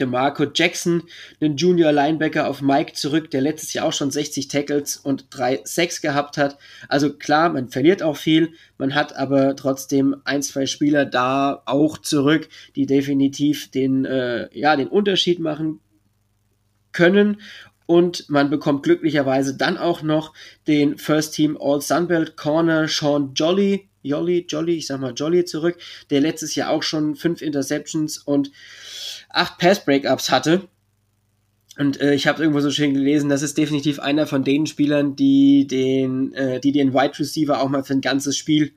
[0.00, 1.02] DeMarco Jackson,
[1.40, 5.60] den Junior Linebacker auf Mike zurück, der letztes Jahr auch schon 60 Tackles und 3
[5.64, 6.58] Sacks gehabt hat.
[6.88, 11.98] Also klar, man verliert auch viel, man hat aber trotzdem ein, zwei Spieler da auch
[11.98, 15.80] zurück, die definitiv den, äh, ja, den Unterschied machen
[16.92, 17.40] können.
[17.86, 20.32] Und man bekommt glücklicherweise dann auch noch
[20.66, 25.78] den First Team All Sunbelt Corner Sean Jolly, Jolly, Jolly, ich sag mal Jolly zurück,
[26.10, 28.50] der letztes Jahr auch schon fünf Interceptions und
[29.28, 30.68] acht Pass-Breakups hatte.
[31.78, 35.16] Und äh, ich habe irgendwo so schön gelesen, das ist definitiv einer von den Spielern,
[35.16, 38.72] die den, äh, die den Wide Receiver auch mal für ein ganzes Spiel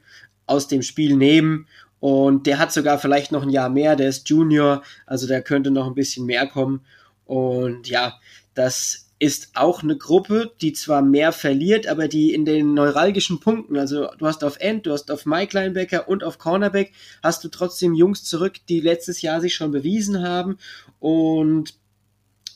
[0.45, 1.67] aus dem Spiel nehmen.
[1.99, 5.71] Und der hat sogar vielleicht noch ein Jahr mehr, der ist Junior, also der könnte
[5.71, 6.85] noch ein bisschen mehr kommen.
[7.25, 8.19] Und ja,
[8.53, 13.77] das ist auch eine Gruppe, die zwar mehr verliert, aber die in den neuralgischen Punkten,
[13.77, 16.91] also du hast auf End, du hast auf Mike Linebacker und auf Cornerback,
[17.23, 20.57] hast du trotzdem Jungs zurück, die letztes Jahr sich schon bewiesen haben.
[20.99, 21.75] Und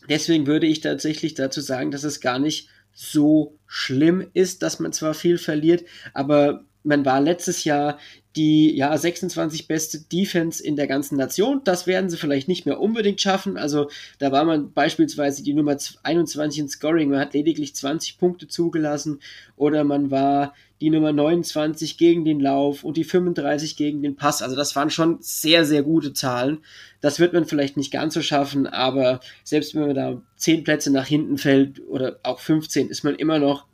[0.10, 4.92] deswegen würde ich tatsächlich dazu sagen, dass es gar nicht so schlimm ist, dass man
[4.92, 7.98] zwar viel verliert, aber man war letztes Jahr
[8.36, 11.62] die ja 26 beste Defense in der ganzen Nation.
[11.64, 13.58] Das werden sie vielleicht nicht mehr unbedingt schaffen.
[13.58, 13.90] Also
[14.20, 19.20] da war man beispielsweise die Nummer 21 in Scoring, man hat lediglich 20 Punkte zugelassen
[19.56, 24.42] oder man war die Nummer 29 gegen den Lauf und die 35 gegen den Pass.
[24.42, 26.60] Also das waren schon sehr, sehr gute Zahlen.
[27.02, 30.92] Das wird man vielleicht nicht ganz so schaffen, aber selbst wenn man da 10 Plätze
[30.92, 33.66] nach hinten fällt oder auch 15, ist man immer noch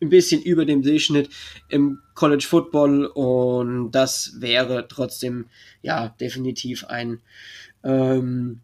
[0.00, 1.30] ein bisschen über dem Durchschnitt
[1.68, 5.46] im College Football und das wäre trotzdem
[5.82, 7.20] ja definitiv ein
[7.84, 8.60] ähm,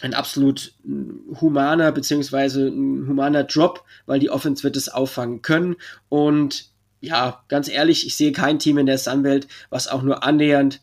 [0.00, 0.74] ein absolut
[1.40, 5.76] humaner beziehungsweise ein humaner Drop, weil die Offense wird es auffangen können
[6.08, 6.74] und
[7.04, 10.80] ja, ganz ehrlich, ich sehe kein Team in der Sunwelt, was auch nur annähernd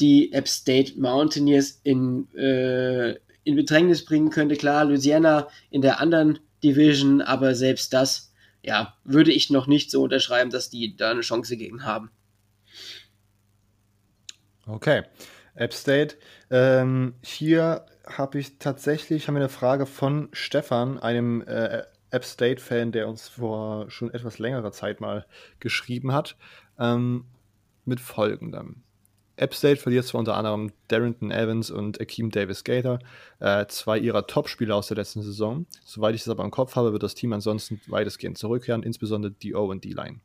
[0.00, 3.10] die App State Mountaineers in, äh,
[3.44, 4.56] in Bedrängnis bringen könnte.
[4.56, 8.29] Klar, Louisiana in der anderen Division, aber selbst das
[8.62, 12.10] ja, würde ich noch nicht so unterschreiben, dass die da eine Chance gegen haben.
[14.66, 15.02] Okay.
[15.54, 16.16] App State.
[16.50, 23.08] Ähm, hier habe ich tatsächlich haben eine Frage von Stefan, einem äh, App State-Fan, der
[23.08, 25.26] uns vor schon etwas längerer Zeit mal
[25.60, 26.36] geschrieben hat,
[26.78, 27.26] ähm,
[27.84, 28.82] mit folgendem.
[29.40, 32.98] App State verliert zwar unter anderem Darrington Evans und Akeem Davis Gator,
[33.38, 35.64] äh, zwei ihrer Top-Spieler aus der letzten Saison.
[35.82, 39.54] Soweit ich das aber im Kopf habe, wird das Team ansonsten weitestgehend zurückkehren, insbesondere die
[39.54, 40.20] O und D-Line.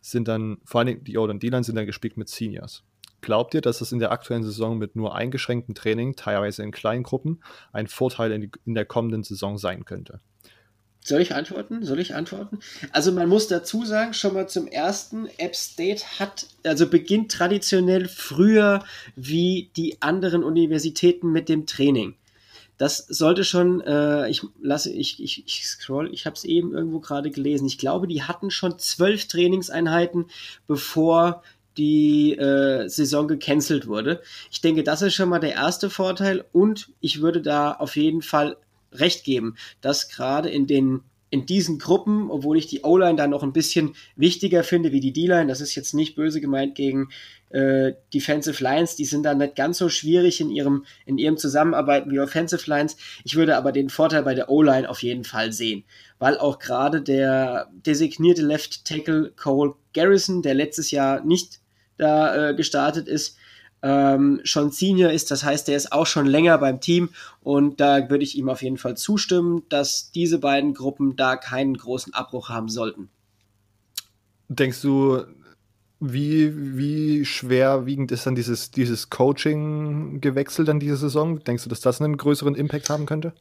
[0.00, 2.84] Sind dann, vor allem die O und D-Line sind dann gespickt mit Seniors.
[3.20, 7.02] Glaubt ihr, dass es in der aktuellen Saison mit nur eingeschränktem Training, teilweise in kleinen
[7.02, 10.20] Gruppen, ein Vorteil in, die, in der kommenden Saison sein könnte?
[11.04, 11.84] Soll ich antworten?
[11.84, 12.60] Soll ich antworten?
[12.92, 18.08] Also man muss dazu sagen, schon mal zum ersten, App State hat, also beginnt traditionell
[18.08, 18.84] früher
[19.16, 22.14] wie die anderen Universitäten mit dem Training.
[22.78, 27.00] Das sollte schon, äh, ich lasse, ich, ich, ich scroll, ich habe es eben irgendwo
[27.00, 27.66] gerade gelesen.
[27.66, 30.26] Ich glaube, die hatten schon zwölf Trainingseinheiten,
[30.68, 31.42] bevor
[31.76, 34.22] die äh, Saison gecancelt wurde.
[34.50, 38.22] Ich denke, das ist schon mal der erste Vorteil und ich würde da auf jeden
[38.22, 38.56] Fall
[38.92, 41.02] recht geben, dass gerade in den
[41.32, 45.14] in diesen Gruppen, obwohl ich die O-Line da noch ein bisschen wichtiger finde wie die
[45.14, 47.08] D-Line, das ist jetzt nicht böse gemeint gegen
[47.48, 52.10] äh, Defensive Lines, die sind da nicht ganz so schwierig in ihrem, in ihrem Zusammenarbeiten
[52.10, 52.98] wie Offensive Lines.
[53.24, 55.84] Ich würde aber den Vorteil bei der O-Line auf jeden Fall sehen,
[56.18, 61.60] weil auch gerade der designierte Left Tackle Cole Garrison, der letztes Jahr nicht
[61.96, 63.38] da äh, gestartet ist,
[63.82, 65.30] ähm, schon Senior ist.
[65.30, 67.10] Das heißt, der ist auch schon länger beim Team
[67.42, 71.76] und da würde ich ihm auf jeden Fall zustimmen, dass diese beiden Gruppen da keinen
[71.76, 73.08] großen Abbruch haben sollten.
[74.48, 75.24] Denkst du,
[76.00, 81.42] wie, wie schwerwiegend ist dann dieses, dieses Coaching-Gewechsel dann diese Saison?
[81.44, 83.32] Denkst du, dass das einen größeren Impact haben könnte?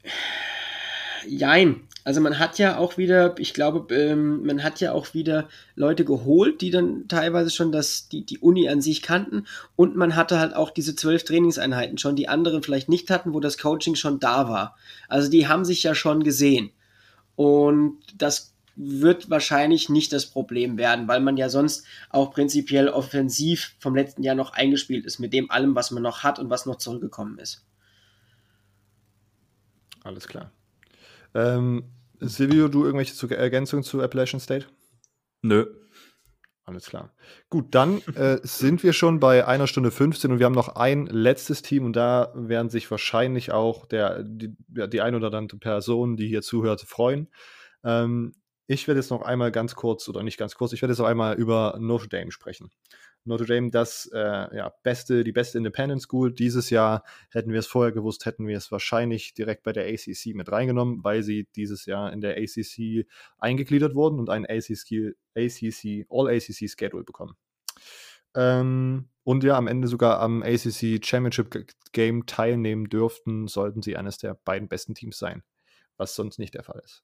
[1.28, 1.82] Jein.
[2.04, 6.04] Also man hat ja auch wieder, ich glaube, ähm, man hat ja auch wieder Leute
[6.04, 9.46] geholt, die dann teilweise schon das, die, die Uni an sich kannten
[9.76, 13.40] und man hatte halt auch diese zwölf Trainingseinheiten schon, die anderen vielleicht nicht hatten, wo
[13.40, 14.76] das Coaching schon da war.
[15.08, 16.72] Also die haben sich ja schon gesehen.
[17.36, 23.76] Und das wird wahrscheinlich nicht das Problem werden, weil man ja sonst auch prinzipiell offensiv
[23.80, 26.66] vom letzten Jahr noch eingespielt ist mit dem allem, was man noch hat und was
[26.66, 27.64] noch zurückgekommen ist.
[30.04, 30.52] Alles klar.
[31.34, 31.84] Ähm,
[32.20, 34.68] Silvio, du irgendwelche Ergänzungen zu Appalachian State?
[35.42, 35.66] Nö.
[36.64, 37.12] Alles klar.
[37.50, 41.08] Gut, dann äh, sind wir schon bei einer Stunde 15 und wir haben noch ein
[41.08, 46.18] letztes Team und da werden sich wahrscheinlich auch der, die, die ein oder andere Person,
[46.18, 47.30] die hier zuhört, freuen.
[47.84, 48.36] Ähm,
[48.68, 51.08] ich werde jetzt noch einmal ganz kurz, oder nicht ganz kurz, ich werde jetzt noch
[51.08, 52.72] einmal über Notre Dame sprechen.
[53.24, 56.34] Notre Dame das äh, ja, beste, die beste Independent School.
[56.34, 60.34] Dieses Jahr hätten wir es vorher gewusst, hätten wir es wahrscheinlich direkt bei der ACC
[60.34, 63.06] mit reingenommen, weil sie dieses Jahr in der ACC
[63.38, 67.36] eingegliedert wurden und einen ACC, ACC All-ACC Schedule bekommen.
[68.34, 74.18] Ähm, und ja, am Ende sogar am ACC Championship Game teilnehmen dürften, sollten sie eines
[74.18, 75.44] der beiden besten Teams sein,
[75.98, 77.04] was sonst nicht der Fall ist.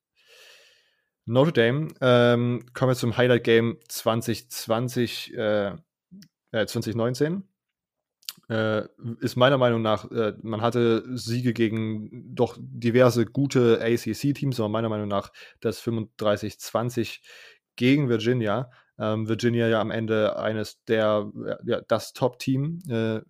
[1.26, 5.35] Notre Dame, ähm, kommen wir zum Highlight Game 2020.
[5.35, 5.76] Äh,
[6.65, 7.43] 2019.
[8.49, 8.84] Äh,
[9.19, 14.89] ist meiner Meinung nach, äh, man hatte Siege gegen doch diverse gute ACC-Teams, aber meiner
[14.89, 17.19] Meinung nach das 35-20
[17.75, 18.71] gegen Virginia.
[18.99, 21.31] Ähm, Virginia ja am Ende eines der,
[21.65, 23.21] ja, das Top-Team äh,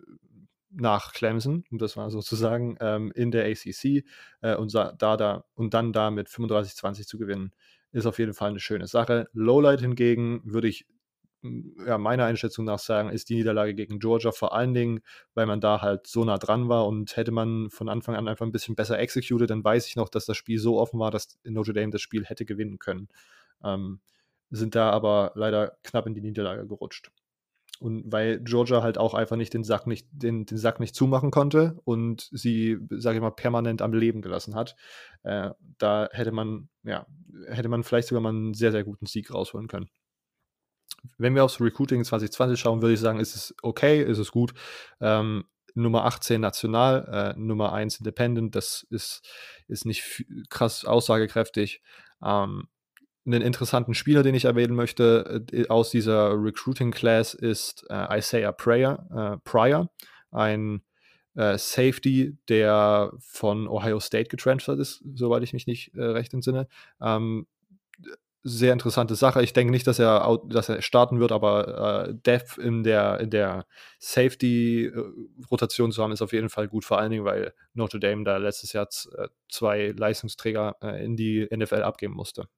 [0.70, 4.04] nach Clemson, um das mal so zu sagen, ähm, in der ACC
[4.40, 7.52] äh, und, da, da, und dann da mit 35-20 zu gewinnen,
[7.92, 9.28] ist auf jeden Fall eine schöne Sache.
[9.32, 10.86] Lowlight hingegen würde ich
[11.42, 15.00] ja, meiner Einschätzung nach sagen, ist die Niederlage gegen Georgia vor allen Dingen,
[15.34, 18.46] weil man da halt so nah dran war und hätte man von Anfang an einfach
[18.46, 21.38] ein bisschen besser executed, dann weiß ich noch, dass das Spiel so offen war, dass
[21.44, 23.08] Notre Dame das Spiel hätte gewinnen können.
[23.62, 24.00] Ähm,
[24.50, 27.10] sind da aber leider knapp in die Niederlage gerutscht.
[27.80, 31.30] Und weil Georgia halt auch einfach nicht den Sack nicht, den, den Sack nicht zumachen
[31.30, 34.74] konnte und sie, sage ich mal, permanent am Leben gelassen hat,
[35.22, 37.06] äh, da hätte man, ja,
[37.46, 39.88] hätte man vielleicht sogar mal einen sehr, sehr guten Sieg rausholen können
[41.18, 44.52] wenn wir aufs Recruiting 2020 schauen, würde ich sagen, ist es okay, ist es gut.
[45.00, 45.44] Ähm,
[45.74, 49.22] Nummer 18 national, äh, Nummer 1 independent, das ist,
[49.68, 51.82] ist nicht krass aussagekräftig.
[52.22, 52.68] Ähm,
[53.26, 58.52] einen interessanten Spieler, den ich erwähnen möchte äh, aus dieser Recruiting Class ist äh, Isaiah
[58.52, 59.90] Pryor, äh, Pryor,
[60.30, 60.82] ein
[61.34, 66.68] äh, Safety, der von Ohio State getransfert ist, soweit ich mich nicht äh, recht entsinne.
[67.00, 67.46] Ähm,
[68.42, 69.42] sehr interessante Sache.
[69.42, 73.30] Ich denke nicht, dass er, dass er starten wird, aber äh, Depth in der, in
[73.30, 73.66] der
[73.98, 78.36] Safety-Rotation zu haben, ist auf jeden Fall gut, vor allen Dingen, weil Notre Dame da
[78.36, 82.48] letztes Jahr äh, zwei Leistungsträger äh, in die NFL abgeben musste.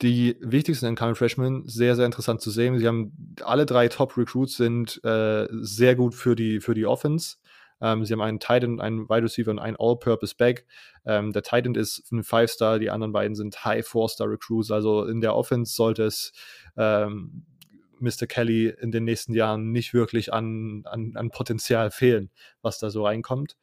[0.00, 2.78] Die wichtigsten Incoming Freshmen, sehr, sehr interessant zu sehen.
[2.78, 7.36] Sie haben alle drei Top-Recruits sind äh, sehr gut für die, für die Offense.
[7.80, 10.66] Ähm, sie haben einen Titan, einen Wide Receiver und einen All-Purpose Back.
[11.04, 14.70] Ähm, der Titan ist ein Five-Star, die anderen beiden sind High Four-Star Recruits.
[14.70, 16.32] Also in der Offense sollte es
[16.76, 17.44] ähm,
[18.00, 18.26] Mr.
[18.26, 22.30] Kelly in den nächsten Jahren nicht wirklich an, an, an Potenzial fehlen,
[22.62, 23.56] was da so reinkommt.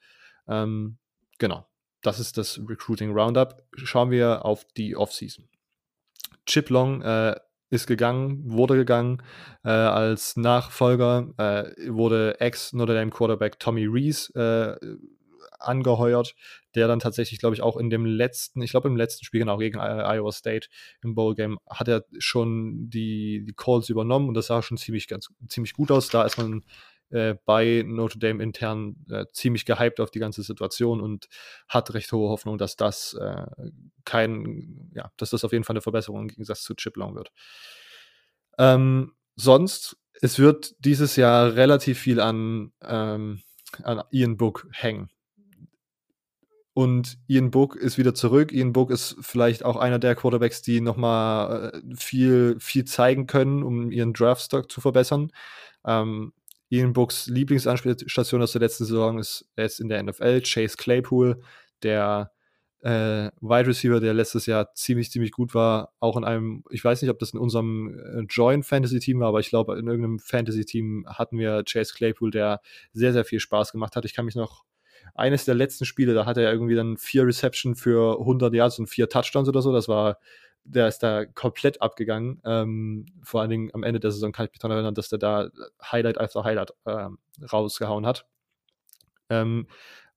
[0.48, 0.98] Ähm,
[1.38, 1.68] genau,
[2.02, 3.64] das ist das Recruiting Roundup.
[3.76, 5.48] Schauen wir auf die Offseason.
[6.46, 7.36] Chip Long äh,
[7.76, 9.22] ist gegangen, wurde gegangen.
[9.64, 14.34] Äh, als Nachfolger äh, wurde Ex-Notre Dame Quarterback Tommy Reese
[14.80, 14.98] äh,
[15.60, 16.36] angeheuert,
[16.76, 19.58] der dann tatsächlich, glaube ich, auch in dem letzten, ich glaube im letzten Spiel, genau,
[19.58, 20.68] gegen Iowa State
[21.02, 25.30] im Bowl-Game, hat er schon die, die Calls übernommen und das sah schon ziemlich, ganz,
[25.48, 26.10] ziemlich gut aus.
[26.10, 26.64] Da ist man
[27.16, 31.28] äh, bei Notre Dame intern äh, ziemlich gehypt auf die ganze Situation und
[31.70, 33.46] hat recht hohe Hoffnung, dass das äh,
[34.04, 37.32] kein, ja, dass das auf jeden Fall eine Verbesserung im Gegensatz zu Chip Long wird.
[38.58, 43.42] Ähm, sonst, es wird dieses Jahr relativ viel an, ähm,
[43.84, 45.10] an Ian Book hängen.
[46.74, 48.52] Und Ian Book ist wieder zurück.
[48.52, 53.64] Ian Book ist vielleicht auch einer der Quarterbacks, die nochmal äh, viel, viel zeigen können,
[53.64, 55.32] um ihren Draftstock zu verbessern.
[55.86, 56.34] Ähm,
[56.76, 61.42] Ian Books Lieblingsanspielstation aus der letzten Saison ist jetzt in der NFL, Chase Claypool,
[61.84, 62.32] der
[62.82, 67.02] äh, Wide Receiver, der letztes Jahr ziemlich, ziemlich gut war, auch in einem, ich weiß
[67.02, 70.20] nicht, ob das in unserem äh, Joint Fantasy Team war, aber ich glaube, in irgendeinem
[70.20, 72.62] Fantasy Team hatten wir Chase Claypool, der
[72.94, 74.06] sehr, sehr viel Spaß gemacht hat.
[74.06, 74.66] Ich kann mich noch,
[75.14, 78.88] eines der letzten Spiele, da hatte er irgendwie dann vier Reception für 100 Yards und
[78.88, 79.72] vier Touchdowns oder so.
[79.72, 80.18] Das war
[80.66, 82.42] der ist da komplett abgegangen.
[82.44, 85.20] Ähm, vor allen Dingen am Ende der Saison kann ich mich daran erinnern, dass der
[85.20, 85.50] da
[85.92, 87.08] Highlight after Highlight äh,
[87.52, 88.26] rausgehauen hat.
[89.30, 89.68] Ähm,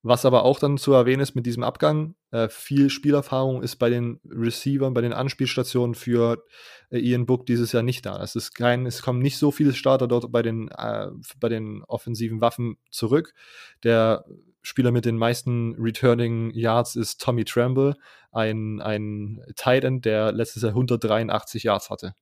[0.02, 3.90] was aber auch dann zu erwähnen ist mit diesem Abgang, äh, viel Spielerfahrung ist bei
[3.90, 6.44] den Receivern, bei den Anspielstationen für
[6.90, 8.22] äh, Ian Book dieses Jahr nicht da.
[8.22, 11.08] Es ist kein, es kommen nicht so viele Starter dort bei den, äh,
[11.40, 13.34] bei den offensiven Waffen zurück.
[13.82, 14.24] Der
[14.62, 17.94] Spieler mit den meisten Returning Yards ist Tommy Tremble,
[18.32, 22.14] ein, ein Tight End, der letztes Jahr 183 Yards hatte.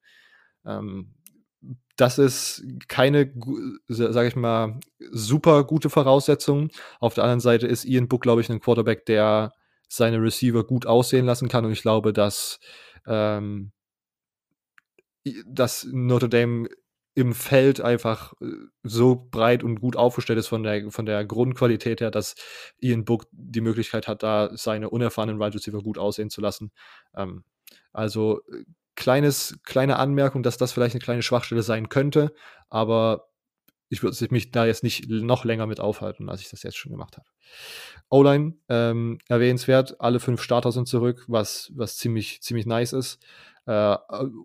[0.65, 1.15] Ähm,
[1.97, 3.33] das ist keine,
[3.89, 4.79] sage ich mal,
[5.11, 6.71] super gute Voraussetzung.
[7.01, 9.53] Auf der anderen Seite ist Ian Book, glaube ich, ein Quarterback, der
[9.89, 11.65] seine Receiver gut aussehen lassen kann.
[11.65, 12.61] Und ich glaube, dass,
[13.07, 13.73] ähm,
[15.47, 16.69] dass Notre Dame
[17.17, 18.47] im Feld einfach äh,
[18.83, 22.35] so breit und gut aufgestellt ist von der, von der Grundqualität her, dass
[22.79, 26.71] Ian Book die Möglichkeit hat, da seine unerfahrenen Wide Receiver gut aussehen zu lassen.
[27.15, 27.43] Ähm,
[27.93, 28.65] also äh,
[28.97, 32.35] kleines, kleine Anmerkung, dass das vielleicht eine kleine Schwachstelle sein könnte,
[32.69, 33.29] aber
[33.89, 36.93] ich würde mich da jetzt nicht noch länger mit aufhalten, als ich das jetzt schon
[36.93, 37.27] gemacht habe.
[38.11, 43.25] O-Line, ähm, erwähnenswert, alle fünf Starter sind zurück, was, was ziemlich, ziemlich nice ist.
[43.67, 43.97] Äh,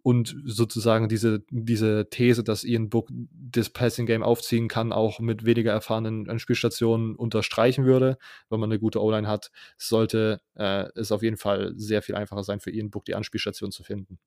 [0.01, 5.45] und sozusagen diese, diese These, dass Ian Book das Passing Game aufziehen kann, auch mit
[5.45, 8.17] weniger erfahrenen Spielstationen unterstreichen würde,
[8.49, 12.43] wenn man eine gute O-Line hat, sollte äh, es auf jeden Fall sehr viel einfacher
[12.43, 14.19] sein für Ian Book, die Anspielstation zu finden.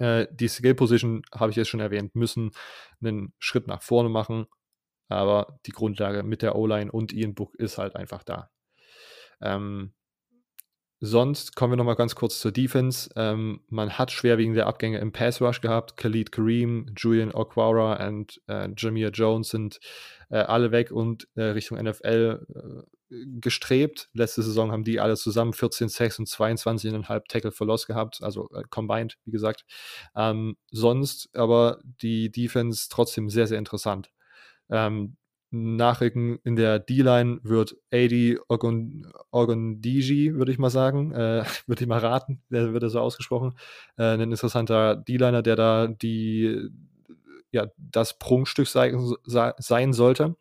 [0.00, 2.50] Äh, die Skill Position, habe ich jetzt schon erwähnt, müssen
[3.00, 4.46] einen Schritt nach vorne machen,
[5.08, 8.50] aber die Grundlage mit der O-Line und Ian Book ist halt einfach da.
[9.40, 9.92] Ähm,
[11.06, 13.10] Sonst kommen wir nochmal ganz kurz zur Defense.
[13.14, 15.98] Ähm, man hat schwerwiegende Abgänge im Pass Rush gehabt.
[15.98, 19.80] Khalid Kareem, Julian Okwara und äh, Jameer Jones sind
[20.30, 24.08] äh, alle weg und äh, Richtung NFL äh, gestrebt.
[24.14, 28.48] Letzte Saison haben die alle zusammen 14 6 und 22,5 Tackle for Loss gehabt, also
[28.54, 29.66] äh, combined, wie gesagt.
[30.16, 34.10] Ähm, sonst aber die Defense trotzdem sehr, sehr interessant.
[34.70, 35.18] Ähm,
[35.54, 42.00] Nachrücken in der D-Line wird Adi Ogundiji, würde ich mal sagen, äh, würde ich mal
[42.00, 43.54] raten, der wird so ausgesprochen.
[43.96, 46.68] Äh, ein interessanter D-Liner, der da die,
[47.50, 48.92] ja, das Prunkstück sei,
[49.24, 50.36] sein sollte.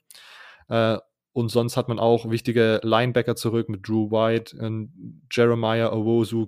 [0.68, 0.98] Äh,
[1.34, 4.56] und sonst hat man auch wichtige Linebacker zurück mit Drew White
[5.32, 6.48] Jeremiah Owosu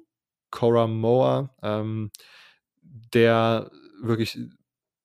[0.52, 2.12] Koramoa, ähm,
[3.14, 3.72] der
[4.02, 4.40] wirklich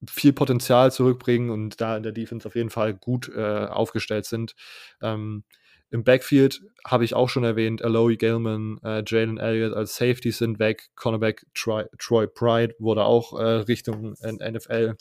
[0.09, 4.55] viel Potenzial zurückbringen und da in der Defense auf jeden Fall gut äh, aufgestellt sind.
[5.03, 5.45] Ähm,
[5.91, 10.59] Im Backfield habe ich auch schon erwähnt, Aloy Gilman, äh, Jalen Elliott als Safety sind
[10.59, 14.97] weg, Cornerback Troy, Troy Pride wurde auch äh, Richtung NFL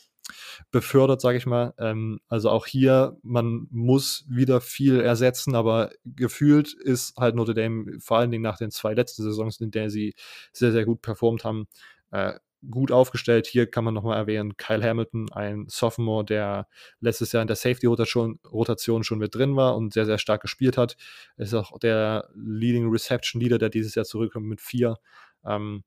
[0.70, 1.74] befördert, sage ich mal.
[1.78, 7.98] Ähm, also auch hier, man muss wieder viel ersetzen, aber gefühlt ist halt Notre Dame
[8.00, 10.14] vor allen Dingen nach den zwei letzten Saisons, in der sie
[10.52, 11.66] sehr, sehr gut performt haben,
[12.10, 12.34] äh,
[12.68, 13.46] gut aufgestellt.
[13.46, 16.68] Hier kann man nochmal erwähnen, Kyle Hamilton, ein Sophomore, der
[17.00, 20.76] letztes Jahr in der Safety-Rotation Rotation schon mit drin war und sehr, sehr stark gespielt
[20.76, 20.96] hat.
[21.36, 24.96] Ist auch der Leading Reception Leader, der dieses Jahr zurückkommt mit vier.
[25.44, 25.84] Ähm,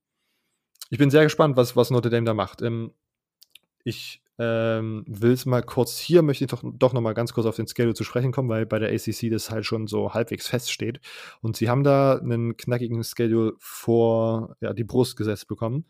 [0.89, 2.61] ich bin sehr gespannt, was, was Notre Dame da macht.
[2.61, 2.91] Ähm,
[3.83, 7.45] ich ähm, will es mal kurz hier, möchte ich doch, doch noch mal ganz kurz
[7.45, 10.47] auf den Schedule zu sprechen kommen, weil bei der ACC das halt schon so halbwegs
[10.47, 10.99] feststeht.
[11.41, 15.85] Und sie haben da einen knackigen Schedule vor ja, die Brust gesetzt bekommen.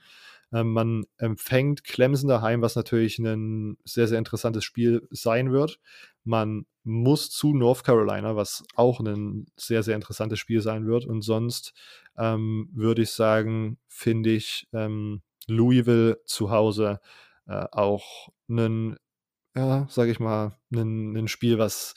[0.54, 5.80] Ähm, man empfängt Clemson daheim, was natürlich ein sehr, sehr interessantes Spiel sein wird.
[6.24, 11.06] Man muss zu North Carolina, was auch ein sehr, sehr interessantes Spiel sein wird.
[11.06, 11.74] Und sonst
[12.18, 17.00] ähm, würde ich sagen, finde ich ähm, Louisville zu Hause
[17.48, 18.98] äh, auch ein,
[19.56, 21.96] ja, sage ich mal, ein Spiel, was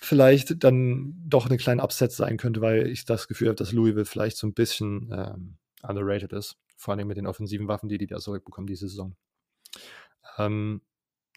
[0.00, 4.04] vielleicht dann doch eine kleine Upset sein könnte, weil ich das Gefühl habe, dass Louisville
[4.04, 5.56] vielleicht so ein bisschen ähm,
[5.88, 6.56] underrated ist.
[6.76, 9.16] Vor allem mit den offensiven Waffen, die die da zurückbekommen diese Saison.
[10.38, 10.80] Ähm,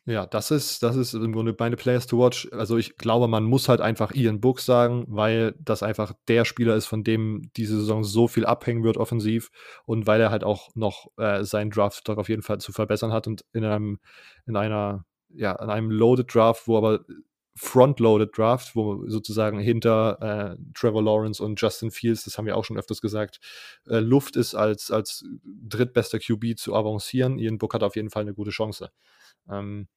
[0.07, 2.47] ja, das ist, das ist im Grunde meine Players to watch.
[2.53, 6.77] Also ich glaube, man muss halt einfach Ian Book sagen, weil das einfach der Spieler
[6.77, 9.49] ist, von dem diese Saison so viel abhängen wird offensiv
[9.85, 13.11] und weil er halt auch noch äh, seinen Draft doch auf jeden Fall zu verbessern
[13.11, 13.99] hat und in einem,
[14.45, 17.01] in einer, ja, in einem Loaded Draft, wo aber
[17.57, 22.63] Front-Loaded Draft, wo sozusagen hinter äh, Trevor Lawrence und Justin Fields, das haben wir auch
[22.63, 23.39] schon öfters gesagt,
[23.87, 27.39] äh, Luft ist als, als drittbester QB zu avancieren.
[27.39, 28.91] Ian Book hat auf jeden Fall eine gute Chance.
[29.49, 29.87] Ähm,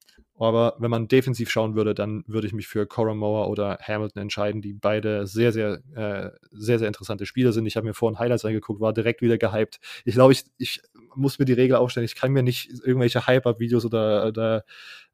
[0.41, 4.61] aber wenn man defensiv schauen würde, dann würde ich mich für Moore oder Hamilton entscheiden,
[4.61, 7.67] die beide sehr, sehr, äh, sehr, sehr interessante Spieler sind.
[7.67, 9.79] Ich habe mir vorhin Highlights angeguckt, war direkt wieder gehypt.
[10.03, 10.81] Ich glaube, ich, ich
[11.15, 12.05] muss mir die Regel aufstellen.
[12.05, 14.65] Ich kann mir nicht irgendwelche Hype-Up-Videos oder, oder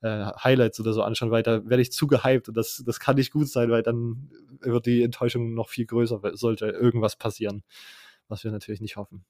[0.02, 3.18] äh, Highlights oder so anschauen, weil da werde ich zu gehypt und das, das kann
[3.18, 4.30] nicht gut sein, weil dann
[4.62, 7.64] wird die Enttäuschung noch viel größer, sollte irgendwas passieren,
[8.30, 9.26] was wir natürlich nicht hoffen.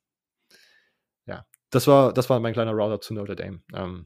[1.26, 3.62] Ja, das war, das war mein kleiner Roundup zu Notre Dame.
[3.74, 4.06] Ähm,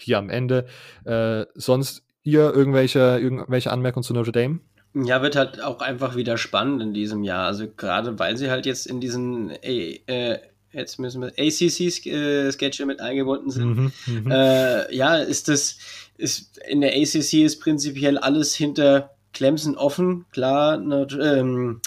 [0.00, 0.66] hier am Ende.
[1.04, 4.60] Äh, sonst ihr irgendwelche, irgendwelche Anmerkungen zu Notre Dame?
[4.94, 7.46] Ja, wird halt auch einfach wieder spannend in diesem Jahr.
[7.46, 10.38] Also gerade weil sie halt jetzt in diesen äh,
[10.76, 13.76] jetzt müssen wir ACC-Sketche äh, mit eingebunden sind.
[13.76, 15.78] Mhm, mhm, äh, ja, ist das,
[16.16, 20.26] ist in der ACC ist prinzipiell alles hinter Clemson offen.
[20.32, 21.80] Klar, Notre, ähm,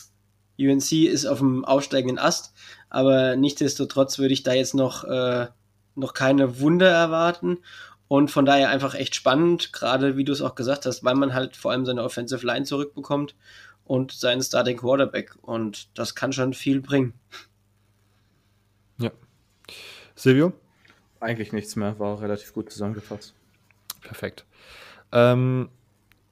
[0.60, 2.54] UNC ist auf dem aufsteigenden Ast,
[2.90, 5.48] aber nichtsdestotrotz würde ich da jetzt noch, äh,
[5.96, 7.60] noch keine Wunder erwarten.
[8.10, 11.36] Und von daher einfach echt spannend, gerade wie du es auch gesagt hast, weil man
[11.36, 13.36] halt vor allem seine Offensive Line zurückbekommt
[13.86, 15.36] und seinen Starting Quarterback.
[15.44, 17.14] Und das kann schon viel bringen.
[18.98, 19.12] Ja.
[20.16, 20.54] Silvio?
[21.20, 23.36] Eigentlich nichts mehr, war relativ gut zusammengefasst.
[24.02, 24.44] Perfekt.
[25.12, 25.70] Ähm,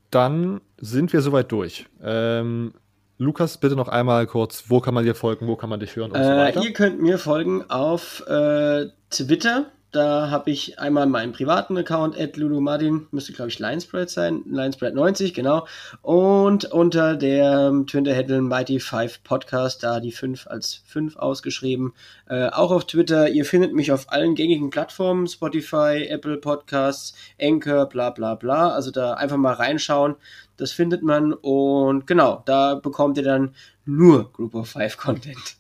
[0.10, 1.86] dann sind wir soweit durch.
[2.02, 2.74] Ähm,
[3.20, 6.12] Lukas, bitte noch einmal kurz, wo kann man dir folgen, wo kann man dich hören
[6.12, 6.64] und äh, so weiter?
[6.64, 12.38] Ihr könnt mir folgen auf äh, Twitter da habe ich einmal meinen privaten Account, at
[12.38, 15.66] Martin, müsste glaube ich Linespread sein, Linespread90, genau.
[16.02, 21.94] Und unter der Twitter-Handle Mighty 5 Podcast, da die 5 als 5 ausgeschrieben.
[22.28, 27.88] Äh, auch auf Twitter, ihr findet mich auf allen gängigen Plattformen, Spotify, Apple Podcasts, Anchor,
[27.88, 28.72] bla bla bla.
[28.72, 30.16] Also da einfach mal reinschauen,
[30.58, 31.32] das findet man.
[31.34, 33.56] Und genau, da bekommt ihr dann
[33.86, 35.58] nur Group of 5 Content.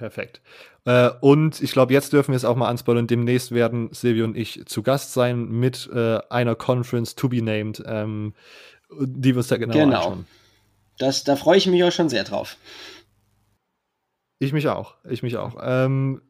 [0.00, 0.40] Perfekt.
[0.86, 3.06] Äh, und ich glaube, jetzt dürfen wir es auch mal anspoilern.
[3.06, 7.82] Demnächst werden Silvio und ich zu Gast sein mit äh, einer Conference to be named,
[7.84, 8.32] ähm,
[8.98, 9.96] die wir uns da genau, genau.
[9.96, 10.26] anschauen.
[10.96, 12.56] Das, da freue ich mich auch schon sehr drauf.
[14.38, 14.94] Ich mich auch.
[15.06, 15.58] Ich mich auch.
[15.60, 16.22] Ähm,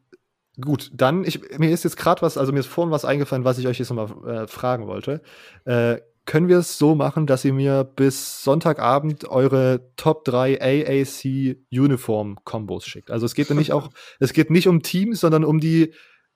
[0.59, 3.57] gut, dann, ich, mir ist jetzt gerade was, also mir ist vorhin was eingefallen, was
[3.57, 5.21] ich euch jetzt nochmal äh, fragen wollte.
[5.63, 11.57] Äh, können wir es so machen, dass ihr mir bis Sonntagabend eure Top 3 AAC
[11.71, 13.11] Uniform Kombos schickt?
[13.11, 13.89] Also es geht nicht auch,
[14.19, 15.93] es geht nicht um Teams, sondern um die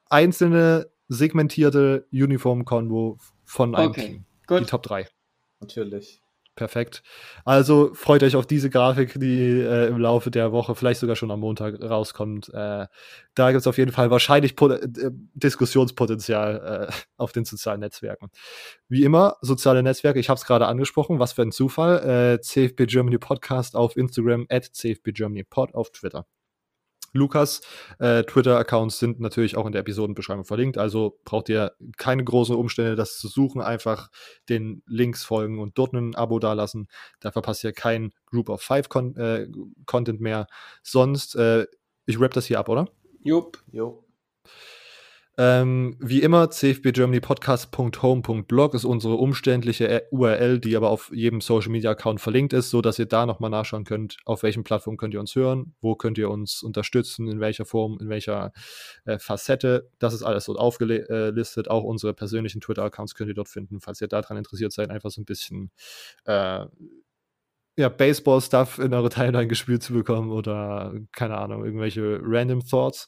[0.10, 4.26] einzelne segmentierte Uniform Combo von einem okay, Team.
[4.48, 4.62] Gut.
[4.62, 5.08] Die Top 3.
[5.60, 6.22] Natürlich.
[6.56, 7.04] Perfekt.
[7.44, 11.30] Also freut euch auf diese Grafik, die äh, im Laufe der Woche, vielleicht sogar schon
[11.30, 12.48] am Montag rauskommt.
[12.54, 12.88] Äh,
[13.34, 18.30] da gibt es auf jeden Fall wahrscheinlich Pot äh, Diskussionspotenzial äh, auf den sozialen Netzwerken.
[18.88, 22.36] Wie immer, soziale Netzwerke, ich habe es gerade angesprochen, was für ein Zufall.
[22.38, 26.26] Äh, CFB Germany Podcast auf Instagram, at CFB Germany Pod auf Twitter.
[27.16, 27.62] Lukas.
[28.00, 32.96] Äh, Twitter-Accounts sind natürlich auch in der Episodenbeschreibung verlinkt, also braucht ihr keine großen Umstände,
[32.96, 33.62] das zu suchen.
[33.62, 34.10] Einfach
[34.50, 36.88] den Links folgen und dort ein Abo dalassen.
[37.20, 39.48] Da verpasst ihr kein Group of Five Con äh,
[39.86, 40.48] Content mehr.
[40.84, 41.66] Sonst, äh,
[42.06, 42.88] ich rap das hier ab, oder?
[43.24, 43.64] Jupp.
[43.72, 44.06] Jupp.
[45.38, 52.22] Ähm, wie immer, cfbgermanypodcast.home.blog ist unsere umständliche URL, die aber auf jedem Social Media Account
[52.22, 55.76] verlinkt ist, sodass ihr da nochmal nachschauen könnt, auf welchen Plattformen könnt ihr uns hören,
[55.82, 58.54] wo könnt ihr uns unterstützen, in welcher Form, in welcher
[59.04, 59.90] äh, Facette.
[60.00, 61.70] Das ist alles dort aufgelistet.
[61.70, 65.20] Auch unsere persönlichen Twitter-Accounts könnt ihr dort finden, falls ihr daran interessiert seid, einfach so
[65.20, 65.70] ein bisschen
[66.24, 66.66] äh,
[67.78, 73.08] ja, Baseball-Stuff in eure Timeline gespielt zu bekommen oder keine Ahnung, irgendwelche random Thoughts.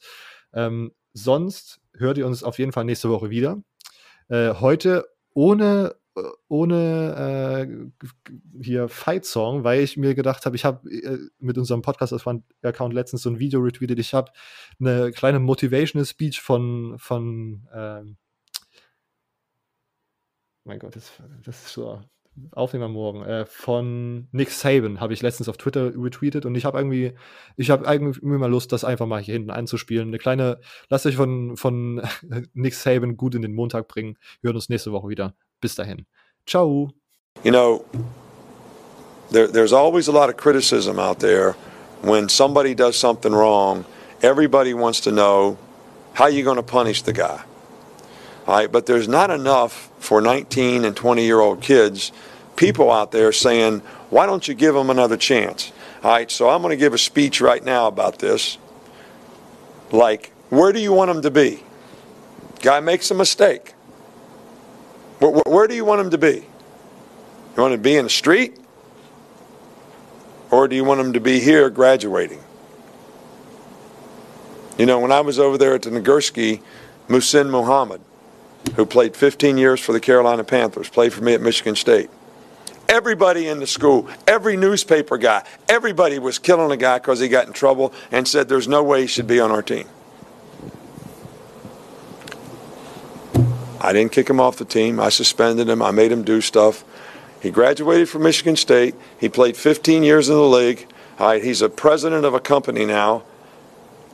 [0.54, 3.62] Ähm, sonst hört ihr uns auf jeden Fall nächste Woche wieder.
[4.30, 10.66] Äh, heute ohne äh, ohne äh, hier Fight Song, weil ich mir gedacht habe, ich
[10.66, 14.00] habe äh, mit unserem Podcast-Account letztens so ein Video retweetet.
[14.00, 14.32] Ich habe
[14.80, 18.18] eine kleine Motivational Speech von von ähm,
[20.68, 21.14] mein Gott, das,
[21.46, 22.02] das ist so
[22.52, 26.78] Aufnehmer morgen, äh, von Nick Saban habe ich letztens auf Twitter retweetet und ich habe
[26.78, 27.14] irgendwie,
[27.56, 30.10] ich habe irgendwie mal Lust, das einfach mal hier hinten einzuspielen.
[30.10, 30.60] Eine kleine,
[30.90, 32.02] lasst euch von, von
[32.54, 34.18] Nick Saban gut in den Montag bringen.
[34.42, 35.34] Wir hören uns nächste Woche wieder.
[35.62, 36.06] Bis dahin.
[36.46, 36.92] Ciao.
[37.44, 37.86] You know,
[39.32, 41.56] there, there's always a lot of criticism out there
[42.02, 43.86] when somebody does something wrong.
[44.22, 45.58] Everybody wants to know
[46.14, 47.44] how you going to punish the guy.
[48.48, 52.14] Right, but there's not enough for 19 and 20 year old kids,
[52.56, 55.74] people out there saying, why don't you give them another chance?
[56.02, 58.58] All right, so I'm going to give a speech right now about this.
[59.92, 61.62] Like, where do you want him to be?
[62.62, 63.74] Guy makes a mistake.
[65.20, 66.36] Where, where do you want him to be?
[66.36, 68.58] You want him to be in the street?
[70.52, 72.42] Or do you want him to be here graduating?
[74.78, 76.62] You know, when I was over there at the Nagurski,
[77.10, 78.00] Musin Muhammad,
[78.76, 82.10] who played 15 years for the Carolina Panthers, played for me at Michigan State.
[82.90, 87.48] Everybody in the school, every newspaper guy, everybody was killing a guy because he got
[87.48, 89.88] in trouble and said there's no way he should be on our team.
[93.80, 95.00] I didn't kick him off the team.
[95.00, 95.82] I suspended him.
[95.82, 96.84] I made him do stuff.
[97.42, 98.96] He graduated from Michigan State.
[99.20, 100.88] He played 15 years in the league.
[101.20, 103.24] He's a president of a company now.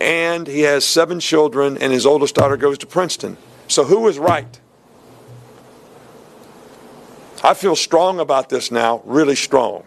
[0.02, 3.38] And he has seven children, and his oldest daughter goes to Princeton.
[3.74, 4.60] So who was right?
[7.44, 9.84] I feel strong about this now, really strong.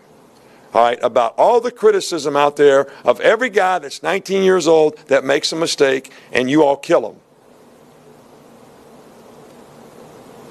[0.75, 4.99] All right, about all the criticism out there of every guy that's 19 years old
[5.07, 7.21] that makes a mistake and you all kill him.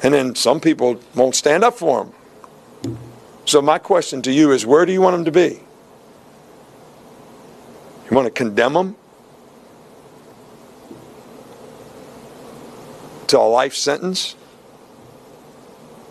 [0.01, 2.97] And then some people won't stand up for him.
[3.43, 5.59] So my question to you is where do you want him to be?
[8.09, 8.95] You want to condemn him
[13.27, 14.35] to a life sentence?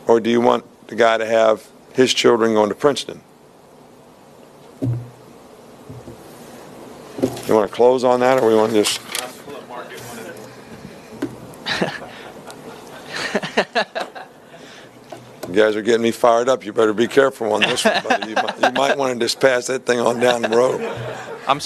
[0.07, 3.20] Or do you want the guy to have his children going to Princeton?
[7.47, 9.01] You want to close on that or we want to just.
[15.55, 16.65] You guys are getting me fired up.
[16.65, 18.31] You better be careful on this one, buddy.
[18.31, 20.81] You might, you might want to just pass that thing on down the road.
[21.47, 21.61] I'm,